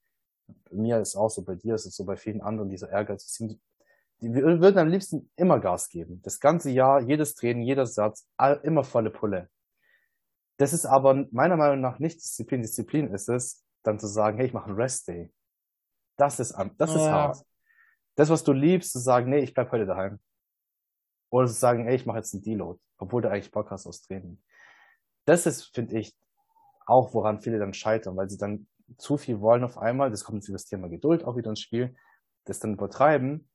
Bei 0.47 0.77
mir 0.77 1.01
ist 1.01 1.15
auch 1.15 1.29
so, 1.29 1.43
bei 1.43 1.55
dir 1.55 1.75
ist 1.75 1.87
es 1.87 1.95
so, 1.95 2.05
bei 2.05 2.17
vielen 2.17 2.41
anderen, 2.41 2.71
die 2.71 2.79
so 2.79 2.87
ehrgeizig 2.87 3.31
sind, 3.31 3.61
die 4.21 4.35
würden 4.35 4.79
am 4.79 4.89
liebsten 4.89 5.31
immer 5.37 5.61
Gas 5.61 5.89
geben. 5.89 6.21
Das 6.23 6.41
ganze 6.41 6.71
Jahr, 6.71 7.01
jedes 7.01 7.35
Training, 7.35 7.63
jeder 7.63 7.87
Satz, 7.87 8.29
immer 8.63 8.83
volle 8.83 9.11
Pulle. 9.11 9.49
Das 10.57 10.73
ist 10.73 10.87
aber 10.87 11.27
meiner 11.31 11.57
Meinung 11.57 11.81
nach 11.81 12.01
nicht 12.01 12.17
Disziplin. 12.17 12.63
Disziplin 12.63 13.13
ist 13.15 13.29
es, 13.29 13.65
dann 13.85 14.01
zu 14.01 14.09
sagen, 14.09 14.39
hey, 14.39 14.47
ich 14.47 14.53
mache 14.53 14.67
einen 14.67 14.77
Rest 14.77 15.07
Day. 15.07 15.33
Das 16.17 16.41
ist, 16.41 16.57
das 16.79 16.91
ist 16.91 16.97
ja. 17.03 17.13
hart. 17.13 17.45
Das, 18.17 18.29
was 18.29 18.43
du 18.43 18.53
liebst, 18.53 18.91
zu 18.91 18.99
sagen, 18.99 19.31
nee, 19.31 19.39
ich 19.39 19.55
bleib 19.55 19.71
heute 19.71 19.87
daheim. 19.87 20.19
Oder 21.31 21.47
zu 21.47 21.53
sagen, 21.53 21.85
hey, 21.85 21.95
ich 21.95 22.07
mache 22.07 22.17
jetzt 22.17 22.35
einen 22.35 22.43
Deload, 22.43 22.81
obwohl 22.99 23.23
du 23.23 23.31
eigentlich 23.31 23.53
Bock 23.53 23.71
hast 23.71 23.87
aufs 23.87 24.03
Training. 24.03 24.43
Das 25.27 25.47
ist, 25.47 25.73
finde 25.73 25.97
ich, 25.97 26.17
auch, 26.87 27.15
woran 27.15 27.41
viele 27.41 27.61
dann 27.61 27.75
scheitern, 27.75 28.17
weil 28.17 28.29
sie 28.29 28.39
dann 28.39 28.67
zu 28.97 29.17
viel 29.17 29.41
wollen 29.41 29.63
auf 29.63 29.79
einmal. 29.79 30.11
Das 30.11 30.25
kommt 30.25 30.39
jetzt 30.39 30.49
über 30.49 30.57
das 30.57 30.65
Thema 30.65 30.89
Geduld 30.89 31.23
auch 31.23 31.37
wieder 31.37 31.51
ins 31.51 31.61
Spiel. 31.61 31.95
Das 32.47 32.59
dann 32.59 32.73
übertreiben 32.73 33.49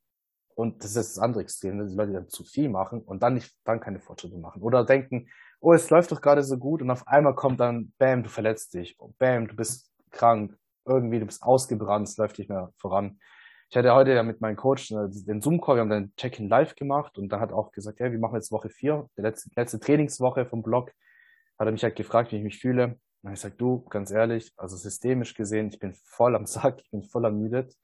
und 0.56 0.84
das 0.84 0.96
ist 0.96 1.18
das 1.18 1.20
andere 1.20 1.42
Extrem, 1.44 1.80
dass 1.80 1.90
die 1.90 1.96
Leute 1.96 2.14
dann 2.14 2.30
zu 2.30 2.44
viel 2.44 2.70
machen 2.70 3.02
und 3.02 3.24
dann 3.24 3.36
nicht, 3.36 3.54
dann 3.64 3.80
keine 3.80 4.00
Fortschritte 4.00 4.38
machen. 4.38 4.62
Oder 4.62 4.86
denken, 4.86 5.28
oh, 5.60 5.74
es 5.74 5.90
läuft 5.90 6.12
doch 6.12 6.22
gerade 6.22 6.44
so 6.44 6.58
gut 6.58 6.82
und 6.82 6.92
auf 6.92 7.08
einmal 7.08 7.36
kommt 7.36 7.60
dann, 7.60 7.94
bam, 7.98 8.24
du 8.24 8.30
verletzt 8.30 8.74
dich, 8.74 8.98
bam, 9.18 9.48
du 9.48 9.56
bist 9.56 9.92
krank, 10.12 10.58
irgendwie, 10.86 11.20
du 11.20 11.26
bist 11.26 11.44
ausgebrannt, 11.44 12.08
es 12.08 12.18
läuft 12.18 12.38
nicht 12.38 12.50
mehr 12.50 12.72
voran. 12.78 13.20
Ich 13.70 13.78
hatte 13.78 13.94
heute 13.94 14.14
ja 14.14 14.24
mit 14.24 14.42
meinem 14.42 14.56
Coach 14.56 14.92
äh, 14.92 15.08
den 15.10 15.42
Zoom-Call, 15.42 15.76
wir 15.78 15.82
haben 15.82 15.90
dann 15.90 16.14
Check-in 16.16 16.48
live 16.48 16.76
gemacht 16.76 17.18
und 17.18 17.30
dann 17.30 17.40
hat 17.40 17.52
auch 17.52 17.72
gesagt, 17.72 18.00
ja, 18.00 18.12
wir 18.12 18.20
machen 18.20 18.36
jetzt 18.36 18.52
Woche 18.52 18.70
vier, 18.70 19.10
die 19.18 19.22
letzte, 19.22 19.50
letzte 19.56 19.80
Trainingswoche 19.80 20.46
vom 20.46 20.62
Blog, 20.62 20.92
hat 21.58 21.68
er 21.68 21.72
mich 21.72 21.84
halt 21.84 21.96
gefragt, 21.96 22.32
wie 22.32 22.38
ich 22.38 22.44
mich 22.44 22.60
fühle. 22.60 23.00
Und 23.24 23.34
ich 23.34 23.40
sag, 23.40 23.58
du, 23.58 23.84
ganz 23.86 24.12
ehrlich, 24.12 24.52
also 24.58 24.76
systemisch 24.76 25.34
gesehen, 25.34 25.70
ich 25.70 25.80
bin 25.80 25.94
voll 25.94 26.36
am 26.36 26.46
Sack, 26.46 26.82
ich 26.82 26.92
bin 26.92 27.04
voll 27.04 27.26
ermüdet 27.26 27.76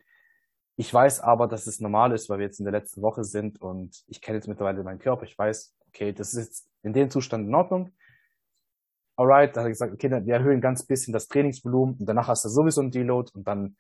Ich 0.80 0.94
weiß 0.94 1.20
aber, 1.20 1.50
dass 1.50 1.68
es 1.68 1.82
normal 1.82 2.14
ist, 2.14 2.30
weil 2.30 2.40
wir 2.40 2.46
jetzt 2.46 2.60
in 2.60 2.64
der 2.64 2.72
letzten 2.72 3.02
Woche 3.02 3.26
sind 3.26 3.62
und 3.62 4.02
ich 4.08 4.22
kenne 4.22 4.38
jetzt 4.38 4.48
mittlerweile 4.48 4.82
meinen 4.82 5.00
Körper. 5.00 5.24
Ich 5.24 5.38
weiß, 5.38 5.76
okay, 5.90 6.14
das 6.14 6.34
ist 6.34 6.46
jetzt 6.46 6.70
in 6.84 6.94
dem 6.94 7.10
Zustand 7.10 7.50
in 7.50 7.54
Ordnung. 7.54 7.92
Alright, 9.18 9.58
da 9.58 9.60
hat 9.60 9.66
er 9.66 9.72
gesagt, 9.72 9.94
okay, 9.94 10.10
wir 10.10 10.34
erhöhen 10.34 10.62
ganz 10.62 10.86
bisschen 10.86 11.12
das 11.12 11.28
Trainingsvolumen 11.28 11.98
und 12.00 12.06
danach 12.06 12.30
hast 12.30 12.46
du 12.46 12.50
sowieso 12.50 12.80
einen 12.80 12.92
Deload 12.92 13.30
und 13.34 13.46
dann 13.46 13.76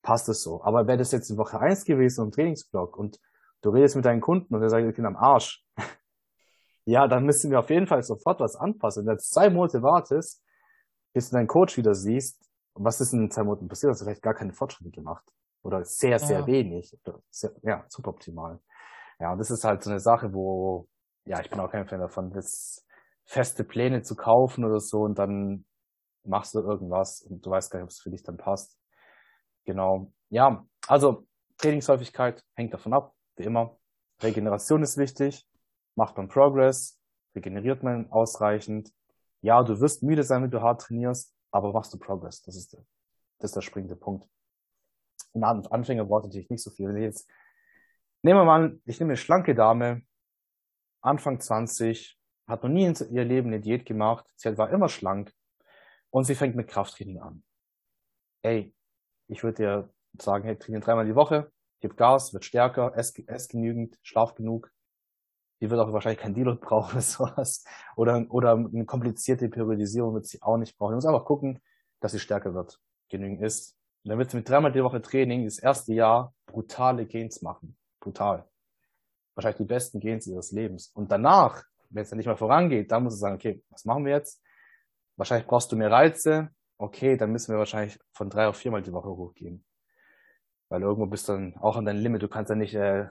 passt 0.00 0.30
es 0.30 0.42
so. 0.42 0.64
Aber 0.64 0.86
wäre 0.86 0.96
das 0.96 1.12
jetzt 1.12 1.28
in 1.28 1.36
Woche 1.36 1.60
eins 1.60 1.84
gewesen 1.84 2.24
im 2.24 2.32
Trainingsblock 2.32 2.96
und 2.96 3.20
du 3.60 3.68
redest 3.68 3.96
mit 3.96 4.06
deinen 4.06 4.22
Kunden 4.22 4.54
und 4.54 4.62
der 4.62 4.70
sagt, 4.70 4.96
bin 4.96 5.04
am 5.04 5.16
Arsch, 5.16 5.62
ja, 6.86 7.06
dann 7.06 7.26
müssen 7.26 7.50
wir 7.50 7.58
auf 7.58 7.68
jeden 7.68 7.86
Fall 7.86 8.02
sofort 8.02 8.40
was 8.40 8.56
anpassen. 8.56 9.02
Wenn 9.02 9.08
du 9.08 9.12
jetzt 9.12 9.30
zwei 9.30 9.50
Monate 9.50 9.82
wartest, 9.82 10.42
bis 11.12 11.28
du 11.28 11.36
deinen 11.36 11.48
Coach 11.48 11.76
wieder 11.76 11.94
siehst, 11.94 12.50
was 12.72 12.98
ist 13.02 13.12
in 13.12 13.20
den 13.20 13.30
zwei 13.30 13.44
Monaten 13.44 13.68
passiert? 13.68 13.90
Hast 13.90 14.00
du 14.00 14.06
vielleicht 14.06 14.22
gar 14.22 14.32
keine 14.32 14.54
Fortschritte 14.54 14.90
gemacht. 14.90 15.30
Oder 15.62 15.84
sehr, 15.84 16.18
sehr 16.18 16.40
ja. 16.40 16.46
wenig. 16.46 16.96
Sehr, 17.30 17.52
ja, 17.62 17.84
suboptimal. 17.88 18.60
Ja, 19.18 19.32
und 19.32 19.38
das 19.38 19.50
ist 19.50 19.64
halt 19.64 19.82
so 19.82 19.90
eine 19.90 20.00
Sache, 20.00 20.32
wo, 20.32 20.88
ja, 21.26 21.40
ich 21.40 21.50
bin 21.50 21.60
auch 21.60 21.70
kein 21.70 21.86
Fan 21.86 22.00
davon, 22.00 22.32
das 22.32 22.86
feste 23.26 23.64
Pläne 23.64 24.02
zu 24.02 24.16
kaufen 24.16 24.64
oder 24.64 24.80
so 24.80 25.02
und 25.02 25.18
dann 25.18 25.64
machst 26.24 26.54
du 26.54 26.60
irgendwas 26.60 27.22
und 27.22 27.44
du 27.44 27.50
weißt 27.50 27.70
gar 27.70 27.78
nicht, 27.78 27.84
ob 27.84 27.90
es 27.90 28.00
für 28.00 28.10
dich 28.10 28.22
dann 28.22 28.36
passt. 28.36 28.78
Genau. 29.64 30.12
Ja, 30.30 30.66
also 30.88 31.26
Trainingshäufigkeit 31.58 32.42
hängt 32.54 32.72
davon 32.72 32.92
ab, 32.92 33.14
wie 33.36 33.44
immer. 33.44 33.78
Regeneration 34.22 34.82
ist 34.82 34.96
wichtig. 34.96 35.46
Macht 35.94 36.16
man 36.16 36.28
Progress? 36.28 36.98
Regeneriert 37.34 37.82
man 37.82 38.10
ausreichend? 38.10 38.92
Ja, 39.42 39.62
du 39.62 39.80
wirst 39.80 40.02
müde 40.02 40.22
sein, 40.22 40.42
wenn 40.42 40.50
du 40.50 40.60
hart 40.60 40.82
trainierst, 40.82 41.34
aber 41.50 41.72
machst 41.72 41.92
du 41.92 41.98
Progress? 41.98 42.42
Das 42.42 42.56
ist 42.56 42.72
der, 42.72 42.84
das 43.38 43.50
ist 43.50 43.56
der 43.56 43.62
springende 43.62 43.96
Punkt. 43.96 44.28
Ein 45.34 45.44
Anfänger 45.44 46.04
braucht 46.04 46.24
natürlich 46.24 46.50
nicht 46.50 46.62
so 46.62 46.70
viel. 46.70 46.88
Wenn 46.88 47.02
jetzt, 47.02 47.28
nehmen 48.22 48.40
wir 48.40 48.44
mal 48.44 48.78
ich 48.84 48.98
nehme 48.98 49.10
eine 49.10 49.16
schlanke 49.16 49.54
Dame, 49.54 50.02
Anfang 51.00 51.40
20, 51.40 52.18
hat 52.46 52.62
noch 52.62 52.70
nie 52.70 52.84
in 52.84 52.94
ihr 53.12 53.24
Leben 53.24 53.48
eine 53.48 53.60
Diät 53.60 53.86
gemacht, 53.86 54.26
sie 54.36 54.56
war 54.58 54.70
immer 54.70 54.88
schlank 54.88 55.32
und 56.10 56.24
sie 56.24 56.34
fängt 56.34 56.56
mit 56.56 56.68
Krafttraining 56.68 57.20
an. 57.20 57.42
Ey, 58.42 58.74
ich 59.28 59.42
würde 59.42 59.56
dir 59.56 59.94
sagen, 60.18 60.44
hey, 60.44 60.58
trainiere 60.58 60.82
dreimal 60.82 61.06
die 61.06 61.14
Woche, 61.14 61.52
gib 61.80 61.96
Gas, 61.96 62.32
wird 62.32 62.44
stärker, 62.44 62.96
ess, 62.96 63.16
ess 63.26 63.48
genügend, 63.48 63.98
schlaf 64.02 64.34
genug. 64.34 64.72
Die 65.60 65.70
wird 65.70 65.80
auch 65.80 65.92
wahrscheinlich 65.92 66.20
kein 66.20 66.34
Deload 66.34 66.60
brauchen 66.62 66.92
oder 66.92 67.02
sowas. 67.02 67.64
Oder, 67.96 68.26
oder 68.30 68.52
eine 68.52 68.86
komplizierte 68.86 69.48
Periodisierung 69.48 70.14
wird 70.14 70.26
sie 70.26 70.42
auch 70.42 70.56
nicht 70.56 70.76
brauchen. 70.76 70.92
Du 70.92 70.96
musst 70.96 71.06
einfach 71.06 71.24
gucken, 71.24 71.60
dass 72.00 72.12
sie 72.12 72.18
stärker 72.18 72.54
wird, 72.54 72.80
genügend 73.08 73.42
isst. 73.42 73.76
Und 74.02 74.08
dann 74.10 74.18
wird 74.18 74.30
sie 74.30 74.36
mit 74.36 74.48
dreimal 74.48 74.72
die 74.72 74.82
Woche 74.82 75.02
Training 75.02 75.44
das 75.44 75.58
erste 75.58 75.92
Jahr 75.92 76.34
brutale 76.46 77.06
Gains 77.06 77.42
machen. 77.42 77.76
Brutal. 78.00 78.48
Wahrscheinlich 79.34 79.58
die 79.58 79.64
besten 79.64 80.00
Gains 80.00 80.26
ihres 80.26 80.52
Lebens. 80.52 80.90
Und 80.94 81.12
danach, 81.12 81.64
wenn 81.90 82.02
es 82.02 82.10
dann 82.10 82.16
nicht 82.16 82.26
mehr 82.26 82.36
vorangeht, 82.36 82.90
dann 82.90 83.04
muss 83.04 83.14
sie 83.14 83.20
sagen, 83.20 83.34
okay, 83.34 83.62
was 83.68 83.84
machen 83.84 84.04
wir 84.04 84.12
jetzt? 84.12 84.42
Wahrscheinlich 85.16 85.46
brauchst 85.46 85.70
du 85.70 85.76
mehr 85.76 85.90
Reize. 85.90 86.48
Okay, 86.78 87.16
dann 87.16 87.30
müssen 87.30 87.52
wir 87.52 87.58
wahrscheinlich 87.58 87.98
von 88.12 88.30
drei 88.30 88.48
auf 88.48 88.56
viermal 88.56 88.82
die 88.82 88.92
Woche 88.92 89.10
hochgehen. 89.10 89.64
Weil 90.70 90.82
irgendwo 90.82 91.06
bist 91.06 91.28
du 91.28 91.32
dann 91.32 91.56
auch 91.58 91.76
an 91.76 91.84
deinem 91.84 92.02
Limit. 92.02 92.22
Du 92.22 92.28
kannst 92.28 92.48
ja 92.48 92.56
nicht 92.56 92.74
äh, 92.74 93.08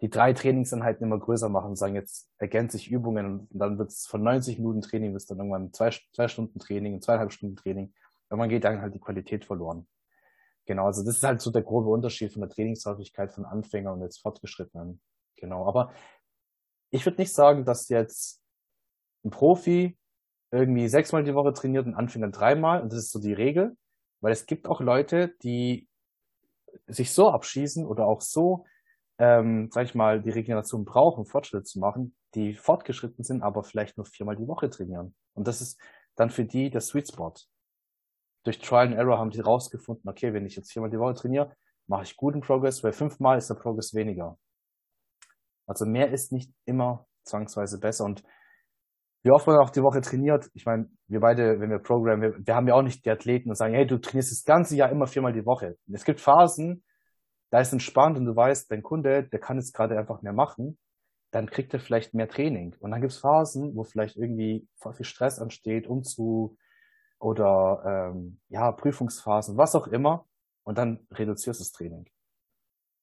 die 0.00 0.10
drei 0.10 0.32
Trainingseinheiten 0.32 1.06
immer 1.06 1.18
größer 1.18 1.48
machen 1.48 1.70
und 1.70 1.76
sagen, 1.76 1.94
jetzt 1.94 2.28
ergänze 2.38 2.76
ich 2.76 2.90
Übungen 2.90 3.48
und 3.48 3.48
dann 3.50 3.78
wird 3.78 3.90
es 3.90 4.06
von 4.06 4.22
90 4.22 4.58
Minuten 4.58 4.80
Training 4.80 5.14
bis 5.14 5.26
dann 5.26 5.38
irgendwann 5.38 5.72
zwei, 5.72 5.90
zwei 6.12 6.26
Stunden 6.28 6.58
Training, 6.58 7.00
zweieinhalb 7.00 7.32
Stunden 7.32 7.56
Training. 7.56 7.94
Irgendwann 8.30 8.48
geht 8.48 8.64
dann 8.64 8.80
halt 8.80 8.94
die 8.94 9.00
Qualität 9.00 9.44
verloren. 9.44 9.86
Genau, 10.66 10.86
also 10.86 11.04
das 11.04 11.16
ist 11.16 11.24
halt 11.24 11.40
so 11.40 11.50
der 11.50 11.62
grobe 11.62 11.90
Unterschied 11.90 12.32
von 12.32 12.40
der 12.40 12.50
Trainingshäufigkeit 12.50 13.32
von 13.32 13.44
Anfängern 13.44 13.94
und 13.94 14.02
jetzt 14.02 14.22
Fortgeschrittenen. 14.22 15.00
Genau, 15.36 15.66
aber 15.66 15.92
ich 16.90 17.04
würde 17.04 17.20
nicht 17.20 17.34
sagen, 17.34 17.64
dass 17.64 17.88
jetzt 17.88 18.42
ein 19.24 19.30
Profi 19.30 19.98
irgendwie 20.50 20.88
sechsmal 20.88 21.24
die 21.24 21.34
Woche 21.34 21.52
trainiert 21.52 21.86
und 21.86 21.94
Anfänger 21.94 22.30
dreimal 22.30 22.80
und 22.80 22.92
das 22.92 23.00
ist 23.00 23.12
so 23.12 23.18
die 23.18 23.32
Regel, 23.32 23.76
weil 24.20 24.32
es 24.32 24.46
gibt 24.46 24.68
auch 24.68 24.80
Leute, 24.80 25.34
die 25.42 25.88
sich 26.86 27.12
so 27.12 27.30
abschießen 27.30 27.84
oder 27.84 28.06
auch 28.06 28.20
so, 28.20 28.64
ähm, 29.18 29.68
sag 29.70 29.84
ich 29.84 29.94
mal, 29.94 30.22
die 30.22 30.30
Regeneration 30.30 30.84
brauchen, 30.84 31.26
Fortschritte 31.26 31.64
zu 31.64 31.78
machen, 31.78 32.16
die 32.34 32.54
fortgeschritten 32.54 33.24
sind, 33.24 33.42
aber 33.42 33.64
vielleicht 33.64 33.96
nur 33.96 34.06
viermal 34.06 34.36
die 34.36 34.48
Woche 34.48 34.70
trainieren. 34.70 35.14
Und 35.34 35.46
das 35.46 35.60
ist 35.60 35.80
dann 36.16 36.30
für 36.30 36.44
die 36.44 36.70
der 36.70 36.80
Sweet 36.80 37.08
Spot. 37.08 37.34
Durch 38.44 38.58
Trial 38.58 38.88
and 38.88 38.96
Error 38.96 39.18
haben 39.18 39.30
die 39.30 39.40
rausgefunden, 39.40 40.08
okay, 40.08 40.32
wenn 40.32 40.46
ich 40.46 40.56
jetzt 40.56 40.72
viermal 40.72 40.90
die 40.90 40.98
Woche 40.98 41.14
trainiere, 41.14 41.56
mache 41.86 42.04
ich 42.04 42.16
guten 42.16 42.40
Progress, 42.40 42.84
weil 42.84 42.92
fünfmal 42.92 43.38
ist 43.38 43.50
der 43.50 43.54
Progress 43.54 43.94
weniger. 43.94 44.38
Also 45.66 45.86
mehr 45.86 46.10
ist 46.10 46.32
nicht 46.32 46.52
immer 46.66 47.06
zwangsweise 47.24 47.80
besser. 47.80 48.04
Und 48.04 48.22
wie 49.22 49.30
oft 49.30 49.46
man 49.46 49.56
auch 49.56 49.70
die 49.70 49.82
Woche 49.82 50.02
trainiert, 50.02 50.50
ich 50.52 50.66
meine, 50.66 50.90
wir 51.08 51.20
beide, 51.20 51.58
wenn 51.58 51.70
wir 51.70 51.78
programmen, 51.78 52.20
wir, 52.20 52.46
wir 52.46 52.54
haben 52.54 52.68
ja 52.68 52.74
auch 52.74 52.82
nicht 52.82 53.04
die 53.04 53.10
Athleten 53.10 53.48
und 53.48 53.56
sagen, 53.56 53.74
hey, 53.74 53.86
du 53.86 53.98
trainierst 53.98 54.30
das 54.30 54.44
ganze 54.44 54.76
Jahr 54.76 54.90
immer 54.90 55.06
viermal 55.06 55.32
die 55.32 55.46
Woche. 55.46 55.78
Es 55.90 56.04
gibt 56.04 56.20
Phasen, 56.20 56.84
da 57.50 57.60
ist 57.60 57.72
entspannt 57.72 58.18
und 58.18 58.26
du 58.26 58.36
weißt, 58.36 58.70
dein 58.70 58.82
Kunde, 58.82 59.24
der 59.24 59.40
kann 59.40 59.56
jetzt 59.56 59.72
gerade 59.72 59.98
einfach 59.98 60.20
mehr 60.20 60.34
machen, 60.34 60.78
dann 61.30 61.48
kriegt 61.48 61.72
er 61.72 61.80
vielleicht 61.80 62.12
mehr 62.12 62.28
Training. 62.28 62.76
Und 62.80 62.90
dann 62.90 63.00
gibt 63.00 63.12
es 63.12 63.18
Phasen, 63.18 63.74
wo 63.74 63.84
vielleicht 63.84 64.16
irgendwie 64.16 64.68
voll 64.76 64.92
viel 64.92 65.06
Stress 65.06 65.38
ansteht, 65.38 65.86
Umzug 65.86 66.58
oder 67.24 68.10
ähm, 68.12 68.40
ja, 68.48 68.70
Prüfungsphasen, 68.72 69.56
was 69.56 69.74
auch 69.74 69.86
immer. 69.86 70.26
Und 70.64 70.78
dann 70.78 71.06
reduzierst 71.10 71.60
du 71.60 71.64
das 71.64 71.72
Training. 71.72 72.04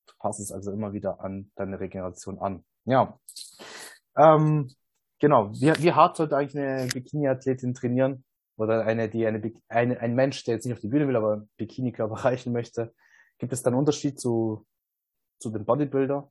Du 0.07 0.13
passt 0.19 0.39
es 0.39 0.51
also 0.51 0.72
immer 0.72 0.93
wieder 0.93 1.19
an 1.19 1.51
deine 1.55 1.80
Regeneration 1.80 2.39
an. 2.39 2.63
Ja. 2.86 3.19
Ähm, 4.15 4.69
Genau. 5.22 5.51
Wie, 5.53 5.72
wie 5.84 5.93
hart 5.93 6.17
sollte 6.17 6.36
eigentlich 6.36 6.57
eine 6.57 6.88
Bikini-Athletin 6.88 7.76
trainieren? 7.76 8.26
Oder 8.57 8.86
eine, 8.86 9.07
die 9.07 9.26
eine, 9.28 9.53
eine, 9.69 9.99
ein 9.99 10.15
Mensch, 10.15 10.43
der 10.43 10.55
jetzt 10.55 10.65
nicht 10.65 10.74
auf 10.74 10.82
die 10.82 10.88
Bühne 10.88 11.07
will, 11.07 11.15
aber 11.15 11.45
Bikini-Körper 11.57 12.15
erreichen 12.17 12.51
möchte. 12.51 12.93
Gibt 13.38 13.53
es 13.53 13.61
da 13.61 13.69
einen 13.69 13.78
Unterschied 13.78 14.19
zu, 14.19 14.65
zu 15.39 15.51
dem 15.51 15.63
Bodybuilder? 15.63 16.30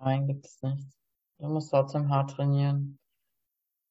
Nein, 0.00 0.28
gibt 0.28 0.46
es 0.46 0.62
nicht. 0.62 0.86
Du 1.38 1.48
musst 1.48 1.70
trotzdem 1.70 2.10
hart 2.10 2.30
trainieren, 2.30 3.00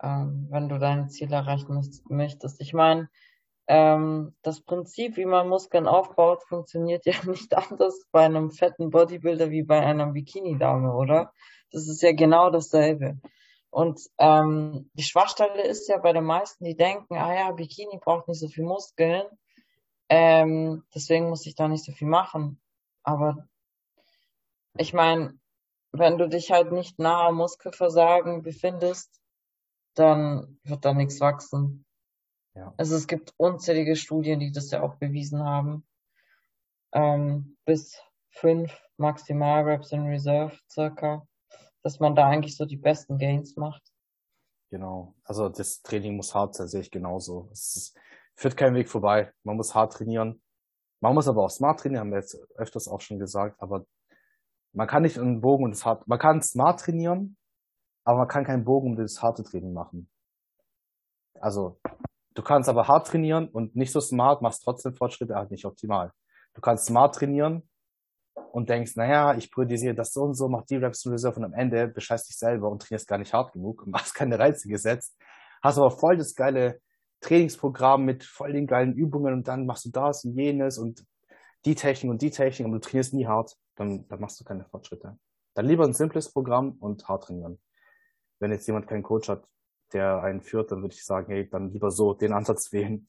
ähm, 0.02 0.47
wenn 0.49 0.70
du 0.70 0.80
dein 0.80 1.10
Ziel 1.10 1.32
erreichen 1.32 1.82
möchtest. 2.10 2.62
Ich 2.62 2.74
meine, 2.74 3.10
ähm, 3.68 4.36
das 4.41 4.62
Prinzip, 4.62 5.18
wie 5.18 5.26
man 5.26 5.47
Muskeln 5.47 5.88
aufbaut, 5.88 6.43
funktioniert 6.43 7.06
ja 7.06 7.16
nicht 7.26 7.56
anders 7.56 8.06
bei 8.12 8.26
einem 8.26 8.52
fetten 8.52 8.89
Bodybuilder 8.89 9.49
wie 9.49 9.64
bei 9.64 9.80
einer 9.80 10.08
Bikini-Dame, 10.08 10.93
oder? 10.93 11.32
Das 11.72 11.88
ist 11.88 12.02
ja 12.02 12.12
genau 12.12 12.49
dasselbe. 12.49 13.20
Und 13.70 14.02
ähm, 14.18 14.89
die 14.93 15.04
Schwachstelle 15.04 15.64
ist 15.64 15.88
ja 15.88 15.97
bei 15.97 16.12
den 16.12 16.26
meisten, 16.26 16.66
die 16.66 16.76
denken, 16.76 17.16
ah 17.16 17.34
ja, 17.34 17.52
Bikini 17.52 17.99
braucht 17.99 18.28
nicht 18.28 18.39
so 18.39 18.49
viel 18.49 18.66
Muskeln, 18.66 19.24
ähm, 20.10 20.84
deswegen 20.93 21.30
muss 21.30 21.45
ich 21.45 21.56
da 21.56 21.70
nicht 21.70 21.86
so 21.86 21.93
viel 21.93 22.10
machen. 22.10 22.60
Aber 23.04 23.47
ich 24.76 24.93
meine, 24.93 25.39
wenn 25.93 26.18
du 26.18 26.28
dich 26.28 26.52
halt 26.52 26.74
nicht 26.74 26.99
nahe 26.99 27.32
Muskelversagen 27.32 28.41
befindest, 28.41 29.20
dann 29.94 30.60
wird 30.64 30.86
da 30.86 30.94
nichts 30.94 31.20
wachsen. 31.20 31.86
Ja. 32.56 32.74
Also 32.78 32.96
es 32.96 33.08
gibt 33.08 33.34
unzählige 33.38 33.96
Studien, 33.96 34.39
die 34.39 34.52
das 34.52 34.72
ja 34.72 34.82
auch 34.82 34.96
bewiesen 34.96 35.44
haben. 35.44 35.86
Ähm, 36.94 37.58
bis 37.66 38.02
fünf 38.30 38.78
Maximal 38.98 39.64
Reps 39.64 39.92
in 39.92 40.06
Reserve 40.06 40.58
circa 40.70 41.26
dass 41.84 42.00
man 42.00 42.16
da 42.16 42.28
eigentlich 42.28 42.56
so 42.56 42.66
die 42.66 42.78
besten 42.78 43.18
Gains 43.18 43.56
macht. 43.56 43.82
Genau. 44.70 45.16
Also 45.24 45.50
das 45.50 45.82
Training 45.82 46.16
muss 46.16 46.34
hart 46.34 46.56
sein, 46.56 46.68
sehe 46.68 46.82
ich 46.82 46.92
genauso. 46.92 47.50
Es 47.52 47.76
ist, 47.76 48.00
führt 48.36 48.56
kein 48.56 48.76
Weg 48.76 48.89
vorbei. 48.89 49.34
Man 49.44 49.58
muss 49.58 49.76
hart 49.76 49.94
trainieren. 49.94 50.42
Man 51.02 51.16
muss 51.16 51.28
aber 51.28 51.44
auch 51.44 51.50
smart 51.50 51.80
trainieren, 51.80 52.02
haben 52.02 52.12
wir 52.12 52.20
jetzt 52.20 52.38
öfters 52.56 52.88
auch 52.88 53.02
schon 53.02 53.18
gesagt, 53.18 53.60
aber 53.60 53.86
man 54.72 54.88
kann 54.88 55.02
nicht 55.02 55.18
einen 55.18 55.42
Bogen 55.42 55.66
und 55.66 55.72
das 55.72 55.84
hart, 55.84 56.08
man 56.08 56.20
kann 56.20 56.44
smart 56.44 56.80
trainieren, 56.80 57.38
aber 58.04 58.20
man 58.20 58.28
kann 58.28 58.45
keinen 58.45 58.64
Bogen 58.64 58.91
um 58.91 58.95
das 58.95 59.22
harte 59.22 59.43
Training 59.43 59.74
machen. 59.74 60.10
Also, 61.39 61.80
du 62.34 62.41
kannst 62.41 62.70
aber 62.70 62.88
hart 62.88 63.08
trainieren 63.08 63.47
und 63.49 63.76
nicht 63.76 63.91
so 63.91 63.99
smart, 63.99 64.41
machst 64.41 64.64
trotzdem 64.64 64.93
Fortschritte, 64.93 65.36
halt 65.36 65.52
nicht 65.52 65.66
optimal. 65.66 66.12
Du 66.54 66.62
kannst 66.62 66.86
smart 66.86 67.16
trainieren 67.16 67.68
und 68.52 68.70
denkst, 68.70 68.95
naja, 68.95 69.36
ich 69.36 69.52
priorisiere 69.52 69.95
das 69.95 70.14
so 70.14 70.24
und 70.24 70.36
so, 70.36 70.49
mach 70.49 70.66
die 70.66 70.76
Reps 70.76 71.06
in 71.06 71.12
Reserve 71.12 71.38
und 71.38 71.45
am 71.45 71.54
Ende 71.54 71.88
bescheißt 71.88 72.30
dich 72.30 72.38
selber 72.38 72.70
und 72.70 72.82
trainierst 72.82 73.08
gar 73.08 73.18
nicht 73.18 73.34
hart 73.34 73.54
genug 73.54 73.84
und 73.84 73.91
machst 73.91 74.14
keine 74.14 74.38
Reize 74.38 74.68
gesetzt, 74.68 75.18
hast 75.62 75.78
aber 75.78 75.91
voll 75.91 76.18
das 76.18 76.36
geile 76.36 76.82
Trainingsprogramm 77.22 78.04
mit 78.04 78.24
voll 78.24 78.54
den 78.54 78.68
geilen 78.68 78.93
Übungen 78.93 79.34
und 79.34 79.47
dann 79.47 79.66
machst 79.66 79.86
du 79.86 79.89
das 79.89 80.26
und 80.26 80.36
jenes 80.36 80.78
und 80.78 81.06
die 81.66 81.76
Technik 81.76 82.12
und 82.12 82.22
die 82.22 82.32
Technik 82.32 82.66
und 82.66 82.74
du 82.74 82.80
trainierst 82.80 83.14
nie 83.14 83.28
hart, 83.28 83.56
dann, 83.76 84.08
dann 84.08 84.20
machst 84.20 84.39
du 84.39 84.43
keine 84.43 84.66
Fortschritte. 84.66 85.18
Dann 85.54 85.66
lieber 85.66 85.84
ein 85.84 85.93
simples 85.93 86.32
Programm 86.32 86.78
und 86.80 87.08
hart 87.08 87.26
trainieren. 87.26 87.60
Wenn 88.42 88.52
jetzt 88.52 88.66
jemand 88.66 88.88
keinen 88.88 89.04
Coach 89.04 89.30
hat, 89.30 89.46
der 89.94 90.24
einen 90.24 90.42
führt, 90.42 90.72
dann 90.72 90.82
würde 90.82 90.96
ich 90.96 91.06
sagen, 91.06 91.32
hey, 91.32 91.48
dann 91.48 91.70
lieber 91.70 91.92
so 91.92 92.14
den 92.14 92.34
Ansatz 92.34 92.70
wählen. 92.74 93.08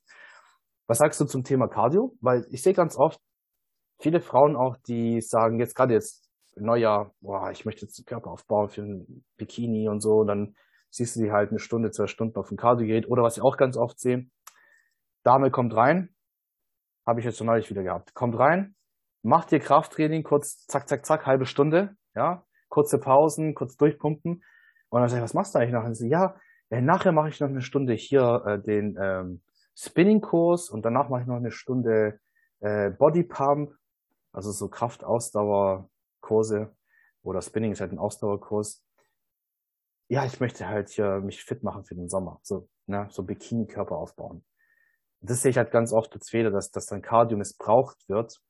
Was 0.86 0.98
sagst 0.98 1.20
du 1.20 1.24
zum 1.24 1.42
Thema 1.42 1.68
Cardio? 1.68 2.14
Weil 2.20 2.46
ich 2.50 2.62
sehe 2.62 2.74
ganz 2.74 2.96
oft, 2.98 3.18
viele 3.98 4.20
Frauen 4.20 4.56
auch, 4.56 4.76
die 4.86 5.20
sagen 5.22 5.58
jetzt 5.58 5.74
gerade 5.74 5.94
jetzt 5.94 6.28
Neujahr, 6.56 7.14
boah, 7.20 7.50
ich 7.50 7.64
möchte 7.64 7.86
jetzt 7.86 8.06
Körper 8.06 8.30
aufbauen 8.30 8.68
für 8.68 8.82
ein 8.82 9.24
Bikini 9.38 9.88
und 9.88 10.00
so, 10.00 10.24
dann 10.24 10.54
siehst 10.90 11.16
du 11.16 11.20
sie 11.20 11.32
halt 11.32 11.48
eine 11.48 11.58
Stunde, 11.58 11.90
zwei 11.92 12.06
Stunden 12.06 12.36
auf 12.36 12.48
dem 12.48 12.58
Kardiogerät 12.58 13.08
oder 13.08 13.22
was 13.22 13.38
ich 13.38 13.42
auch 13.42 13.56
ganz 13.56 13.78
oft 13.78 13.98
sehe, 13.98 14.26
Dame 15.22 15.50
kommt 15.50 15.74
rein, 15.74 16.14
habe 17.06 17.20
ich 17.20 17.24
jetzt 17.24 17.38
schon 17.38 17.46
neulich 17.46 17.70
wieder 17.70 17.82
gehabt, 17.82 18.12
kommt 18.14 18.38
rein, 18.38 18.74
macht 19.22 19.50
ihr 19.52 19.60
Krafttraining, 19.60 20.24
kurz 20.24 20.66
zack, 20.66 20.88
zack, 20.88 21.06
zack, 21.06 21.24
halbe 21.24 21.46
Stunde, 21.46 21.96
ja, 22.14 22.44
kurze 22.68 22.98
Pausen, 22.98 23.54
kurz 23.54 23.76
durchpumpen 23.76 24.42
und 24.92 25.00
dann 25.00 25.08
sage 25.08 25.20
ich, 25.20 25.24
was 25.24 25.32
machst 25.32 25.54
du 25.54 25.58
eigentlich 25.58 25.72
nachher? 25.72 25.86
Und 25.86 25.94
sie, 25.94 26.08
ja, 26.08 26.36
ja, 26.68 26.82
nachher 26.82 27.12
mache 27.12 27.30
ich 27.30 27.40
noch 27.40 27.48
eine 27.48 27.62
Stunde 27.62 27.94
hier 27.94 28.42
äh, 28.46 28.60
den 28.60 28.98
ähm, 29.00 29.42
Spinning-Kurs 29.74 30.68
und 30.68 30.84
danach 30.84 31.08
mache 31.08 31.22
ich 31.22 31.26
noch 31.26 31.36
eine 31.36 31.50
Stunde 31.50 32.20
äh, 32.60 32.90
Body 32.90 33.22
Pump, 33.22 33.74
also 34.32 34.52
so 34.52 34.68
Kraft-Ausdauer-Kurse 34.68 36.76
oder 37.22 37.40
Spinning 37.40 37.72
ist 37.72 37.80
halt 37.80 37.92
ein 37.92 37.98
Ausdauerkurs. 37.98 38.84
Ja, 40.08 40.26
ich 40.26 40.40
möchte 40.40 40.68
halt 40.68 40.90
hier 40.90 41.20
mich 41.20 41.42
fit 41.42 41.62
machen 41.62 41.84
für 41.84 41.94
den 41.94 42.10
Sommer, 42.10 42.40
so, 42.42 42.68
ne, 42.84 43.06
so 43.08 43.22
Bikini-Körper 43.22 43.96
aufbauen. 43.96 44.44
Das 45.20 45.40
sehe 45.40 45.52
ich 45.52 45.56
halt 45.56 45.70
ganz 45.70 45.94
oft 45.94 46.12
als 46.12 46.28
Fehler, 46.28 46.50
dass, 46.50 46.70
dass 46.70 46.84
dann 46.84 47.00
Cardio 47.00 47.38
missbraucht 47.38 48.10
wird, 48.10 48.42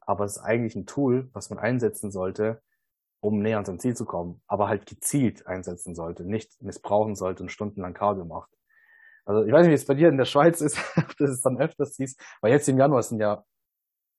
aber 0.00 0.24
es 0.24 0.38
ist 0.38 0.42
eigentlich 0.42 0.74
ein 0.74 0.86
Tool, 0.86 1.30
was 1.32 1.50
man 1.50 1.60
einsetzen 1.60 2.10
sollte, 2.10 2.60
um 3.24 3.38
näher 3.38 3.56
an 3.56 3.64
sein 3.64 3.80
Ziel 3.80 3.96
zu 3.96 4.04
kommen, 4.04 4.42
aber 4.46 4.68
halt 4.68 4.84
gezielt 4.84 5.46
einsetzen 5.46 5.94
sollte, 5.94 6.24
nicht 6.24 6.60
missbrauchen 6.60 7.14
sollte 7.14 7.42
und 7.42 7.48
stundenlang 7.48 7.94
Cardio 7.94 8.26
macht. 8.26 8.50
Also 9.24 9.44
ich 9.44 9.52
weiß 9.52 9.62
nicht, 9.62 9.70
wie 9.70 9.74
es 9.76 9.86
bei 9.86 9.94
dir 9.94 10.10
in 10.10 10.18
der 10.18 10.26
Schweiz 10.26 10.60
ist, 10.60 10.78
ob 10.98 11.16
du 11.16 11.24
es 11.24 11.40
dann 11.40 11.58
öfters 11.58 11.94
siehst, 11.94 12.20
weil 12.42 12.52
jetzt 12.52 12.68
im 12.68 12.76
Januar 12.76 13.02
sind 13.02 13.20
ja 13.20 13.42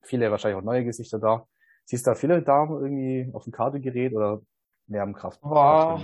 viele 0.02 0.32
wahrscheinlich 0.32 0.60
auch 0.60 0.66
neue 0.66 0.84
Gesichter 0.84 1.20
da. 1.20 1.46
Siehst 1.84 2.08
du 2.08 2.12
da 2.12 2.16
viele 2.16 2.42
Damen 2.42 2.82
irgendwie 2.82 3.30
auf 3.36 3.44
dem 3.44 3.54
Kardiogerät 3.54 4.16
oder 4.16 4.42
mehr 4.88 5.04
am 5.04 5.14
Kraft? 5.14 5.40
Boah, 5.42 6.02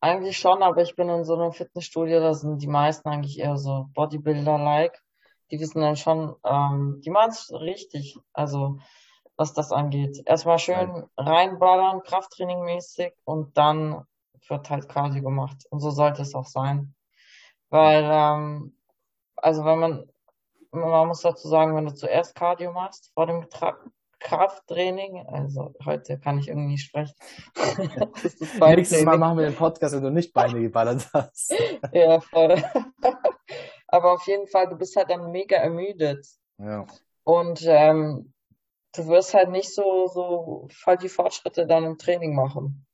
eigentlich 0.00 0.38
schon, 0.38 0.62
aber 0.62 0.80
ich 0.80 0.96
bin 0.96 1.10
in 1.10 1.24
so 1.24 1.34
einem 1.34 1.52
Fitnessstudio, 1.52 2.18
da 2.20 2.32
sind 2.32 2.62
die 2.62 2.66
meisten 2.66 3.10
eigentlich 3.10 3.38
eher 3.38 3.58
so 3.58 3.88
Bodybuilder-like. 3.94 4.98
Die 5.50 5.60
wissen 5.60 5.82
dann 5.82 5.96
schon, 5.96 6.34
ähm, 6.44 7.02
die 7.04 7.10
machen 7.10 7.30
es 7.30 7.52
richtig. 7.52 8.16
Also 8.32 8.78
was 9.38 9.54
das 9.54 9.72
angeht. 9.72 10.20
Erstmal 10.26 10.58
schön 10.58 11.04
reinballern, 11.16 12.02
Krafttraining 12.02 12.64
mäßig 12.64 13.14
und 13.24 13.56
dann 13.56 14.04
wird 14.48 14.68
halt 14.68 14.88
Cardio 14.88 15.22
gemacht. 15.22 15.64
Und 15.70 15.80
so 15.80 15.90
sollte 15.90 16.22
es 16.22 16.34
auch 16.34 16.46
sein. 16.46 16.94
Weil, 17.70 18.04
ähm, 18.04 18.76
also 19.36 19.64
wenn 19.64 19.78
man, 19.78 20.10
man 20.72 21.08
muss 21.08 21.20
dazu 21.20 21.48
sagen, 21.48 21.76
wenn 21.76 21.86
du 21.86 21.94
zuerst 21.94 22.34
Cardio 22.34 22.72
machst 22.72 23.12
vor 23.14 23.26
dem 23.26 23.48
Tra 23.48 23.78
Krafttraining, 24.20 25.24
also 25.28 25.76
heute 25.84 26.18
kann 26.18 26.40
ich 26.40 26.48
irgendwie 26.48 26.72
nicht 26.72 26.86
sprechen. 26.86 27.14
Nächstes 28.60 29.04
Mal 29.04 29.16
machen 29.16 29.38
wir 29.38 29.44
den 29.44 29.54
Podcast, 29.54 29.94
wenn 29.94 30.02
du 30.02 30.10
nicht 30.10 30.32
Beine 30.32 30.60
geballert 30.60 31.08
hast. 31.14 31.54
ja, 31.92 32.18
voll. 32.20 32.60
Aber 33.86 34.14
auf 34.14 34.26
jeden 34.26 34.48
Fall, 34.48 34.68
du 34.68 34.76
bist 34.76 34.96
halt 34.96 35.10
dann 35.10 35.30
mega 35.30 35.58
ermüdet. 35.58 36.26
Ja. 36.58 36.84
Und 37.22 37.62
ähm, 37.64 38.32
du 38.94 39.06
wirst 39.08 39.34
halt 39.34 39.50
nicht 39.50 39.74
so, 39.74 40.06
so 40.06 40.68
voll 40.70 40.96
die 40.96 41.08
Fortschritte 41.08 41.66
dann 41.66 41.84
im 41.84 41.98
Training 41.98 42.34
machen. 42.34 42.86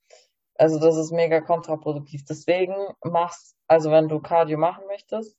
Also 0.56 0.78
das 0.78 0.96
ist 0.96 1.12
mega 1.12 1.40
kontraproduktiv. 1.40 2.24
Deswegen 2.28 2.74
machst, 3.02 3.56
also 3.66 3.90
wenn 3.90 4.08
du 4.08 4.20
Cardio 4.20 4.58
machen 4.58 4.86
möchtest, 4.86 5.36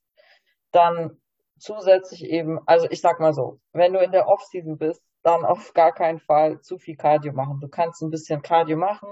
dann 0.72 1.20
zusätzlich 1.58 2.24
eben, 2.24 2.60
also 2.66 2.86
ich 2.90 3.00
sag 3.00 3.20
mal 3.20 3.32
so, 3.32 3.60
wenn 3.72 3.92
du 3.92 4.00
in 4.00 4.12
der 4.12 4.28
Off-Season 4.28 4.76
bist, 4.76 5.02
dann 5.22 5.44
auf 5.44 5.72
gar 5.72 5.92
keinen 5.92 6.20
Fall 6.20 6.60
zu 6.60 6.78
viel 6.78 6.96
Cardio 6.96 7.32
machen. 7.32 7.60
Du 7.60 7.68
kannst 7.68 8.02
ein 8.02 8.10
bisschen 8.10 8.42
Cardio 8.42 8.76
machen 8.76 9.08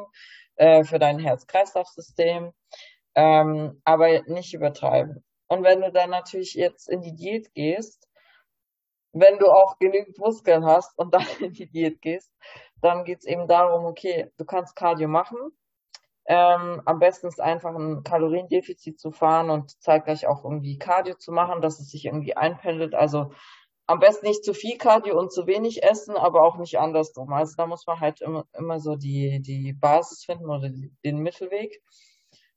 äh, 0.56 0.84
für 0.84 0.98
dein 0.98 1.18
Herz-Kreislauf-System, 1.18 2.52
ähm, 3.14 3.80
aber 3.84 4.22
nicht 4.26 4.54
übertreiben. 4.54 5.24
Und 5.48 5.62
wenn 5.62 5.80
du 5.80 5.90
dann 5.90 6.10
natürlich 6.10 6.54
jetzt 6.54 6.88
in 6.88 7.00
die 7.00 7.14
Diät 7.14 7.52
gehst, 7.54 8.08
wenn 9.14 9.38
du 9.38 9.46
auch 9.46 9.78
genügend 9.78 10.18
Muskeln 10.18 10.64
hast 10.66 10.98
und 10.98 11.14
dann 11.14 11.24
in 11.40 11.52
die 11.52 11.70
Diät 11.70 12.02
gehst, 12.02 12.30
dann 12.82 13.04
geht's 13.04 13.24
eben 13.24 13.48
darum, 13.48 13.86
okay, 13.86 14.30
du 14.36 14.44
kannst 14.44 14.76
Cardio 14.76 15.08
machen. 15.08 15.38
Ähm, 16.26 16.82
am 16.84 16.98
besten 16.98 17.28
ist 17.28 17.40
einfach 17.40 17.74
ein 17.74 18.02
Kaloriendefizit 18.02 18.98
zu 18.98 19.10
fahren 19.12 19.50
und 19.50 19.80
zeitgleich 19.82 20.26
auch 20.26 20.44
irgendwie 20.44 20.78
Cardio 20.78 21.14
zu 21.16 21.32
machen, 21.32 21.60
dass 21.60 21.80
es 21.80 21.90
sich 21.90 22.06
irgendwie 22.06 22.36
einpendelt. 22.36 22.94
Also 22.94 23.30
am 23.86 24.00
besten 24.00 24.26
nicht 24.26 24.44
zu 24.44 24.54
viel 24.54 24.78
Cardio 24.78 25.18
und 25.18 25.32
zu 25.32 25.46
wenig 25.46 25.82
essen, 25.82 26.16
aber 26.16 26.42
auch 26.42 26.56
nicht 26.56 26.78
andersrum. 26.78 27.32
Also 27.32 27.54
da 27.56 27.66
muss 27.66 27.86
man 27.86 28.00
halt 28.00 28.22
immer, 28.22 28.46
immer 28.54 28.80
so 28.80 28.96
die, 28.96 29.40
die 29.42 29.74
Basis 29.74 30.24
finden 30.24 30.50
oder 30.50 30.70
den 31.04 31.18
Mittelweg. 31.18 31.82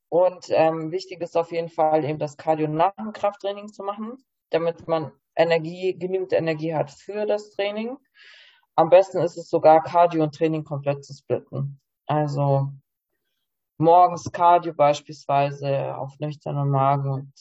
Und 0.08 0.46
ähm, 0.48 0.90
wichtig 0.90 1.20
ist 1.20 1.36
auf 1.36 1.52
jeden 1.52 1.68
Fall 1.68 2.04
eben 2.04 2.18
das 2.18 2.38
Cardio 2.38 2.66
nach 2.68 2.94
dem 2.96 3.12
Krafttraining 3.12 3.68
zu 3.68 3.82
machen, 3.82 4.16
damit 4.50 4.86
man 4.88 5.12
Energie, 5.36 5.96
genügend 5.96 6.32
Energie 6.32 6.74
hat 6.74 6.90
für 6.90 7.26
das 7.26 7.50
Training. 7.50 7.96
Am 8.74 8.90
besten 8.90 9.18
ist 9.18 9.36
es 9.36 9.48
sogar 9.48 9.82
Cardio 9.82 10.22
und 10.22 10.34
Training 10.34 10.64
komplett 10.64 11.04
zu 11.04 11.14
splitten. 11.14 11.80
Also 12.06 12.72
morgens 13.78 14.30
Cardio 14.30 14.72
beispielsweise 14.74 15.96
auf 15.96 16.18
nüchternen 16.18 16.68
Magen 16.68 17.10
und 17.10 17.32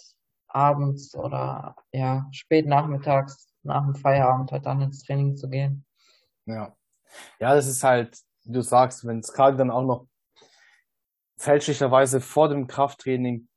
abends 0.48 1.16
oder 1.16 1.76
ja, 1.92 2.28
spät 2.32 2.68
nachmittags 2.68 3.54
nach 3.64 3.84
dem 3.84 3.96
Feierabend 3.96 4.52
halt 4.52 4.66
dann 4.66 4.82
ins 4.82 5.04
Training 5.04 5.36
zu 5.36 5.50
gehen. 5.50 5.86
Ja. 6.46 6.76
Ja, 7.40 7.56
das 7.56 7.68
ist 7.68 7.84
halt, 7.84 8.20
wie 8.44 8.52
du 8.52 8.62
sagst, 8.62 9.06
wenn 9.06 9.22
das 9.22 9.34
Cardio 9.34 9.58
dann 9.58 9.72
auch 9.72 9.84
noch 9.84 10.08
fälschlicherweise 11.38 12.22
vor 12.22 12.50
dem 12.50 12.68
Krafttraining 12.68 13.48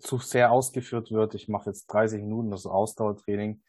zu 0.00 0.18
sehr 0.18 0.52
ausgeführt 0.52 1.10
wird, 1.10 1.34
ich 1.34 1.48
mache 1.48 1.70
jetzt 1.70 1.86
30 1.86 2.22
Minuten 2.22 2.50
das 2.50 2.66
Ausdauertraining, 2.66 3.62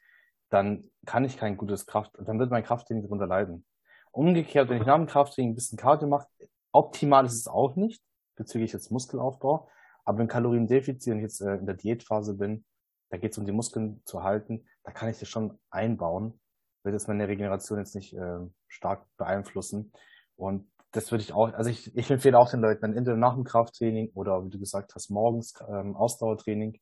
dann 0.50 0.90
kann 1.06 1.26
ich 1.26 1.38
kein 1.38 1.58
gutes 1.58 1.86
Kraft, 1.86 2.14
dann 2.18 2.40
wird 2.40 2.52
mein 2.52 2.64
Krafttraining 2.64 3.04
darunter 3.04 3.28
leiden. 3.28 3.66
Umgekehrt, 4.12 4.70
wenn 4.70 4.82
ich 4.82 4.88
nach 4.88 4.98
dem 4.98 5.08
Krafttraining 5.08 5.52
ein 5.52 5.56
bisschen 5.56 5.78
Cardio 5.78 6.08
mache, 6.08 6.28
optimal 6.72 7.26
ist 7.26 7.36
es 7.36 7.48
auch 7.48 7.76
nicht, 7.76 8.04
bezüglich 8.36 8.74
jetzt 8.74 8.92
Muskelaufbau, 8.92 9.70
aber 10.04 10.18
wenn 10.18 10.28
Kaloriendefizit 10.28 11.14
und 11.14 11.20
jetzt 11.20 11.42
äh, 11.42 11.56
in 11.56 11.66
der 11.66 11.76
Diätphase 11.76 12.36
bin, 12.36 12.66
da 13.10 13.18
geht 13.18 13.32
es 13.32 13.38
um 13.38 13.46
die 13.46 13.52
Muskeln 13.52 14.02
zu 14.06 14.24
halten, 14.24 14.66
da 14.84 14.92
kann 14.92 15.10
ich 15.10 15.20
das 15.20 15.30
schon 15.30 15.60
einbauen, 15.70 16.40
wird 16.84 16.96
es 16.96 17.08
meine 17.08 17.28
Regeneration 17.28 17.80
jetzt 17.80 17.96
nicht 17.96 18.14
äh, 18.14 18.40
stark 18.68 19.06
beeinflussen. 19.18 19.92
Und 20.36 20.70
das 20.92 21.12
würde 21.12 21.24
ich 21.24 21.34
auch, 21.34 21.54
also 21.54 21.70
ich, 21.70 21.96
ich 21.96 22.12
empfehle 22.12 22.38
auch 22.38 22.52
den 22.52 22.62
Leuten 22.62 22.82
dann 22.82 22.98
entweder 22.98 23.18
nach 23.18 23.36
dem 23.36 23.44
Krafttraining 23.44 24.12
oder 24.14 24.44
wie 24.44 24.50
du 24.50 24.60
gesagt 24.60 24.94
hast, 24.96 25.10
morgens 25.10 25.54
ähm, 25.70 25.96
Ausdauertraining, 25.96 26.80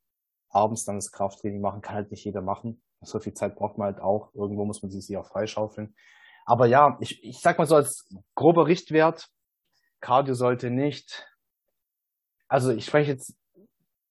abends 0.50 0.86
dann 0.86 0.96
das 0.96 1.12
Krafttraining 1.12 1.62
machen, 1.62 1.82
kann 1.82 1.96
halt 1.96 2.12
nicht 2.12 2.26
jeder 2.26 2.42
machen. 2.42 2.82
So 3.02 3.20
viel 3.20 3.34
Zeit 3.34 3.56
braucht 3.56 3.78
man 3.78 3.94
halt 3.94 4.02
auch. 4.02 4.34
Irgendwo 4.34 4.66
muss 4.66 4.82
man 4.82 4.92
sich 4.92 5.16
auch 5.16 5.28
freischaufeln. 5.28 5.96
Aber 6.46 6.66
ja, 6.66 6.98
ich, 7.00 7.24
ich 7.24 7.40
sag 7.40 7.60
mal 7.60 7.68
so 7.68 7.76
als 7.76 8.10
grober 8.36 8.66
Richtwert, 8.66 9.30
Cardio 10.02 10.34
sollte 10.34 10.72
nicht, 10.72 11.28
also 12.48 12.72
ich 12.72 12.86
spreche 12.86 13.12
jetzt, 13.12 13.36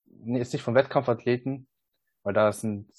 jetzt 0.05 0.53
nicht 0.53 0.61
von 0.61 0.75
Wettkampfathleten, 0.75 1.67
weil 2.23 2.33
da 2.33 2.51
sind, 2.53 2.89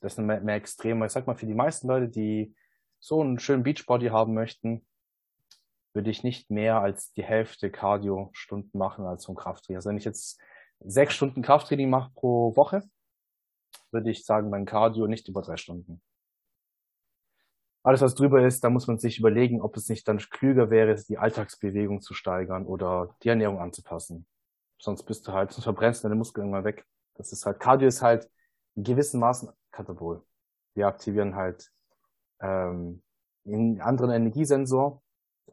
das 0.00 0.14
sind 0.14 0.26
mehr, 0.26 0.40
mehr 0.40 0.54
Extreme. 0.54 1.04
Ich 1.04 1.12
sag 1.12 1.26
mal, 1.26 1.36
für 1.36 1.46
die 1.46 1.54
meisten 1.54 1.88
Leute, 1.88 2.08
die 2.08 2.54
so 2.98 3.20
einen 3.20 3.38
schönen 3.38 3.62
Beachbody 3.62 4.08
haben 4.08 4.32
möchten, 4.32 4.86
würde 5.92 6.10
ich 6.10 6.22
nicht 6.22 6.50
mehr 6.50 6.80
als 6.80 7.12
die 7.12 7.24
Hälfte 7.24 7.70
Cardio-Stunden 7.70 8.78
machen 8.78 9.06
als 9.06 9.24
vom 9.24 9.34
Krafttraining. 9.34 9.78
Also 9.78 9.90
wenn 9.90 9.98
ich 9.98 10.04
jetzt 10.04 10.40
sechs 10.80 11.14
Stunden 11.14 11.42
Krafttraining 11.42 11.90
mache 11.90 12.12
pro 12.14 12.56
Woche, 12.56 12.82
würde 13.90 14.10
ich 14.10 14.24
sagen, 14.24 14.50
mein 14.50 14.66
Cardio 14.66 15.06
nicht 15.06 15.28
über 15.28 15.42
drei 15.42 15.56
Stunden. 15.56 16.00
Alles, 17.82 18.02
was 18.02 18.14
drüber 18.14 18.44
ist, 18.46 18.62
da 18.62 18.68
muss 18.68 18.86
man 18.86 18.98
sich 18.98 19.18
überlegen, 19.18 19.62
ob 19.62 19.76
es 19.76 19.88
nicht 19.88 20.06
dann 20.06 20.18
klüger 20.18 20.70
wäre, 20.70 20.94
die 21.08 21.16
Alltagsbewegung 21.16 22.02
zu 22.02 22.12
steigern 22.12 22.66
oder 22.66 23.16
die 23.22 23.30
Ernährung 23.30 23.58
anzupassen. 23.58 24.26
Sonst 24.78 25.04
bist 25.04 25.26
du 25.26 25.32
halt, 25.32 25.50
sonst 25.52 25.64
verbrennst 25.64 26.04
du 26.04 26.08
deine 26.08 26.16
Muskeln 26.16 26.46
irgendwann 26.46 26.64
weg. 26.64 26.86
Das 27.14 27.32
ist 27.32 27.46
halt, 27.46 27.58
Cardio 27.58 27.88
ist 27.88 28.02
halt 28.02 28.30
in 28.74 28.84
gewissen 28.84 29.18
Maßen 29.18 29.50
Katabol. 29.70 30.22
Wir 30.74 30.86
aktivieren 30.86 31.34
halt 31.36 31.70
ähm, 32.40 33.02
einen 33.46 33.80
anderen 33.80 34.10
Energiesensor, 34.10 35.02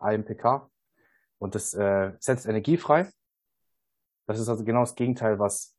AMPK. 0.01 0.69
Und 1.39 1.55
das 1.55 1.73
äh, 1.73 2.13
setzt 2.19 2.47
Energie 2.47 2.77
frei. 2.77 3.09
Das 4.27 4.39
ist 4.39 4.49
also 4.49 4.63
genau 4.63 4.81
das 4.81 4.95
Gegenteil, 4.95 5.39
was 5.39 5.75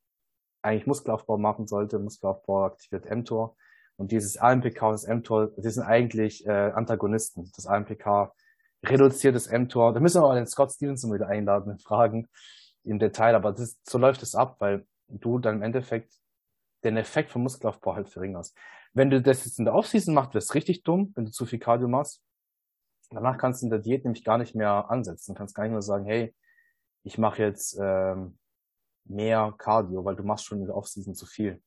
eigentlich 0.63 0.87
Muskelaufbau 0.87 1.37
machen 1.37 1.67
sollte. 1.67 1.99
Muskelaufbau 1.99 2.67
aktiviert 2.67 3.11
mTOR. 3.11 3.57
Und 3.97 4.13
dieses 4.13 4.37
AMPK 4.39 4.83
und 4.83 4.93
das 4.93 5.07
mTOR, 5.07 5.51
die 5.57 5.71
sind 5.71 5.83
eigentlich 5.83 6.47
äh, 6.47 6.71
Antagonisten. 6.71 7.51
Das 7.57 7.67
AMPK 7.67 8.33
reduziert 8.85 9.35
das 9.35 9.51
mTOR. 9.51 9.93
Da 9.93 10.01
müssen 10.01 10.23
wir 10.23 10.27
auch 10.27 10.35
den 10.35 10.47
Scott 10.47 10.73
Stevenson 10.73 11.13
wieder 11.13 11.29
einladen 11.29 11.73
und 11.73 11.83
fragen 11.83 12.29
im 12.85 12.99
Detail. 12.99 13.35
Aber 13.35 13.53
das, 13.53 13.79
so 13.83 13.99
läuft 13.99 14.23
es 14.23 14.35
ab, 14.35 14.57
weil 14.61 14.87
du 15.09 15.39
dann 15.39 15.57
im 15.57 15.63
Endeffekt 15.63 16.13
den 16.85 16.97
Effekt 16.97 17.31
vom 17.31 17.43
Muskelaufbau 17.43 17.97
halt 17.97 18.09
verringerst. 18.09 18.57
Wenn 18.95 19.11
du 19.11 19.21
das 19.21 19.45
jetzt 19.45 19.59
in 19.59 19.65
der 19.65 19.75
Offseason 19.75 20.15
machst, 20.15 20.31
wäre 20.31 20.39
es 20.39 20.55
richtig 20.55 20.85
dumm, 20.85 21.13
wenn 21.17 21.25
du 21.25 21.33
zu 21.33 21.45
viel 21.45 21.59
Cardio 21.59 21.89
machst 21.89 22.23
danach 23.11 23.39
kannst 23.39 23.63
du 23.63 23.67
in 23.67 23.71
der 23.71 23.81
Diät 23.81 24.05
nämlich 24.05 24.25
gar 24.25 24.39
nicht 24.39 24.55
mehr 24.55 24.91
ansetzen. 24.91 25.35
Du 25.35 25.39
kannst 25.39 25.55
gar 25.55 25.65
nicht 25.65 25.73
mehr 25.73 25.83
sagen, 25.83 26.05
hey, 26.07 26.35
ich 27.05 27.19
mache 27.19 27.43
jetzt 27.43 27.79
ähm, 27.81 28.39
mehr 29.05 29.55
Cardio, 29.59 30.05
weil 30.05 30.17
du 30.17 30.25
machst 30.25 30.45
schon 30.45 30.61
in 30.61 30.67
der 30.67 30.77
Offseason 30.77 31.15
zu 31.15 31.27
viel. 31.27 31.63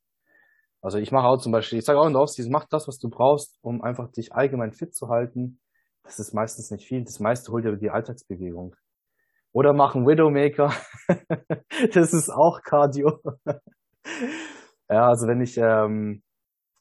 Also 0.81 0.97
ich 0.97 1.11
mache 1.11 1.27
auch 1.27 1.37
zum 1.37 1.51
Beispiel, 1.51 1.79
ich 1.79 1.85
sage 1.85 1.99
auch 1.99 2.07
in 2.07 2.13
der 2.13 2.21
Offseason, 2.21 2.51
mach 2.51 2.65
das, 2.65 2.87
was 2.87 2.97
du 2.97 3.09
brauchst, 3.09 3.57
um 3.61 3.83
einfach 3.83 4.11
dich 4.11 4.33
allgemein 4.33 4.71
fit 4.71 4.95
zu 4.95 5.09
halten. 5.09 5.59
Das 6.03 6.19
ist 6.19 6.33
meistens 6.33 6.71
nicht 6.71 6.87
viel. 6.87 7.03
Das 7.03 7.19
meiste 7.19 7.51
holt 7.51 7.65
dir 7.65 7.77
die 7.77 7.91
Alltagsbewegung. 7.91 8.75
Oder 9.53 9.73
mach 9.73 9.95
einen 9.95 10.07
Widowmaker. 10.07 10.73
das 11.93 12.13
ist 12.13 12.29
auch 12.29 12.61
Cardio. 12.63 13.19
ja, 14.89 15.07
also 15.07 15.27
wenn 15.27 15.41
ich, 15.41 15.57
ähm, 15.57 16.23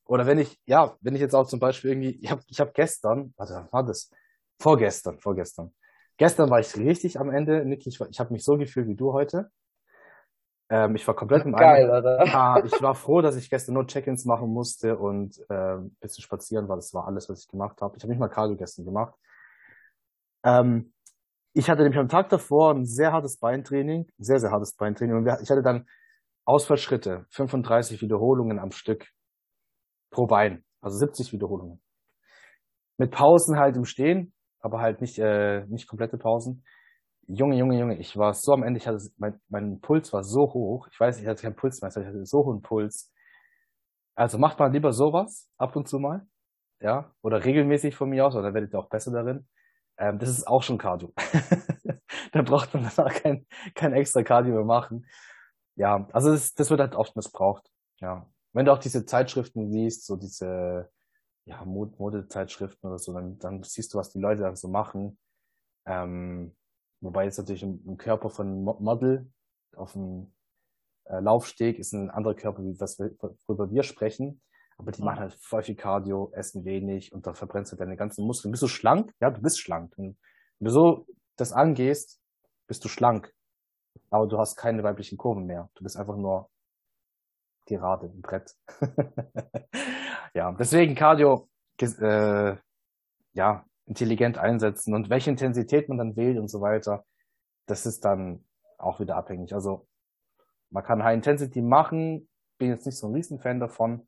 oder 0.07 0.27
wenn 0.27 0.39
ich, 0.39 0.59
ja, 0.67 0.97
wenn 1.01 1.15
ich 1.15 1.21
jetzt 1.21 1.35
auch 1.35 1.47
zum 1.47 1.61
Beispiel 1.61 1.91
irgendwie, 1.91 2.19
ich 2.23 2.31
habe 2.31 2.43
ich 2.47 2.61
hab 2.61 2.73
gestern, 2.73 3.35
warte, 3.37 3.55
was 3.55 3.73
war 3.73 3.85
das? 3.85 4.11
Vorgestern, 4.61 5.19
vorgestern. 5.19 5.73
Gestern 6.19 6.51
war 6.51 6.61
ich 6.61 6.77
richtig 6.77 7.19
am 7.19 7.31
Ende, 7.31 7.65
Nick, 7.65 7.87
ich, 7.87 7.99
ich 8.11 8.21
habe 8.21 8.33
mich 8.33 8.45
so 8.45 8.57
gefühlt 8.57 8.89
wie 8.89 8.95
du 8.95 9.13
heute. 9.13 9.51
Ähm, 10.69 10.95
ich 10.95 11.07
war 11.09 11.15
komplett 11.15 11.47
im 11.47 11.53
Geil, 11.53 11.87
Eimer. 11.87 11.99
oder? 11.99 12.21
Ah, 12.35 12.63
ich 12.65 12.81
war 12.83 12.95
froh, 12.95 13.23
dass 13.23 13.37
ich 13.37 13.49
gestern 13.49 13.75
nur 13.75 13.87
Check-ins 13.87 14.25
machen 14.27 14.53
musste 14.53 14.99
und 14.99 15.39
äh, 15.49 15.77
ein 15.79 15.97
bisschen 16.01 16.23
spazieren 16.23 16.69
war. 16.69 16.77
Das 16.77 16.93
war 16.93 17.07
alles, 17.07 17.29
was 17.29 17.41
ich 17.41 17.49
gemacht 17.49 17.81
habe. 17.81 17.97
Ich 17.97 18.03
habe 18.03 18.13
nicht 18.13 18.21
mal 18.21 18.29
Cardio 18.29 18.57
gestern 18.57 18.85
gemacht. 18.85 19.15
Ähm, 20.45 20.93
ich 21.55 21.69
hatte 21.69 21.83
nämlich 21.83 21.99
am 21.99 22.09
Tag 22.09 22.29
davor 22.29 22.73
ein 22.73 22.85
sehr 22.85 23.13
hartes 23.13 23.39
Beintraining, 23.39 24.07
sehr, 24.19 24.39
sehr 24.39 24.51
hartes 24.51 24.77
Beintraining. 24.77 25.17
Und 25.17 25.27
ich 25.43 25.51
hatte 25.51 25.63
dann 25.63 25.89
Ausfallschritte, 26.45 27.27
35 27.31 28.01
Wiederholungen 28.03 28.59
am 28.59 28.71
Stück 28.71 29.07
pro 30.11 30.27
Bein, 30.27 30.65
also 30.81 30.97
70 30.99 31.33
Wiederholungen. 31.33 31.83
Mit 32.99 33.11
Pausen 33.11 33.59
halt 33.59 33.77
im 33.77 33.85
Stehen, 33.85 34.33
aber 34.61 34.81
halt 34.81 35.01
nicht, 35.01 35.19
äh, 35.19 35.65
nicht 35.67 35.89
komplette 35.89 36.19
Pausen. 36.19 36.65
Junge, 37.27 37.57
Junge, 37.57 37.79
Junge, 37.79 37.97
ich 37.99 38.17
war 38.17 38.35
so 38.35 38.53
am 38.53 38.63
Ende, 38.63 38.79
ich 38.79 38.87
hatte, 38.89 39.01
mein, 39.17 39.41
mein 39.49 39.81
Puls 39.81 40.13
war 40.13 40.25
so 40.25 40.53
hoch. 40.53 40.89
Ich 40.91 40.99
weiß, 40.99 41.21
ich 41.21 41.27
hatte 41.27 41.43
keinen 41.43 41.57
Puls 41.57 41.81
mehr, 41.81 41.91
ich 41.91 41.97
hatte 41.97 42.27
so 42.27 42.45
hohen 42.45 42.63
Puls. 42.63 43.13
Also 44.15 44.39
macht 44.39 44.59
mal 44.59 44.71
lieber 44.73 44.93
sowas 44.93 45.49
ab 45.57 45.77
und 45.77 45.89
zu 45.89 45.99
mal, 45.99 46.27
ja, 46.81 47.13
oder 47.23 47.45
regelmäßig 47.45 47.95
von 47.95 48.11
mir 48.11 48.27
aus, 48.27 48.35
oder 48.37 48.53
werdet 48.55 48.75
ihr 48.75 48.79
auch 48.79 48.89
besser 48.89 49.13
darin. 49.13 49.49
Ähm, 49.99 50.19
das 50.19 50.31
ist 50.31 50.47
auch 50.47 50.63
schon 50.63 50.79
Cardio. 50.79 51.13
da 52.33 52.43
braucht 52.43 52.75
man 52.75 52.85
dann 52.85 53.07
auch 53.07 53.13
kein, 53.13 53.47
kein 53.75 53.93
extra 53.93 54.23
Cardio 54.23 54.55
mehr 54.55 54.65
machen. 54.65 55.07
Ja, 55.77 56.09
also 56.13 56.33
das, 56.33 56.55
das 56.55 56.71
wird 56.71 56.81
halt 56.81 56.95
oft 56.95 57.17
missbraucht. 57.17 57.71
Ja, 58.01 58.27
wenn 58.53 58.67
du 58.67 58.73
auch 58.73 58.79
diese 58.79 59.05
Zeitschriften 59.07 59.71
liest, 59.71 60.07
so 60.07 60.17
diese 60.17 60.91
ja, 61.45 61.65
Modezeitschriften 61.65 62.89
oder 62.89 62.99
so, 62.99 63.13
dann, 63.13 63.39
dann 63.39 63.63
siehst 63.63 63.95
du, 63.95 63.99
was 63.99 64.11
die 64.11 64.21
Leute 64.21 64.43
dann 64.43 64.57
so 64.57 64.69
machen. 64.69 65.19
Ähm, 65.87 66.55
wobei 67.01 67.25
jetzt 67.25 67.39
natürlich 67.39 67.63
im, 67.63 67.83
im 67.87 67.97
Körper 67.97 68.31
von 68.31 68.63
Model 68.63 69.31
auf 69.75 69.93
dem 69.93 70.33
äh, 71.05 71.21
Laufsteg 71.21 71.79
ist 71.79 71.93
ein 71.93 72.11
anderer 72.11 72.35
Körper, 72.35 72.63
wie 72.63 72.77
das, 72.77 72.99
worüber 72.99 73.71
wir 73.71 73.83
sprechen. 73.83 74.41
Aber 74.77 74.93
die 74.93 75.03
machen 75.03 75.21
halt 75.21 75.35
voll 75.35 75.63
viel 75.63 75.75
Cardio, 75.75 76.31
essen 76.33 76.65
wenig 76.65 77.13
und 77.13 77.27
dann 77.27 77.35
verbrennst 77.35 77.73
du 77.73 77.77
deine 77.77 77.97
ganzen 77.97 78.27
Muskeln. 78.27 78.51
Bist 78.51 78.63
du 78.63 78.69
schlank? 78.69 79.13
Ja, 79.21 79.31
du 79.31 79.43
bist 79.43 79.61
schlank. 79.61 79.93
Und 79.99 80.17
wenn 80.59 80.65
du 80.65 80.71
so 80.71 81.07
das 81.37 81.53
angehst, 81.53 82.19
bist 82.67 82.83
du 82.85 82.89
schlank. 82.89 83.35
Aber 84.09 84.27
du 84.27 84.39
hast 84.39 84.57
keine 84.57 84.83
weiblichen 84.83 85.19
Kurven 85.19 85.45
mehr. 85.45 85.69
Du 85.75 85.83
bist 85.83 85.99
einfach 85.99 86.17
nur 86.17 86.49
gerade 87.71 88.07
im 88.07 88.21
Brett. 88.21 88.55
ja, 90.35 90.53
deswegen 90.53 90.95
Cardio, 90.95 91.49
äh, 91.81 92.57
ja, 93.33 93.65
intelligent 93.87 94.39
einsetzen 94.39 94.95
und 94.95 95.11
welche 95.11 95.31
Intensität 95.31 95.89
man 95.89 95.99
dann 95.99 96.17
wählt 96.17 96.39
und 96.39 96.49
so 96.49 96.61
weiter, 96.61 97.05
das 97.67 97.87
ist 97.87 98.05
dann 98.05 98.45
auch 98.79 99.01
wieder 99.01 99.17
abhängig. 99.17 99.53
Also 99.53 99.89
man 100.71 100.85
kann 100.85 101.03
High 101.03 101.17
Intensity 101.17 101.61
machen, 101.61 102.29
bin 102.59 102.71
jetzt 102.71 102.87
nicht 102.87 102.99
so 102.99 103.09
ein 103.09 103.15
Riesenfan 103.15 103.59
davon, 103.59 104.07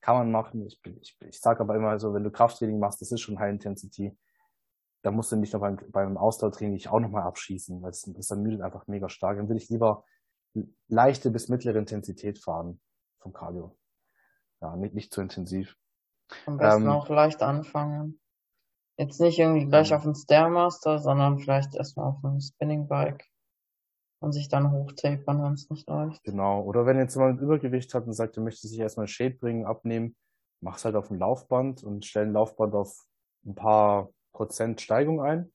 kann 0.00 0.16
man 0.16 0.30
machen. 0.30 0.66
Ich, 0.66 0.80
ich, 0.84 1.16
ich 1.20 1.40
sage 1.40 1.60
aber 1.60 1.76
immer 1.76 1.98
so, 1.98 2.12
wenn 2.12 2.24
du 2.24 2.30
Krafttraining 2.30 2.78
machst, 2.78 3.00
das 3.00 3.10
ist 3.12 3.20
schon 3.20 3.38
High 3.38 3.52
Intensity, 3.52 4.16
dann 5.02 5.14
musst 5.14 5.32
du 5.32 5.36
nicht 5.36 5.52
noch 5.52 5.60
beim, 5.60 5.78
beim 5.90 6.16
Ausdauertraining 6.16 6.86
auch 6.88 7.00
nochmal 7.00 7.22
abschießen, 7.22 7.80
weil 7.80 7.92
das, 7.92 8.02
das 8.02 8.30
ermüdet 8.30 8.60
einfach 8.60 8.86
mega 8.86 9.08
stark. 9.08 9.38
Dann 9.38 9.48
will 9.48 9.56
ich 9.56 9.68
lieber 9.68 10.04
leichte 10.88 11.30
bis 11.30 11.48
mittlere 11.48 11.78
Intensität 11.78 12.38
fahren 12.38 12.80
vom 13.26 13.32
Cardio. 13.32 13.76
Ja, 14.60 14.76
nicht, 14.76 14.94
nicht 14.94 15.12
zu 15.12 15.20
intensiv. 15.20 15.76
Am 16.46 16.58
besten 16.58 16.82
ähm, 16.82 16.90
auch 16.90 17.08
leicht 17.08 17.42
anfangen. 17.42 18.20
Jetzt 18.96 19.20
nicht 19.20 19.38
irgendwie 19.38 19.66
gleich 19.66 19.92
auf 19.92 20.04
den 20.04 20.14
Stairmaster, 20.14 21.00
sondern 21.00 21.38
vielleicht 21.38 21.74
erstmal 21.74 22.06
auf 22.06 22.24
ein 22.24 22.40
Spinning 22.40 22.88
Bike 22.88 23.26
und 24.20 24.32
sich 24.32 24.48
dann 24.48 24.70
hochtapern, 24.70 25.42
wenn 25.42 25.52
es 25.52 25.68
nicht 25.68 25.88
läuft. 25.88 26.22
Genau. 26.24 26.62
Oder 26.62 26.86
wenn 26.86 26.98
jetzt 26.98 27.16
jemand 27.16 27.40
Übergewicht 27.40 27.92
hat 27.94 28.06
und 28.06 28.14
sagt, 28.14 28.36
er 28.36 28.42
möchte 28.42 28.66
sich 28.68 28.78
erstmal 28.78 29.08
Shape 29.08 29.34
bringen, 29.34 29.66
abnehmen, 29.66 30.16
mach's 30.60 30.84
halt 30.84 30.94
auf 30.94 31.08
dem 31.08 31.18
Laufband 31.18 31.82
und 31.82 32.06
stell 32.06 32.26
ein 32.26 32.32
Laufband 32.32 32.74
auf 32.74 33.04
ein 33.44 33.54
paar 33.54 34.10
Prozent 34.32 34.80
Steigung 34.80 35.20
ein 35.20 35.52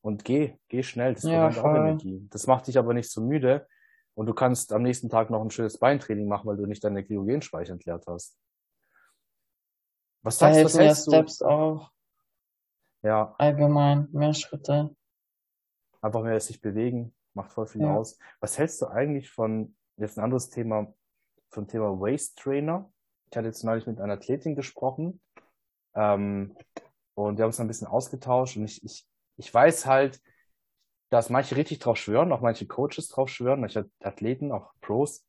und 0.00 0.24
geh, 0.24 0.56
geh 0.68 0.82
schnell. 0.82 1.14
Das 1.14 1.22
ja, 1.22 1.48
auch 1.48 1.74
Energie. 1.74 2.26
Das 2.30 2.46
macht 2.46 2.66
dich 2.66 2.78
aber 2.78 2.94
nicht 2.94 3.10
so 3.10 3.20
müde, 3.20 3.66
und 4.14 4.26
du 4.26 4.34
kannst 4.34 4.72
am 4.72 4.82
nächsten 4.82 5.08
Tag 5.08 5.30
noch 5.30 5.42
ein 5.42 5.50
schönes 5.50 5.78
Beintraining 5.78 6.28
machen, 6.28 6.46
weil 6.46 6.56
du 6.56 6.66
nicht 6.66 6.84
deine 6.84 7.04
Glykogenspeicher 7.04 7.72
entleert 7.72 8.06
hast. 8.06 8.38
Was 10.22 10.38
sagst 10.38 10.74
du? 10.74 10.78
Mehr 10.78 10.94
Steps 10.94 11.42
auch. 11.42 11.90
Ja. 13.02 13.34
Allgemein, 13.38 14.08
mehr 14.12 14.34
Schritte. 14.34 14.94
Einfach 16.00 16.22
mehr 16.22 16.40
sich 16.40 16.60
bewegen, 16.60 17.14
macht 17.34 17.52
voll 17.52 17.66
viel 17.66 17.82
ja. 17.82 17.96
aus. 17.96 18.18
Was 18.40 18.58
hältst 18.58 18.80
du 18.82 18.86
eigentlich 18.86 19.30
von, 19.30 19.76
jetzt 19.96 20.18
ein 20.18 20.24
anderes 20.24 20.50
Thema, 20.50 20.92
vom 21.50 21.66
Thema 21.66 22.00
Waist 22.00 22.38
Trainer? 22.38 22.92
Ich 23.30 23.36
hatte 23.36 23.46
jetzt 23.46 23.64
neulich 23.64 23.86
mit 23.86 24.00
einer 24.00 24.14
Athletin 24.14 24.54
gesprochen, 24.54 25.20
ähm, 25.94 26.56
und 27.14 27.36
wir 27.36 27.42
haben 27.42 27.50
uns 27.50 27.60
ein 27.60 27.68
bisschen 27.68 27.86
ausgetauscht 27.86 28.56
und 28.56 28.64
ich, 28.64 28.82
ich, 28.84 29.06
ich 29.36 29.52
weiß 29.52 29.86
halt, 29.86 30.20
dass 31.12 31.28
manche 31.28 31.56
richtig 31.56 31.78
drauf 31.78 31.98
schwören, 31.98 32.32
auch 32.32 32.40
manche 32.40 32.66
Coaches 32.66 33.08
drauf 33.08 33.28
schwören, 33.28 33.60
manche 33.60 33.90
Athleten, 34.00 34.50
auch 34.50 34.72
Pros. 34.80 35.26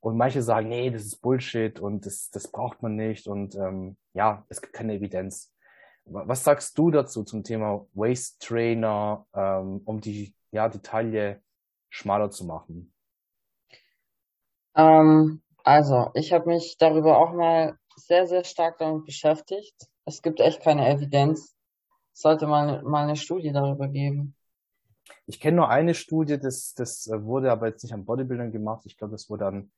Und 0.00 0.16
manche 0.16 0.42
sagen, 0.42 0.68
nee, 0.68 0.90
das 0.90 1.04
ist 1.04 1.20
Bullshit 1.20 1.78
und 1.78 2.04
das, 2.04 2.30
das 2.30 2.50
braucht 2.50 2.82
man 2.82 2.96
nicht 2.96 3.28
und 3.28 3.54
ähm, 3.54 3.96
ja, 4.12 4.44
es 4.48 4.60
gibt 4.60 4.72
keine 4.72 4.94
Evidenz. 4.94 5.54
Was 6.04 6.42
sagst 6.42 6.76
du 6.76 6.90
dazu 6.90 7.22
zum 7.22 7.44
Thema 7.44 7.86
Waist 7.92 8.42
Trainer, 8.42 9.24
ähm, 9.32 9.82
um 9.84 10.00
die, 10.00 10.34
ja, 10.50 10.68
die 10.68 10.80
Taille 10.80 11.40
schmaler 11.90 12.30
zu 12.30 12.44
machen? 12.44 12.92
Ähm, 14.74 15.42
also, 15.62 16.10
ich 16.14 16.32
habe 16.32 16.48
mich 16.48 16.76
darüber 16.76 17.18
auch 17.18 17.32
mal 17.32 17.78
sehr, 17.94 18.26
sehr 18.26 18.42
stark 18.42 18.78
damit 18.78 19.04
beschäftigt. 19.04 19.76
Es 20.06 20.22
gibt 20.22 20.40
echt 20.40 20.60
keine 20.60 20.88
Evidenz. 20.88 21.54
Es 22.14 22.20
sollte 22.22 22.48
mal, 22.48 22.82
mal 22.82 23.04
eine 23.04 23.16
Studie 23.16 23.52
darüber 23.52 23.86
geben. 23.86 24.34
Ich 25.26 25.40
kenne 25.40 25.56
nur 25.56 25.68
eine 25.68 25.94
Studie, 25.94 26.38
das, 26.38 26.74
das 26.74 27.08
wurde 27.12 27.50
aber 27.50 27.68
jetzt 27.68 27.82
nicht 27.82 27.92
an 27.92 28.04
Bodybuildern 28.04 28.52
gemacht. 28.52 28.82
Ich 28.86 28.96
glaube, 28.96 29.12
das 29.12 29.28
wurde 29.30 29.46
an, 29.46 29.72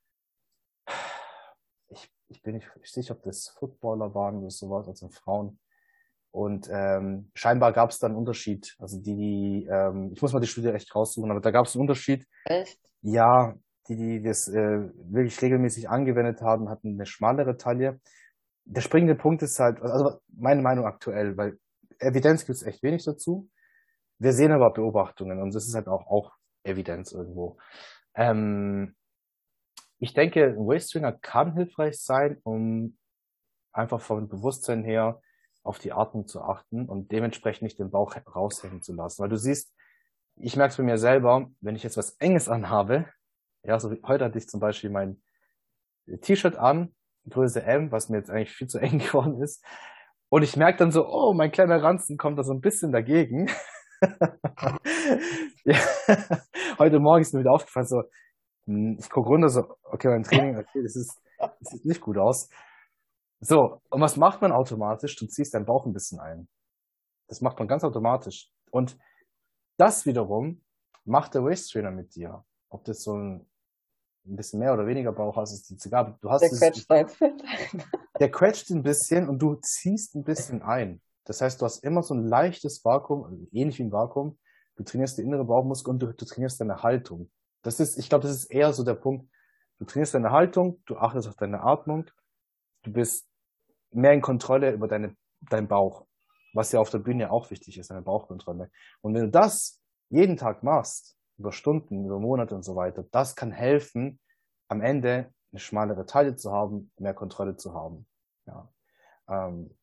ich, 1.89 2.11
ich 2.29 2.43
bin 2.43 2.55
nicht 2.55 2.69
sicher, 2.85 3.15
ob 3.15 3.23
das 3.23 3.49
Footballer 3.49 4.15
waren 4.15 4.39
oder 4.39 4.51
sowas, 4.51 4.89
also 4.89 5.09
Frauen. 5.09 5.59
Und 6.33 6.69
ähm, 6.73 7.31
scheinbar 7.35 7.73
gab 7.73 7.91
es 7.91 7.99
da 7.99 8.07
einen 8.07 8.17
Unterschied. 8.17 8.75
Also 8.79 8.99
die, 8.99 9.15
die 9.15 9.69
ähm, 9.71 10.11
ich 10.15 10.23
muss 10.23 10.33
mal 10.33 10.41
die 10.41 10.47
Studie 10.47 10.69
echt 10.69 10.95
raussuchen, 10.95 11.31
aber 11.31 11.41
da 11.41 11.51
gab 11.51 11.67
es 11.67 11.75
einen 11.75 11.83
Unterschied. 11.83 12.27
Echt? 12.47 12.79
Ja, 13.03 13.55
die, 13.89 13.97
die 13.97 14.23
das 14.23 14.49
äh, 14.49 14.81
wirklich 14.95 15.41
regelmäßig 15.43 15.91
angewendet 15.91 16.41
haben, 16.41 16.71
hatten 16.71 16.95
eine 16.95 17.05
schmalere 17.05 17.59
Taille. 17.59 18.01
Der 18.65 18.81
springende 18.81 19.15
Punkt 19.15 19.43
ist 19.43 19.59
halt, 19.59 19.83
also 19.83 20.21
meine 20.29 20.63
Meinung 20.63 20.87
aktuell, 20.87 21.37
weil 21.37 21.59
Evidenz 21.99 22.47
gibt 22.47 22.57
es 22.57 22.63
echt 22.63 22.83
wenig 22.83 23.05
dazu. 23.05 23.51
Wir 24.23 24.33
sehen 24.33 24.53
aber 24.53 24.71
Beobachtungen 24.71 25.43
und 25.43 25.53
das 25.53 25.67
ist 25.67 25.75
halt 25.75 25.89
auch, 25.89 26.07
auch 26.07 26.33
Evidenz 26.63 27.11
irgendwo. 27.11 27.59
Ähm, 28.15 28.95
ich 29.99 30.15
denke, 30.15 30.45
ein 30.45 30.67
Waist 30.67 30.93
Trainer 30.93 31.13
kann 31.13 31.55
hilfreich 31.55 32.01
sein, 32.01 32.39
um 32.45 32.97
einfach 33.73 34.01
vom 34.01 34.29
Bewusstsein 34.29 34.85
her 34.85 35.21
auf 35.65 35.81
die 35.81 35.93
Atmung 35.93 36.29
zu 36.29 36.41
achten 36.41 36.89
und 36.89 37.11
dementsprechend 37.11 37.63
nicht 37.63 37.81
den 37.81 37.91
Bauch 37.91 38.15
raushängen 38.33 38.81
zu 38.81 38.93
lassen. 38.95 39.23
Weil 39.23 39.29
du 39.29 39.37
siehst, 39.37 39.75
ich 40.37 40.57
merke 40.57 40.71
es 40.71 40.77
bei 40.77 40.85
mir 40.85 40.99
selber, 40.99 41.51
wenn 41.61 41.75
ich 41.75 41.83
jetzt 41.83 41.97
was 41.97 42.13
Enges 42.21 42.49
anhabe, 42.49 43.07
ja, 43.65 43.81
so 43.81 43.91
wie 43.91 44.01
heute 44.07 44.25
hatte 44.25 44.39
ich 44.39 44.49
zum 44.49 44.61
Beispiel 44.61 44.91
mein 44.91 45.21
T-Shirt 46.21 46.57
an, 46.57 46.95
Größe 47.29 47.63
M, 47.65 47.91
was 47.91 48.09
mir 48.09 48.19
jetzt 48.19 48.31
eigentlich 48.31 48.53
viel 48.53 48.69
zu 48.69 48.79
eng 48.81 49.01
geworden 49.01 49.43
ist. 49.43 49.65
Und 50.29 50.43
ich 50.43 50.57
merke 50.57 50.79
dann 50.79 50.93
so, 50.93 51.09
oh, 51.09 51.33
mein 51.35 51.51
kleiner 51.51 51.83
Ranzen 51.83 52.17
kommt 52.17 52.39
da 52.39 52.45
so 52.45 52.53
ein 52.53 52.61
bisschen 52.61 52.93
dagegen. 52.93 53.51
Ja. 55.65 55.79
Heute 56.79 56.99
Morgen 56.99 57.23
ist 57.23 57.33
mir 57.35 57.41
wieder 57.41 57.53
aufgefallen, 57.53 57.87
so, 57.87 58.03
hm, 58.67 58.97
ich 58.99 59.09
gucke 59.11 59.29
runter, 59.29 59.49
so, 59.49 59.77
okay, 59.85 60.09
mein 60.09 60.23
Training, 60.23 60.57
okay, 60.57 60.83
das 60.83 60.97
ist, 60.97 61.21
das 61.39 61.71
sieht 61.71 61.85
nicht 61.85 62.01
gut 62.01 62.19
aus. 62.19 62.49
So, 63.41 63.81
und 63.91 64.01
was 64.01 64.17
macht 64.17 64.41
man 64.41 64.53
automatisch? 64.53 65.17
Du 65.17 65.27
ziehst 65.27 65.55
deinen 65.55 65.67
Bauch 65.67 65.85
ein 65.87 65.93
bisschen 65.93 66.21
ein. 66.21 66.49
Das 67.29 67.41
macht 67.41 67.59
man 67.59 67.67
ganz 67.67 67.83
automatisch. 67.83 68.51
Und 68.71 68.97
das 69.79 70.07
wiederum 70.07 70.63
macht 71.05 71.35
der 71.35 71.43
Waist 71.43 71.73
Trainer 71.73 71.91
mit 71.91 72.15
dir. 72.15 72.45
Ob 72.69 72.85
das 72.85 73.03
so 73.03 73.15
ein, 73.17 73.47
ein 74.27 74.37
bisschen 74.37 74.61
mehr 74.61 74.73
oder 74.73 74.87
weniger 74.87 75.13
Bauch 75.13 75.37
hast, 75.37 75.53
ist 75.53 75.69
die 75.71 75.89
egal. 75.89 76.17
Du 76.21 76.31
hast 76.31 76.43
der 76.43 76.51
quetscht 76.51 76.91
dein 76.91 77.09
Fett 77.09 77.43
ein. 77.43 77.83
Der 78.21 78.31
quetscht 78.31 78.71
ein 78.71 78.83
bisschen 78.83 79.29
und 79.29 79.41
du 79.41 79.57
ziehst 79.57 80.15
ein 80.15 80.23
bisschen 80.23 80.63
ein. 80.63 81.01
Das 81.25 81.41
heißt, 81.41 81.61
du 81.61 81.65
hast 81.65 81.85
immer 81.85 82.03
so 82.03 82.15
ein 82.15 82.27
leichtes 82.27 82.85
Vakuum, 82.85 83.25
also 83.25 83.47
ähnlich 83.53 83.79
wie 83.79 83.85
ein 83.85 83.93
Vakuum. 83.93 84.39
Du 84.77 84.85
trainierst 84.85 85.19
die 85.19 85.23
innere 85.23 85.45
Bauchmuskel 85.45 85.93
und 85.93 86.01
du, 86.01 86.13
du 86.13 86.25
trainierst 86.25 86.61
deine 86.61 86.83
Haltung. 86.83 87.31
Das 87.63 87.79
ist, 87.79 87.99
ich 87.99 88.09
glaube, 88.09 88.27
das 88.27 88.37
ist 88.37 88.47
eher 88.47 88.73
so 88.73 88.83
der 88.85 88.95
Punkt. 88.95 89.31
Du 89.79 89.85
trainierst 89.85 90.15
deine 90.15 90.31
Haltung, 90.31 90.83
du 90.87 90.97
achtest 90.97 91.29
auf 91.29 91.37
deine 91.37 91.63
Atmung, 91.63 92.11
du 92.83 92.93
bist 92.93 93.29
mehr 93.91 94.13
in 94.13 94.21
Kontrolle 94.21 94.73
über 94.73 94.89
deine, 94.89 95.17
deinen 95.41 95.69
Bauch, 95.69 96.07
was 96.55 96.73
ja 96.73 96.81
auf 96.81 96.91
der 96.91 96.99
Bühne 96.99 97.31
auch 97.31 97.51
wichtig 97.51 97.79
ist, 97.79 97.91
deine 97.91 98.03
Bauchkontrolle. 98.03 98.71
Und 99.01 99.15
wenn 99.15 99.25
du 99.25 99.31
das 99.31 99.81
jeden 100.09 100.37
Tag 100.37 100.63
machst, 100.63 101.17
über 101.39 101.53
Stunden, 101.53 102.05
über 102.05 102.19
Monate 102.19 102.55
und 102.55 102.63
so 102.63 102.77
weiter, 102.77 103.05
das 103.11 103.35
kann 103.37 103.51
helfen, 103.51 104.21
am 104.69 104.81
Ende 104.81 105.33
eine 105.51 105.61
schmalere 105.61 106.07
Taille 106.07 106.37
zu 106.37 106.53
haben, 106.53 106.93
mehr 106.99 107.15
Kontrolle 107.15 107.57
zu 107.57 107.75
haben. 107.75 108.07
Ja. 108.47 108.73
Ähm, 109.29 109.77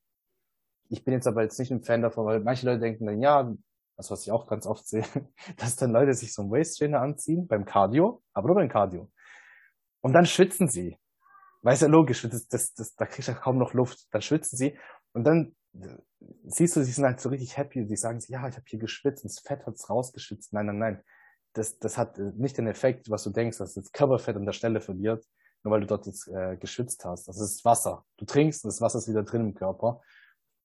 ich 0.90 1.04
bin 1.04 1.14
jetzt 1.14 1.28
aber 1.28 1.44
jetzt 1.44 1.60
nicht 1.60 1.72
ein 1.72 1.84
Fan 1.84 2.02
davon, 2.02 2.26
weil 2.26 2.42
manche 2.42 2.66
Leute 2.66 2.80
denken 2.80 3.06
dann, 3.06 3.22
ja, 3.22 3.52
das 3.96 4.12
was 4.12 4.24
ich 4.24 4.32
auch 4.32 4.48
ganz 4.48 4.66
oft 4.66 4.88
sehe, 4.88 5.04
dass 5.58 5.76
dann 5.76 5.92
Leute 5.92 6.14
sich 6.14 6.34
so 6.34 6.42
einen 6.42 6.52
Waist 6.52 6.78
Trainer 6.78 7.02
anziehen 7.02 7.48
beim 7.48 7.66
Cardio, 7.66 8.24
aber 8.34 8.48
nur 8.48 8.56
beim 8.56 8.70
Cardio. 8.70 9.12
Und 10.02 10.14
dann 10.14 10.26
schwitzen 10.26 10.70
sie. 10.70 10.98
Weil 11.62 11.74
es 11.74 11.82
ja 11.82 11.88
logisch, 11.88 12.22
das, 12.22 12.48
das, 12.48 12.74
das, 12.74 12.96
da 12.96 13.06
kriegst 13.06 13.28
du 13.28 13.34
kaum 13.34 13.58
noch 13.58 13.74
Luft. 13.74 14.08
Dann 14.12 14.22
schwitzen 14.22 14.58
sie 14.58 14.78
und 15.12 15.26
dann 15.26 15.56
äh, 15.74 15.98
siehst 16.46 16.76
du, 16.76 16.84
sie 16.84 16.92
sind 16.92 17.06
halt 17.06 17.20
so 17.20 17.30
richtig 17.30 17.58
happy. 17.58 17.86
Sie 17.86 17.96
sagen, 17.96 18.20
ja, 18.28 18.48
ich 18.48 18.56
habe 18.56 18.66
hier 18.66 18.80
geschwitzt 18.80 19.24
und 19.24 19.32
das 19.32 19.40
Fett 19.40 19.66
hat's 19.66 19.90
rausgeschwitzt. 19.90 20.54
Nein, 20.54 20.68
nein, 20.68 20.80
nein. 20.80 21.04
Das, 21.54 21.78
das 21.80 21.98
hat 21.98 22.18
äh, 22.18 22.32
nicht 22.38 22.58
den 22.58 22.68
Effekt, 22.68 23.10
was 23.10 23.24
du 23.24 23.32
denkst, 23.32 23.58
dass 23.58 23.74
das 23.74 23.92
Körperfett 23.92 24.38
an 24.38 24.46
der 24.46 24.54
Stelle 24.54 24.80
verliert, 24.80 25.26
nur 25.64 25.74
weil 25.74 25.82
du 25.82 25.88
dort 25.88 26.06
jetzt 26.06 26.28
äh, 26.30 26.56
geschwitzt 26.58 27.04
hast. 27.04 27.28
Das 27.28 27.40
ist 27.40 27.66
Wasser. 27.66 28.06
Du 28.18 28.26
trinkst 28.26 28.64
und 28.64 28.70
das 28.70 28.80
Wasser 28.80 29.00
ist 29.00 29.10
wieder 29.10 29.24
drin 29.24 29.42
im 29.42 29.54
Körper. 29.54 30.02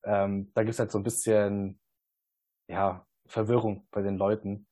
Ähm, 0.04 0.50
da 0.54 0.62
gibt's 0.62 0.78
halt 0.78 0.90
so 0.90 0.98
ein 0.98 1.04
bisschen, 1.04 1.80
ja, 2.68 3.06
Verwirrung 3.26 3.86
bei 3.90 4.02
den 4.02 4.16
Leuten. 4.16 4.66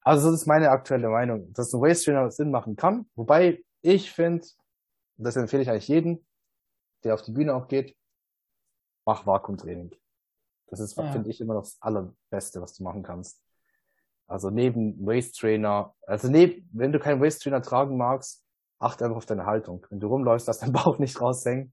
Also 0.00 0.30
das 0.30 0.40
ist 0.40 0.46
meine 0.46 0.70
aktuelle 0.70 1.08
Meinung, 1.08 1.52
dass 1.52 1.72
ein 1.72 1.80
Waist 1.80 2.04
Trainer 2.04 2.30
Sinn 2.30 2.50
machen 2.50 2.76
kann. 2.76 3.08
Wobei 3.14 3.64
ich 3.82 4.10
finde, 4.10 4.46
das 5.16 5.36
empfehle 5.36 5.62
ich 5.62 5.70
eigentlich 5.70 5.88
jedem, 5.88 6.24
der 7.04 7.14
auf 7.14 7.22
die 7.22 7.32
Bühne 7.32 7.54
auch 7.54 7.68
geht, 7.68 7.96
mach 9.06 9.26
Vakuumtraining. 9.26 9.94
Das 10.66 10.80
ist, 10.80 10.96
ja. 10.96 11.10
finde 11.12 11.30
ich, 11.30 11.40
immer 11.40 11.54
noch 11.54 11.62
das 11.62 11.76
Allerbeste, 11.80 12.60
was 12.60 12.74
du 12.74 12.82
machen 12.82 13.02
kannst. 13.02 13.42
Also 14.26 14.50
neben 14.50 15.06
Waist 15.06 15.38
Trainer, 15.38 15.94
also 16.02 16.28
neben, 16.28 16.68
wenn 16.72 16.92
du 16.92 16.98
keinen 16.98 17.20
Waist 17.20 17.42
Trainer 17.42 17.62
tragen 17.62 17.96
magst, 17.96 18.44
achte 18.78 19.04
einfach 19.04 19.18
auf 19.18 19.26
deine 19.26 19.46
Haltung. 19.46 19.86
Wenn 19.90 20.00
du 20.00 20.08
rumläufst, 20.08 20.46
lass 20.46 20.58
dein 20.58 20.72
Bauch 20.72 20.98
nicht 20.98 21.20
raushängen. 21.20 21.72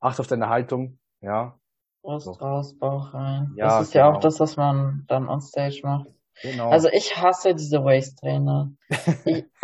Achte 0.00 0.20
auf 0.20 0.26
deine 0.26 0.48
Haltung, 0.48 0.98
ja. 1.20 1.58
Brust 2.02 2.26
so. 2.26 2.32
raus, 2.32 2.76
Bauch 2.78 3.14
rein. 3.14 3.52
Ja, 3.56 3.78
das 3.78 3.88
ist 3.88 3.92
genau. 3.92 4.04
ja 4.10 4.12
auch 4.12 4.20
das, 4.20 4.40
was 4.40 4.56
man 4.56 5.04
dann 5.08 5.28
on 5.28 5.40
stage 5.40 5.80
macht. 5.82 6.08
Genau. 6.42 6.70
Also 6.70 6.88
ich 6.88 7.16
hasse 7.16 7.54
diese 7.54 7.84
Waist-Trainer. 7.84 8.72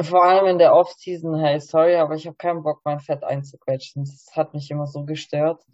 vor 0.01 0.24
allem 0.24 0.47
in 0.47 0.59
der 0.59 0.74
Off-Season, 0.74 1.34
hey, 1.36 1.61
sorry, 1.61 1.97
aber 1.97 2.14
ich 2.14 2.26
habe 2.26 2.36
keinen 2.36 2.62
Bock, 2.62 2.80
mein 2.84 3.01
Fett 3.01 3.24
einzuquetschen. 3.24 4.05
Das 4.05 4.36
hat 4.36 4.55
mich 4.55 4.70
immer 4.70 4.86
so 4.86 5.05
gestört. 5.05 5.64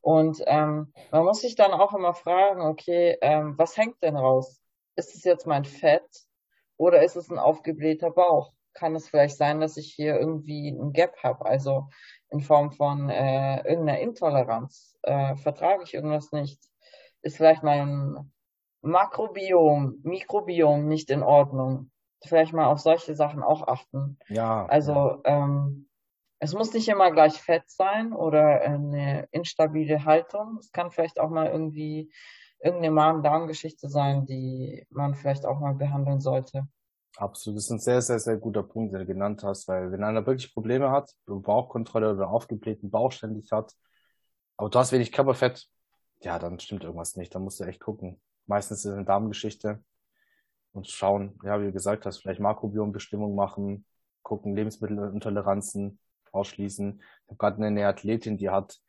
Und 0.00 0.42
ähm, 0.46 0.92
man 1.10 1.24
muss 1.24 1.40
sich 1.40 1.54
dann 1.54 1.72
auch 1.72 1.94
immer 1.94 2.12
fragen, 2.12 2.60
okay, 2.60 3.16
ähm, 3.22 3.54
was 3.56 3.76
hängt 3.76 4.02
denn 4.02 4.16
raus? 4.16 4.60
Ist 4.96 5.14
es 5.14 5.24
jetzt 5.24 5.46
mein 5.46 5.64
Fett 5.64 6.04
oder 6.76 7.02
ist 7.02 7.16
es 7.16 7.30
ein 7.30 7.38
aufgeblähter 7.38 8.10
Bauch? 8.10 8.52
Kann 8.74 8.96
es 8.96 9.08
vielleicht 9.08 9.36
sein, 9.36 9.60
dass 9.60 9.76
ich 9.76 9.92
hier 9.94 10.18
irgendwie 10.18 10.70
ein 10.70 10.92
Gap 10.92 11.16
habe, 11.22 11.46
also 11.46 11.88
in 12.32 12.40
Form 12.40 12.72
von 12.72 13.08
äh, 13.10 13.58
irgendeiner 13.68 14.00
Intoleranz? 14.00 14.96
Äh, 15.02 15.36
vertrage 15.36 15.82
ich 15.84 15.94
irgendwas 15.94 16.32
nicht? 16.32 16.60
Ist 17.22 17.36
vielleicht 17.36 17.62
mein 17.62 18.32
Makrobiom, 18.80 20.00
Mikrobiom 20.02 20.88
nicht 20.88 21.10
in 21.10 21.22
Ordnung. 21.22 21.90
Vielleicht 22.24 22.52
mal 22.52 22.66
auf 22.66 22.80
solche 22.80 23.14
Sachen 23.14 23.42
auch 23.42 23.66
achten. 23.66 24.18
Ja. 24.28 24.66
Also 24.66 25.20
ähm, 25.24 25.88
es 26.38 26.54
muss 26.54 26.72
nicht 26.72 26.88
immer 26.88 27.12
gleich 27.12 27.40
Fett 27.40 27.70
sein 27.70 28.12
oder 28.12 28.62
eine 28.62 29.28
instabile 29.30 30.04
Haltung. 30.04 30.56
Es 30.58 30.72
kann 30.72 30.90
vielleicht 30.90 31.20
auch 31.20 31.30
mal 31.30 31.46
irgendwie 31.46 32.10
irgendeine 32.58 32.92
Magen-Darm-Geschichte 32.92 33.88
sein, 33.88 34.26
die 34.26 34.86
man 34.90 35.14
vielleicht 35.14 35.46
auch 35.46 35.60
mal 35.60 35.74
behandeln 35.74 36.20
sollte. 36.20 36.66
Absolut, 37.16 37.58
das 37.58 37.64
ist 37.64 37.70
ein 37.70 37.78
sehr, 37.78 38.00
sehr, 38.00 38.18
sehr 38.18 38.36
guter 38.38 38.62
Punkt, 38.62 38.92
den 38.92 39.00
du 39.00 39.06
genannt 39.06 39.42
hast, 39.44 39.68
weil 39.68 39.92
wenn 39.92 40.02
einer 40.02 40.26
wirklich 40.26 40.52
Probleme 40.54 40.90
hat, 40.90 41.12
Bauchkontrolle 41.26 42.14
oder 42.14 42.28
aufgeblähten 42.30 42.90
Bauch 42.90 43.12
ständig 43.12 43.52
hat, 43.52 43.74
aber 44.56 44.70
du 44.70 44.78
hast 44.78 44.92
wenig 44.92 45.12
Körperfett, 45.12 45.68
ja, 46.20 46.38
dann 46.38 46.58
stimmt 46.58 46.84
irgendwas 46.84 47.16
nicht, 47.16 47.34
dann 47.34 47.42
musst 47.42 47.60
du 47.60 47.64
echt 47.64 47.80
gucken. 47.80 48.20
Meistens 48.46 48.78
ist 48.78 48.84
es 48.86 48.92
eine 48.92 49.04
Darmgeschichte 49.04 49.84
und 50.72 50.88
schauen, 50.88 51.38
ja, 51.44 51.60
wie 51.60 51.66
du 51.66 51.72
gesagt 51.72 52.06
hast, 52.06 52.18
vielleicht 52.18 52.40
Makrobiombestimmung 52.40 53.34
machen, 53.34 53.84
gucken, 54.22 54.54
Lebensmittelintoleranzen 54.56 55.98
ausschließen. 56.32 57.00
Ich 57.00 57.28
habe 57.28 57.36
gerade 57.36 57.64
eine 57.64 57.86
Athletin, 57.86 58.38
die 58.38 58.50
hat 58.50 58.80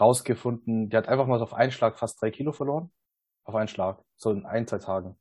rausgefunden, 0.00 0.90
die 0.90 0.96
hat 0.96 1.08
einfach 1.08 1.26
mal 1.26 1.38
so 1.38 1.44
auf 1.44 1.54
einen 1.54 1.72
Schlag 1.72 1.98
fast 1.98 2.20
drei 2.20 2.30
Kilo 2.30 2.52
verloren. 2.52 2.90
Auf 3.44 3.54
einen 3.54 3.68
Schlag. 3.68 4.02
So 4.16 4.30
in 4.32 4.44
ein, 4.46 4.66
zwei 4.66 4.78
Tagen. 4.78 5.18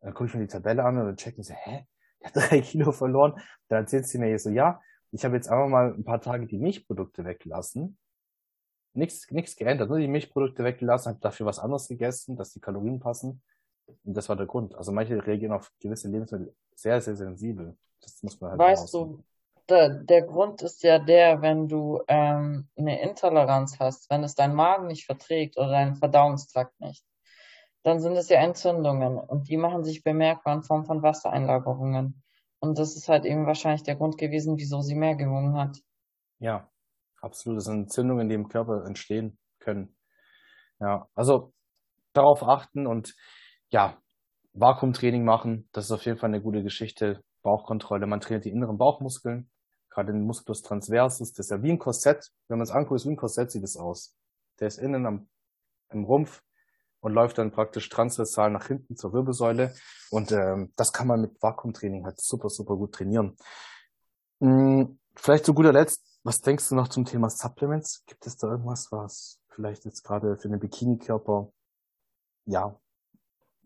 Dann 0.00 0.14
gucke 0.14 0.26
ich 0.28 0.34
mir 0.34 0.40
die 0.40 0.46
Tabelle 0.48 0.84
an 0.84 0.98
und 0.98 1.06
dann 1.06 1.16
checken 1.16 1.42
sie, 1.42 1.54
hä? 1.54 1.86
Drei 2.34 2.60
Kilo 2.60 2.92
verloren. 2.92 3.40
Dann 3.68 3.80
erzählt 3.80 4.06
sie 4.06 4.18
mir 4.18 4.38
so, 4.38 4.50
ja, 4.50 4.80
ich 5.10 5.24
habe 5.24 5.36
jetzt 5.36 5.48
einfach 5.48 5.68
mal 5.68 5.94
ein 5.94 6.04
paar 6.04 6.20
Tage 6.20 6.46
die 6.46 6.58
Milchprodukte 6.58 7.24
weggelassen 7.24 7.98
nichts, 8.94 9.30
nichts 9.30 9.56
geändert, 9.56 9.88
nur 9.88 9.98
die 9.98 10.08
Milchprodukte 10.08 10.64
weggelassen, 10.64 11.10
habe 11.10 11.20
dafür 11.20 11.46
was 11.46 11.58
anderes 11.58 11.88
gegessen, 11.88 12.36
dass 12.36 12.52
die 12.52 12.60
Kalorien 12.60 13.00
passen. 13.00 13.42
Und 14.04 14.16
das 14.16 14.28
war 14.28 14.36
der 14.36 14.46
Grund. 14.46 14.74
Also 14.74 14.92
manche 14.92 15.24
reagieren 15.26 15.52
auf 15.52 15.70
gewisse 15.80 16.08
Lebensmittel 16.08 16.54
sehr, 16.74 17.00
sehr 17.00 17.16
sensibel. 17.16 17.76
Das 18.00 18.22
muss 18.22 18.40
man 18.40 18.52
halt 18.52 18.60
Weißt 18.60 18.92
du, 18.94 19.22
der, 19.68 19.90
der 19.90 20.22
Grund 20.22 20.62
ist 20.62 20.82
ja 20.82 20.98
der, 20.98 21.40
wenn 21.40 21.68
du 21.68 22.00
ähm, 22.08 22.68
eine 22.76 23.00
Intoleranz 23.02 23.78
hast, 23.78 24.10
wenn 24.10 24.24
es 24.24 24.34
dein 24.34 24.54
Magen 24.54 24.86
nicht 24.86 25.06
verträgt 25.06 25.56
oder 25.56 25.70
dein 25.70 25.96
Verdauungstrakt 25.96 26.78
nicht, 26.80 27.04
dann 27.82 28.00
sind 28.00 28.16
es 28.16 28.28
ja 28.28 28.40
Entzündungen 28.40 29.18
und 29.18 29.48
die 29.48 29.56
machen 29.56 29.82
sich 29.84 30.04
bemerkbar 30.04 30.54
in 30.54 30.62
Form 30.62 30.84
von 30.84 31.02
Wassereinlagerungen. 31.02 32.22
Und 32.60 32.78
das 32.78 32.96
ist 32.96 33.08
halt 33.08 33.24
eben 33.24 33.46
wahrscheinlich 33.46 33.82
der 33.82 33.96
Grund 33.96 34.18
gewesen, 34.18 34.56
wieso 34.56 34.80
sie 34.80 34.94
mehr 34.94 35.16
gewogen 35.16 35.56
hat. 35.58 35.78
Ja, 36.38 36.70
absolut. 37.20 37.58
Das 37.58 37.64
sind 37.64 37.82
Entzündungen, 37.82 38.28
die 38.28 38.36
im 38.36 38.48
Körper 38.48 38.84
entstehen 38.86 39.36
können. 39.58 39.96
Ja, 40.78 41.08
also 41.14 41.52
darauf 42.12 42.42
achten 42.42 42.86
und 42.86 43.16
ja, 43.70 43.98
Vakuumtraining 44.52 45.24
machen, 45.24 45.68
das 45.72 45.86
ist 45.86 45.92
auf 45.92 46.04
jeden 46.04 46.18
Fall 46.18 46.28
eine 46.28 46.42
gute 46.42 46.62
Geschichte. 46.62 47.22
Bauchkontrolle, 47.42 48.06
man 48.06 48.20
trainiert 48.20 48.44
die 48.44 48.50
inneren 48.50 48.78
Bauchmuskeln, 48.78 49.50
gerade 49.90 50.12
den 50.12 50.24
Musculus 50.24 50.62
transversus, 50.62 51.32
das 51.32 51.46
ist 51.46 51.50
ja 51.50 51.62
wie 51.62 51.72
ein 51.72 51.78
Korsett. 51.78 52.30
Wenn 52.48 52.58
man 52.58 52.64
es 52.64 52.70
anguckt, 52.70 53.00
ist 53.00 53.06
wie 53.06 53.12
ein 53.12 53.16
Korsett 53.16 53.50
sieht 53.50 53.64
es 53.64 53.76
aus. 53.76 54.16
Der 54.60 54.68
ist 54.68 54.78
innen 54.78 55.06
am, 55.06 55.28
im 55.90 56.04
Rumpf 56.04 56.42
und 57.02 57.12
läuft 57.12 57.38
dann 57.38 57.50
praktisch 57.50 57.88
transversal 57.88 58.50
nach 58.50 58.68
hinten 58.68 58.96
zur 58.96 59.12
Wirbelsäule. 59.12 59.74
Und 60.10 60.32
ähm, 60.32 60.72
das 60.76 60.92
kann 60.92 61.08
man 61.08 61.20
mit 61.20 61.42
Vakuumtraining 61.42 62.04
halt 62.04 62.20
super, 62.20 62.48
super 62.48 62.76
gut 62.76 62.94
trainieren. 62.94 63.36
Hm, 64.40 64.98
vielleicht 65.16 65.44
zu 65.44 65.52
guter 65.52 65.72
Letzt, 65.72 66.04
was 66.22 66.40
denkst 66.40 66.68
du 66.68 66.76
noch 66.76 66.88
zum 66.88 67.04
Thema 67.04 67.28
Supplements? 67.28 68.04
Gibt 68.06 68.26
es 68.26 68.36
da 68.36 68.48
irgendwas, 68.48 68.92
was 68.92 69.40
vielleicht 69.48 69.84
jetzt 69.84 70.04
gerade 70.04 70.38
für 70.38 70.48
den 70.48 70.60
Bikini-Körper 70.60 71.52
ja 72.46 72.78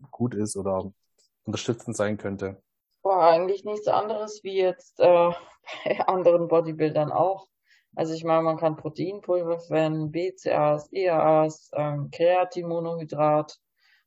gut 0.09 0.33
ist 0.33 0.57
oder 0.57 0.91
unterstützend 1.43 1.95
sein 1.95 2.17
könnte? 2.17 2.61
Boah, 3.03 3.27
eigentlich 3.27 3.63
nichts 3.63 3.87
anderes 3.87 4.43
wie 4.43 4.57
jetzt 4.57 4.99
äh, 4.99 5.31
bei 5.85 6.07
anderen 6.07 6.47
Bodybuildern 6.47 7.11
auch. 7.11 7.47
Also 7.97 8.13
ich 8.13 8.23
meine, 8.23 8.43
man 8.43 8.57
kann 8.57 8.75
Proteinpulver 8.75 9.57
verwenden, 9.57 10.11
BCAAs, 10.11 10.93
EAAs, 10.93 11.71
ähm, 11.73 12.11
Kreatinmonohydrat, 12.11 13.57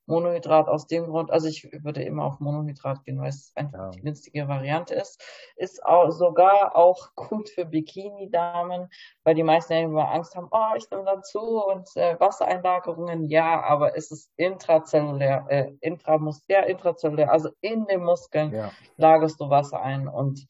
Monohydrat 0.07 0.69
aus 0.69 0.87
dem 0.87 1.07
Grund, 1.07 1.33
also 1.33 1.49
ich 1.49 1.69
würde 1.83 2.05
immer 2.05 2.25
auf 2.25 2.39
Monohydrat 2.39 3.03
gehen, 3.03 3.21
weil 3.21 3.31
es 3.31 3.51
einfach 3.57 3.79
ja. 3.79 3.91
die 3.91 4.03
günstige 4.03 4.47
Variante 4.47 4.95
ist. 4.95 5.21
Ist 5.57 5.85
auch, 5.85 6.13
sogar 6.13 6.77
auch 6.77 7.17
gut 7.17 7.49
für 7.49 7.65
Bikini-Damen, 7.65 8.89
weil 9.25 9.35
die 9.35 9.43
meisten 9.43 9.73
ja 9.73 9.81
immer 9.81 10.09
Angst 10.09 10.37
haben, 10.37 10.47
oh, 10.53 10.77
ich 10.77 10.89
nehme 10.93 11.05
dazu 11.05 11.41
und 11.41 11.89
äh, 11.97 12.15
Wassereinlagerungen, 12.21 13.29
ja, 13.29 13.61
aber 13.61 13.97
es 13.97 14.13
ist 14.13 14.31
intrazellulär, 14.37 15.47
äh, 15.49 15.73
intramus 15.81 16.45
ja, 16.47 16.61
intrazellulär, 16.61 17.33
also 17.33 17.51
in 17.61 17.87
den 17.87 18.05
Muskeln 18.05 18.53
ja. 18.53 18.71
lagerst 18.99 19.41
du 19.41 19.51
Wasser 19.51 19.83
ein 19.83 20.07
und 20.07 20.47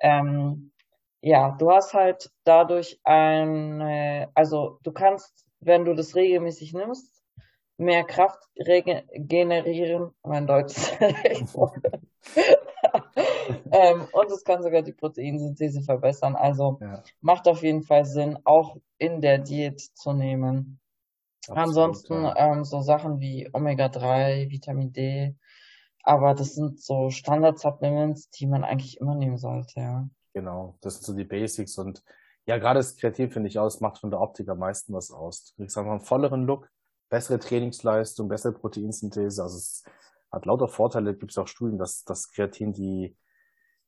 ähm, 0.00 0.71
ja, 1.22 1.56
du 1.58 1.70
hast 1.70 1.94
halt 1.94 2.30
dadurch 2.44 3.00
ein, 3.04 4.28
also 4.34 4.78
du 4.82 4.92
kannst, 4.92 5.46
wenn 5.60 5.84
du 5.84 5.94
das 5.94 6.14
regelmäßig 6.14 6.74
nimmst, 6.74 7.22
mehr 7.78 8.04
Kraft 8.04 8.42
generieren. 8.56 10.10
Mein 10.24 10.46
Deutsch 10.46 10.76
ist 10.76 10.98
ähm, 13.72 14.08
und 14.12 14.30
es 14.30 14.44
kann 14.44 14.62
sogar 14.62 14.82
die 14.82 14.92
Proteinsynthese 14.92 15.82
verbessern. 15.82 16.36
Also 16.36 16.78
ja. 16.80 17.02
macht 17.20 17.48
auf 17.48 17.62
jeden 17.62 17.82
Fall 17.82 18.04
Sinn, 18.04 18.38
auch 18.44 18.76
in 18.98 19.20
der 19.20 19.38
Diät 19.38 19.80
zu 19.80 20.12
nehmen. 20.12 20.80
Absolut, 21.48 21.58
Ansonsten 21.58 22.22
ja. 22.22 22.52
ähm, 22.52 22.64
so 22.64 22.80
Sachen 22.80 23.20
wie 23.20 23.48
Omega-3, 23.52 24.50
Vitamin 24.50 24.92
D, 24.92 25.34
aber 26.04 26.34
das 26.34 26.54
sind 26.54 26.80
so 26.80 27.10
Standard-Supplements, 27.10 28.30
die 28.30 28.46
man 28.46 28.62
eigentlich 28.64 29.00
immer 29.00 29.14
nehmen 29.14 29.38
sollte, 29.38 29.80
ja. 29.80 30.08
Genau, 30.34 30.76
das 30.80 30.94
sind 30.94 31.04
so 31.04 31.14
die 31.14 31.24
Basics 31.24 31.76
und 31.78 32.02
ja, 32.46 32.58
gerade 32.58 32.80
das 32.80 32.96
Kreativ 32.96 33.34
finde 33.34 33.48
ich 33.48 33.58
aus, 33.58 33.80
macht 33.80 33.98
von 33.98 34.10
der 34.10 34.20
Optik 34.20 34.48
am 34.48 34.58
meisten 34.58 34.92
was 34.92 35.10
aus. 35.10 35.44
Du 35.44 35.62
kriegst 35.62 35.78
einfach 35.78 35.92
einen 35.92 36.00
volleren 36.00 36.44
Look, 36.44 36.68
bessere 37.08 37.38
Trainingsleistung, 37.38 38.28
bessere 38.28 38.52
Proteinsynthese, 38.52 39.42
also 39.42 39.56
es 39.56 39.84
hat 40.30 40.46
lauter 40.46 40.68
Vorteile, 40.68 41.14
gibt 41.14 41.32
es 41.32 41.38
auch 41.38 41.46
Studien, 41.46 41.78
dass 41.78 42.04
das 42.04 42.32
Kreatin 42.32 42.72
die, 42.72 43.16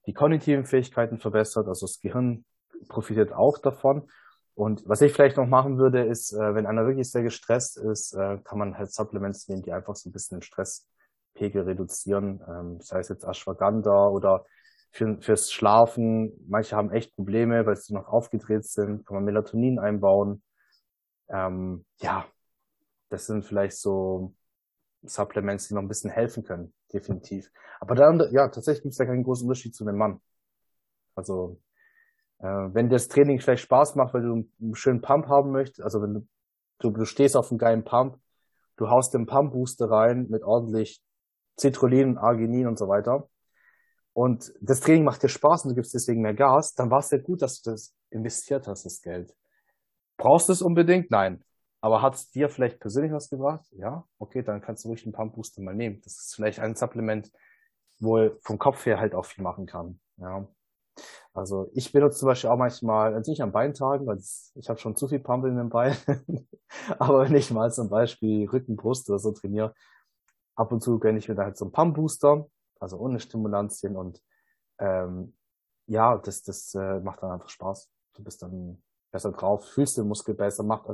die 0.06 0.12
kognitiven 0.12 0.66
Fähigkeiten 0.66 1.18
verbessert, 1.18 1.66
also 1.66 1.86
das 1.86 2.00
Gehirn 2.00 2.44
profitiert 2.88 3.32
auch 3.32 3.58
davon. 3.58 4.08
Und 4.54 4.86
was 4.86 5.00
ich 5.00 5.12
vielleicht 5.12 5.36
noch 5.36 5.46
machen 5.48 5.78
würde, 5.78 6.04
ist, 6.04 6.32
äh, 6.32 6.54
wenn 6.54 6.66
einer 6.66 6.86
wirklich 6.86 7.10
sehr 7.10 7.22
gestresst 7.22 7.76
ist, 7.76 8.12
äh, 8.12 8.38
kann 8.44 8.58
man 8.58 8.78
halt 8.78 8.92
Supplements 8.92 9.48
nehmen, 9.48 9.62
die 9.62 9.72
einfach 9.72 9.96
so 9.96 10.08
ein 10.08 10.12
bisschen 10.12 10.38
den 10.38 10.42
Stresspegel 10.42 11.62
reduzieren. 11.62 12.40
Ähm, 12.48 12.80
sei 12.80 13.00
es 13.00 13.08
jetzt 13.08 13.24
Ashwagandha 13.24 14.08
oder 14.08 14.46
für, 14.94 15.20
fürs 15.20 15.52
Schlafen. 15.52 16.32
Manche 16.48 16.76
haben 16.76 16.92
echt 16.92 17.16
Probleme, 17.16 17.66
weil 17.66 17.76
sie 17.76 17.94
noch 17.94 18.06
aufgedreht 18.06 18.64
sind. 18.64 19.04
Kann 19.04 19.16
man 19.16 19.24
Melatonin 19.24 19.80
einbauen. 19.80 20.42
Ähm, 21.28 21.84
ja, 22.00 22.26
das 23.08 23.26
sind 23.26 23.44
vielleicht 23.44 23.76
so 23.76 24.34
Supplements, 25.02 25.66
die 25.66 25.74
noch 25.74 25.82
ein 25.82 25.88
bisschen 25.88 26.10
helfen 26.10 26.44
können, 26.44 26.72
definitiv. 26.92 27.50
Aber 27.80 27.96
dann, 27.96 28.22
ja, 28.30 28.48
tatsächlich 28.48 28.84
gibt 28.84 28.92
es 28.92 28.98
da 28.98 29.04
keinen 29.04 29.24
großen 29.24 29.46
Unterschied 29.46 29.74
zu 29.74 29.84
einem 29.84 29.98
Mann. 29.98 30.20
Also 31.16 31.60
äh, 32.38 32.46
wenn 32.46 32.88
dir 32.88 32.94
das 32.94 33.08
Training 33.08 33.40
vielleicht 33.40 33.64
Spaß 33.64 33.96
macht, 33.96 34.14
weil 34.14 34.22
du 34.22 34.48
einen 34.60 34.74
schönen 34.76 35.00
Pump 35.00 35.26
haben 35.26 35.50
möchtest, 35.50 35.82
also 35.82 36.02
wenn 36.02 36.14
du, 36.14 36.28
du, 36.78 36.90
du 36.90 37.04
stehst 37.04 37.36
auf 37.36 37.50
einem 37.50 37.58
geilen 37.58 37.84
Pump, 37.84 38.18
du 38.76 38.88
haust 38.88 39.12
den 39.12 39.26
Pump-Booster 39.26 39.90
rein 39.90 40.28
mit 40.30 40.44
ordentlich 40.44 41.02
Citrullin, 41.58 42.16
Arginin 42.16 42.68
und 42.68 42.78
so 42.78 42.86
weiter. 42.86 43.28
Und 44.14 44.54
das 44.60 44.80
Training 44.80 45.04
macht 45.04 45.22
dir 45.22 45.28
Spaß 45.28 45.64
und 45.64 45.70
du 45.70 45.74
gibst 45.74 45.92
deswegen 45.92 46.22
mehr 46.22 46.34
Gas, 46.34 46.74
dann 46.74 46.90
war 46.90 47.00
es 47.00 47.10
ja 47.10 47.18
gut, 47.18 47.42
dass 47.42 47.60
du 47.60 47.72
das 47.72 47.94
investiert 48.10 48.66
hast, 48.68 48.86
das 48.86 49.02
Geld. 49.02 49.34
Brauchst 50.16 50.48
du 50.48 50.52
es 50.52 50.62
unbedingt? 50.62 51.10
Nein. 51.10 51.44
Aber 51.80 52.00
hat 52.00 52.14
es 52.14 52.30
dir 52.30 52.48
vielleicht 52.48 52.80
persönlich 52.80 53.12
was 53.12 53.28
gebracht? 53.28 53.66
Ja, 53.72 54.06
okay, 54.18 54.42
dann 54.42 54.62
kannst 54.62 54.84
du 54.84 54.88
ruhig 54.88 55.04
einen 55.04 55.12
Pump 55.12 55.34
Booster 55.34 55.60
mal 55.60 55.74
nehmen. 55.74 56.00
Das 56.02 56.14
ist 56.14 56.34
vielleicht 56.34 56.60
ein 56.60 56.76
Supplement, 56.76 57.30
wo 57.98 58.30
vom 58.40 58.58
Kopf 58.58 58.86
her 58.86 59.00
halt 59.00 59.14
auch 59.14 59.26
viel 59.26 59.44
machen 59.44 59.66
kann. 59.66 60.00
Ja. 60.16 60.48
Also 61.32 61.68
ich 61.74 61.92
benutze 61.92 62.20
zum 62.20 62.28
Beispiel 62.28 62.50
auch 62.50 62.56
manchmal, 62.56 63.14
also 63.14 63.30
nicht 63.30 63.42
an 63.42 63.52
Beintagen, 63.52 64.06
weil 64.06 64.18
ich 64.54 64.68
habe 64.68 64.78
schon 64.78 64.94
zu 64.94 65.08
viel 65.08 65.18
Pump 65.18 65.44
in 65.44 65.56
den 65.56 65.68
Beinen, 65.68 65.96
aber 66.98 67.24
wenn 67.24 67.34
ich 67.34 67.50
mal 67.50 67.72
zum 67.72 67.90
Beispiel 67.90 68.48
Rücken, 68.48 68.76
Brust 68.76 69.10
oder 69.10 69.18
so 69.18 69.32
trainiere, 69.32 69.74
ab 70.54 70.70
und 70.70 70.80
zu 70.80 71.00
gönne 71.00 71.18
ich 71.18 71.28
mir 71.28 71.34
da 71.34 71.44
halt 71.44 71.56
so 71.56 71.64
einen 71.64 71.72
Pump 71.72 71.96
Booster, 71.96 72.46
also 72.80 72.98
ohne 72.98 73.20
Stimulantien 73.20 73.96
und 73.96 74.22
ähm, 74.78 75.36
ja, 75.86 76.18
das, 76.18 76.42
das 76.42 76.74
äh, 76.74 77.00
macht 77.00 77.22
dann 77.22 77.32
einfach 77.32 77.48
Spaß. 77.48 77.90
Du 78.14 78.24
bist 78.24 78.42
dann 78.42 78.82
besser 79.10 79.32
drauf, 79.32 79.64
fühlst 79.66 79.98
den 79.98 80.08
Muskel 80.08 80.34
besser, 80.34 80.62
macht, 80.62 80.88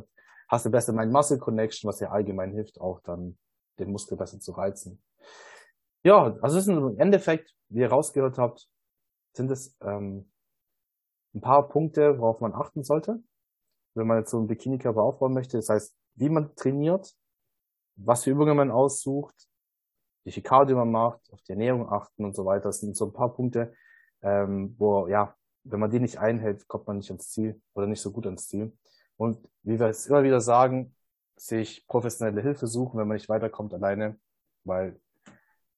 hast 0.48 0.66
du 0.66 0.70
besser 0.70 0.92
Mind 0.92 1.12
Muscle 1.12 1.38
Connection, 1.38 1.88
was 1.88 2.00
ja 2.00 2.10
allgemein 2.10 2.52
hilft, 2.52 2.80
auch 2.80 3.00
dann 3.00 3.38
den 3.78 3.92
Muskel 3.92 4.16
besser 4.16 4.40
zu 4.40 4.52
reizen. 4.52 5.02
Ja, 6.02 6.36
also 6.40 6.58
es 6.58 6.66
ist 6.66 6.68
im 6.68 6.98
Endeffekt, 6.98 7.54
wie 7.68 7.80
ihr 7.80 7.90
rausgehört 7.90 8.38
habt, 8.38 8.68
sind 9.34 9.50
es 9.50 9.76
ähm, 9.80 10.30
ein 11.34 11.40
paar 11.40 11.68
Punkte, 11.68 12.18
worauf 12.18 12.40
man 12.40 12.54
achten 12.54 12.82
sollte, 12.82 13.22
wenn 13.94 14.06
man 14.06 14.18
jetzt 14.18 14.30
so 14.30 14.38
einen 14.38 14.48
Bikini-Körper 14.48 15.02
aufbauen 15.02 15.34
möchte. 15.34 15.56
Das 15.56 15.68
heißt, 15.68 15.96
wie 16.14 16.28
man 16.28 16.54
trainiert, 16.56 17.14
was 17.96 18.24
für 18.24 18.30
Übungen 18.30 18.56
man 18.56 18.70
aussucht, 18.70 19.49
wie 20.24 20.32
viel 20.32 20.42
Cardio 20.42 20.76
man 20.76 20.90
macht, 20.90 21.20
auf 21.32 21.42
die 21.42 21.52
Ernährung 21.52 21.90
achten 21.90 22.24
und 22.24 22.34
so 22.34 22.44
weiter. 22.44 22.64
Das 22.64 22.80
sind 22.80 22.96
so 22.96 23.06
ein 23.06 23.12
paar 23.12 23.32
Punkte, 23.32 23.74
ähm, 24.22 24.74
wo, 24.78 25.08
ja, 25.08 25.34
wenn 25.64 25.80
man 25.80 25.90
die 25.90 26.00
nicht 26.00 26.18
einhält, 26.18 26.68
kommt 26.68 26.86
man 26.86 26.98
nicht 26.98 27.10
ans 27.10 27.30
Ziel 27.30 27.60
oder 27.74 27.86
nicht 27.86 28.00
so 28.00 28.12
gut 28.12 28.26
ans 28.26 28.48
Ziel. 28.48 28.76
Und 29.16 29.38
wie 29.62 29.78
wir 29.78 29.86
es 29.86 30.06
immer 30.06 30.22
wieder 30.22 30.40
sagen, 30.40 30.94
sich 31.36 31.86
professionelle 31.86 32.42
Hilfe 32.42 32.66
suchen, 32.66 32.98
wenn 32.98 33.08
man 33.08 33.16
nicht 33.16 33.28
weiterkommt 33.28 33.72
alleine, 33.74 34.18
weil 34.64 35.00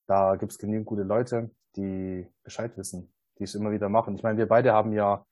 da 0.06 0.36
gibt 0.36 0.52
es 0.52 0.58
genügend 0.58 0.86
gute 0.86 1.02
Leute, 1.02 1.50
die 1.76 2.26
Bescheid 2.42 2.76
wissen, 2.76 3.12
die 3.38 3.44
es 3.44 3.54
immer 3.54 3.70
wieder 3.70 3.88
machen. 3.88 4.14
Ich 4.14 4.22
meine, 4.22 4.38
wir 4.38 4.48
beide 4.48 4.72
haben 4.72 4.92
ja, 4.92 5.24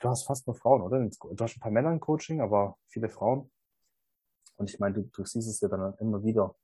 du 0.00 0.08
hast 0.08 0.24
fast 0.24 0.46
nur 0.46 0.54
Frauen, 0.54 0.82
oder? 0.82 0.98
Du 1.00 1.44
hast 1.44 1.56
ein 1.56 1.60
paar 1.60 1.72
Männer 1.72 1.92
im 1.92 2.00
Coaching, 2.00 2.40
aber 2.40 2.78
viele 2.88 3.08
Frauen. 3.08 3.50
Und 4.56 4.70
ich 4.70 4.78
meine, 4.78 4.94
du, 4.94 5.02
du 5.02 5.24
siehst 5.24 5.48
es 5.48 5.60
ja 5.60 5.68
dann 5.68 5.94
immer 5.98 6.22
wieder, 6.22 6.54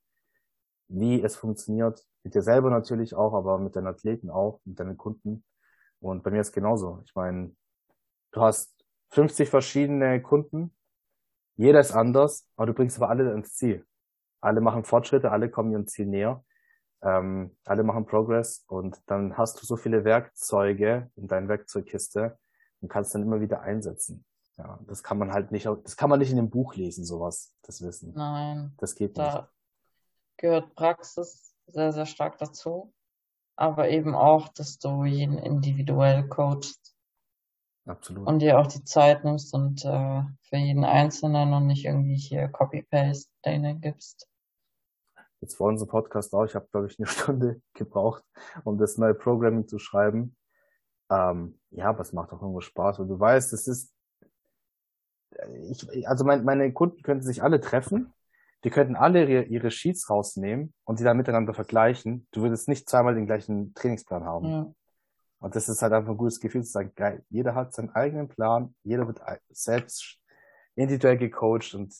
wie 0.89 1.21
es 1.21 1.35
funktioniert. 1.35 2.05
Mit 2.23 2.35
dir 2.35 2.41
selber 2.41 2.69
natürlich 2.69 3.15
auch, 3.15 3.33
aber 3.33 3.57
mit 3.59 3.75
deinen 3.75 3.87
Athleten 3.87 4.29
auch, 4.29 4.59
mit 4.65 4.79
deinen 4.79 4.97
Kunden. 4.97 5.45
Und 5.99 6.23
bei 6.23 6.31
mir 6.31 6.41
ist 6.41 6.51
genauso. 6.51 7.01
Ich 7.05 7.15
meine, 7.15 7.55
du 8.31 8.41
hast 8.41 8.73
50 9.11 9.49
verschiedene 9.49 10.21
Kunden, 10.21 10.75
jeder 11.55 11.79
ist 11.79 11.91
anders, 11.91 12.47
aber 12.55 12.67
du 12.67 12.73
bringst 12.73 12.97
aber 12.97 13.09
alle 13.09 13.33
ins 13.33 13.53
Ziel. 13.53 13.85
Alle 14.41 14.61
machen 14.61 14.85
Fortschritte, 14.85 15.31
alle 15.31 15.49
kommen 15.49 15.71
ihrem 15.71 15.87
Ziel 15.87 16.05
näher, 16.05 16.43
ähm, 17.01 17.57
alle 17.65 17.83
machen 17.83 18.05
Progress 18.05 18.63
und 18.67 19.01
dann 19.07 19.37
hast 19.37 19.61
du 19.61 19.65
so 19.65 19.75
viele 19.75 20.05
Werkzeuge 20.05 21.11
in 21.15 21.27
deiner 21.27 21.49
Werkzeugkiste 21.49 22.37
und 22.79 22.87
kannst 22.87 23.13
dann 23.13 23.23
immer 23.23 23.41
wieder 23.41 23.61
einsetzen. 23.61 24.23
Ja, 24.57 24.79
das 24.87 25.03
kann 25.03 25.17
man 25.17 25.33
halt 25.33 25.51
nicht, 25.51 25.65
das 25.65 25.97
kann 25.97 26.09
man 26.09 26.19
nicht 26.19 26.31
in 26.31 26.37
dem 26.37 26.49
Buch 26.49 26.75
lesen, 26.75 27.03
sowas, 27.03 27.55
das 27.63 27.81
Wissen. 27.81 28.13
Nein. 28.13 28.73
Das 28.77 28.95
geht 28.95 29.17
da 29.17 29.35
nicht. 29.41 29.58
Gehört 30.39 30.73
Praxis 30.75 31.53
sehr, 31.67 31.93
sehr 31.93 32.05
stark 32.05 32.37
dazu. 32.39 32.93
Aber 33.55 33.89
eben 33.89 34.15
auch, 34.15 34.47
dass 34.49 34.79
du 34.79 35.03
ihn 35.03 35.37
individuell 35.37 36.27
coachst. 36.27 36.95
Absolut. 37.85 38.27
Und 38.27 38.39
dir 38.39 38.59
auch 38.59 38.67
die 38.67 38.83
Zeit 38.83 39.23
nimmst 39.23 39.53
und 39.53 39.83
äh, 39.83 40.23
für 40.41 40.57
jeden 40.57 40.85
Einzelnen 40.85 41.53
und 41.53 41.67
nicht 41.67 41.85
irgendwie 41.85 42.15
hier 42.15 42.47
Copy-Paste 42.47 43.29
denen 43.45 43.81
gibst. 43.81 44.29
Jetzt 45.41 45.55
vor 45.55 45.67
unserem 45.67 45.89
Podcast 45.89 46.33
auch, 46.33 46.45
ich 46.45 46.55
habe, 46.55 46.67
glaube 46.71 46.87
ich, 46.87 46.99
eine 46.99 47.07
Stunde 47.07 47.61
gebraucht, 47.73 48.23
um 48.63 48.77
das 48.77 48.97
neue 48.97 49.15
Programming 49.15 49.67
zu 49.67 49.79
schreiben. 49.79 50.35
Ähm, 51.09 51.59
ja, 51.71 51.89
aber 51.89 52.01
es 52.01 52.13
macht 52.13 52.31
auch 52.31 52.41
irgendwo 52.41 52.61
Spaß, 52.61 52.99
weil 52.99 53.07
du 53.07 53.19
weißt, 53.19 53.51
es 53.53 53.67
ist, 53.67 53.93
ich, 55.69 56.07
also 56.07 56.23
mein, 56.23 56.43
meine 56.43 56.71
Kunden 56.71 57.01
könnten 57.01 57.23
sich 57.23 57.41
alle 57.41 57.59
treffen, 57.59 58.13
die 58.63 58.69
könnten 58.69 58.95
alle 58.95 59.25
ihre, 59.25 59.43
ihre 59.43 59.71
Sheets 59.71 60.09
rausnehmen 60.09 60.73
und 60.83 60.99
die 60.99 61.03
dann 61.03 61.17
miteinander 61.17 61.53
vergleichen. 61.53 62.27
Du 62.31 62.41
würdest 62.41 62.67
nicht 62.67 62.89
zweimal 62.89 63.15
den 63.15 63.25
gleichen 63.25 63.73
Trainingsplan 63.73 64.23
haben. 64.25 64.49
Ja. 64.49 64.73
Und 65.39 65.55
das 65.55 65.69
ist 65.69 65.81
halt 65.81 65.93
einfach 65.93 66.11
ein 66.11 66.17
gutes 66.17 66.39
Gefühl 66.39 66.63
zu 66.63 66.71
sagen, 66.71 66.91
geil, 66.95 67.23
jeder 67.29 67.55
hat 67.55 67.73
seinen 67.73 67.91
eigenen 67.91 68.27
Plan, 68.27 68.75
jeder 68.83 69.07
wird 69.07 69.21
selbst 69.49 70.19
individuell 70.75 71.17
gecoacht 71.17 71.73
und 71.75 71.93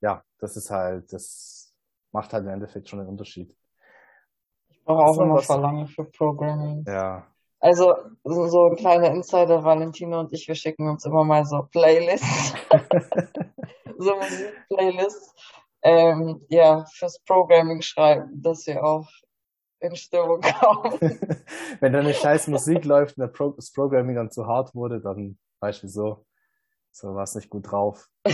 ja, 0.00 0.22
das 0.38 0.56
ist 0.56 0.70
halt, 0.70 1.12
das 1.12 1.72
macht 2.10 2.32
halt 2.32 2.44
im 2.44 2.50
Endeffekt 2.50 2.88
schon 2.88 2.98
einen 2.98 3.08
Unterschied. 3.08 3.54
Ich 4.68 4.82
brauche 4.82 5.04
auch 5.04 5.20
immer 5.20 5.38
Verlangen 5.38 5.86
für 5.86 6.04
Programming. 6.04 6.84
Ja. 6.86 7.26
Also, 7.60 7.94
so 8.24 8.66
ein 8.66 8.76
kleiner 8.76 9.10
Insider, 9.10 9.64
Valentino 9.64 10.20
und 10.20 10.32
ich, 10.32 10.46
wir 10.46 10.54
schicken 10.54 10.88
uns 10.88 11.04
immer 11.04 11.24
mal 11.24 11.44
so 11.44 11.62
Playlists. 11.70 12.54
so 14.02 14.16
Musikplaylists. 14.16 15.34
Ähm, 15.82 16.44
ja, 16.48 16.84
fürs 16.92 17.20
Programming 17.20 17.80
schreiben, 17.82 18.42
dass 18.42 18.66
wir 18.66 18.82
auch 18.82 19.08
in 19.80 19.94
Stimmung 19.94 20.40
kommen. 20.40 20.98
Wenn 21.80 21.92
da 21.92 22.00
eine 22.00 22.14
scheiß 22.14 22.48
Musik 22.48 22.84
läuft 22.84 23.18
und 23.18 23.56
das 23.56 23.72
Programming 23.72 24.16
dann 24.16 24.30
zu 24.30 24.46
hart 24.46 24.74
wurde, 24.74 25.00
dann 25.00 25.38
weißt 25.60 25.82
du 25.82 25.86
wieso. 25.86 26.26
So 26.92 27.14
war 27.14 27.24
es 27.24 27.34
nicht 27.34 27.50
gut 27.50 27.70
drauf. 27.70 28.08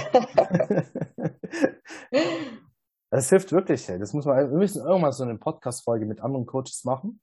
das 3.10 3.28
hilft 3.28 3.50
wirklich, 3.50 3.88
hey. 3.88 3.98
Das 3.98 4.12
muss 4.12 4.24
man, 4.24 4.36
wir 4.36 4.56
müssen 4.56 4.86
irgendwann 4.86 5.10
so 5.12 5.24
eine 5.24 5.36
Podcast-Folge 5.36 6.06
mit 6.06 6.20
anderen 6.20 6.46
Coaches 6.46 6.84
machen. 6.84 7.20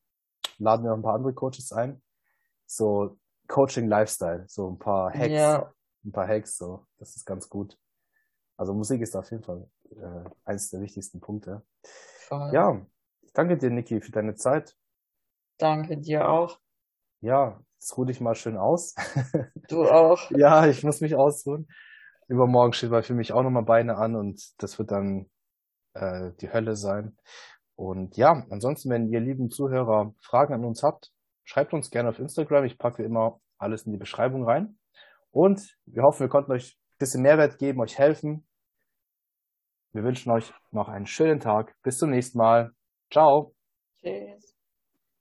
Laden 0.57 0.83
wir 0.83 0.91
ein 0.91 1.01
paar 1.01 1.15
andere 1.15 1.33
Coaches 1.33 1.71
ein. 1.71 2.03
So 2.65 3.17
Coaching 3.47 3.87
Lifestyle, 3.87 4.43
so 4.47 4.69
ein 4.69 4.77
paar 4.77 5.13
Hacks. 5.13 5.29
Ja. 5.29 5.73
Ein 6.03 6.11
paar 6.11 6.27
Hacks, 6.27 6.57
so. 6.57 6.85
Das 6.97 7.15
ist 7.15 7.25
ganz 7.25 7.47
gut. 7.47 7.77
Also 8.59 8.73
Musik 8.73 9.01
ist 9.01 9.15
auf 9.15 9.31
jeden 9.31 9.41
Fall 9.41 9.69
äh, 9.89 10.29
eines 10.43 10.69
der 10.69 10.81
wichtigsten 10.81 11.21
Punkte. 11.21 11.63
Voll. 12.27 12.51
Ja, 12.53 12.85
ich 13.21 13.31
danke 13.31 13.57
dir, 13.57 13.69
Niki, 13.69 14.01
für 14.01 14.11
deine 14.11 14.35
Zeit. 14.35 14.75
Danke 15.57 15.97
dir 15.97 16.27
auch. 16.27 16.59
Ja, 17.21 17.63
jetzt 17.75 17.97
ruh 17.97 18.03
dich 18.03 18.19
mal 18.19 18.35
schön 18.35 18.57
aus. 18.57 18.95
Du 19.69 19.85
auch. 19.85 20.29
ja, 20.31 20.67
ich 20.67 20.83
muss 20.83 20.99
mich 20.99 21.15
ausruhen. 21.15 21.69
Übermorgen 22.27 22.73
steht 22.73 22.89
bei 22.89 23.01
für 23.01 23.13
mich 23.13 23.31
auch 23.31 23.43
nochmal 23.43 23.63
Beine 23.63 23.95
an 23.95 24.17
und 24.17 24.41
das 24.61 24.77
wird 24.77 24.91
dann 24.91 25.29
äh, 25.93 26.31
die 26.41 26.51
Hölle 26.51 26.75
sein. 26.75 27.17
Und 27.75 28.17
ja, 28.17 28.45
ansonsten, 28.49 28.89
wenn 28.89 29.07
ihr 29.07 29.21
lieben 29.21 29.49
Zuhörer 29.49 30.13
Fragen 30.19 30.53
an 30.53 30.65
uns 30.65 30.83
habt, 30.83 31.13
schreibt 31.45 31.73
uns 31.73 31.91
gerne 31.91 32.09
auf 32.09 32.19
Instagram. 32.19 32.65
Ich 32.65 32.77
packe 32.77 33.03
immer 33.03 33.39
alles 33.57 33.85
in 33.85 33.93
die 33.93 33.97
Beschreibung 33.97 34.43
rein. 34.43 34.77
Und 35.31 35.77
wir 35.85 36.03
hoffen, 36.03 36.21
wir 36.21 36.29
konnten 36.29 36.51
euch 36.51 36.77
ein 36.77 36.97
bisschen 36.97 37.21
Mehrwert 37.21 37.57
geben, 37.57 37.79
euch 37.79 37.97
helfen. 37.97 38.45
Wir 39.91 40.03
wünschen 40.03 40.31
euch 40.31 40.53
noch 40.71 40.87
einen 40.87 41.07
schönen 41.07 41.39
Tag. 41.39 41.75
Bis 41.83 41.97
zum 41.97 42.11
nächsten 42.11 42.37
Mal. 42.37 42.71
Ciao. 43.11 43.53
Tschüss. 44.01 44.48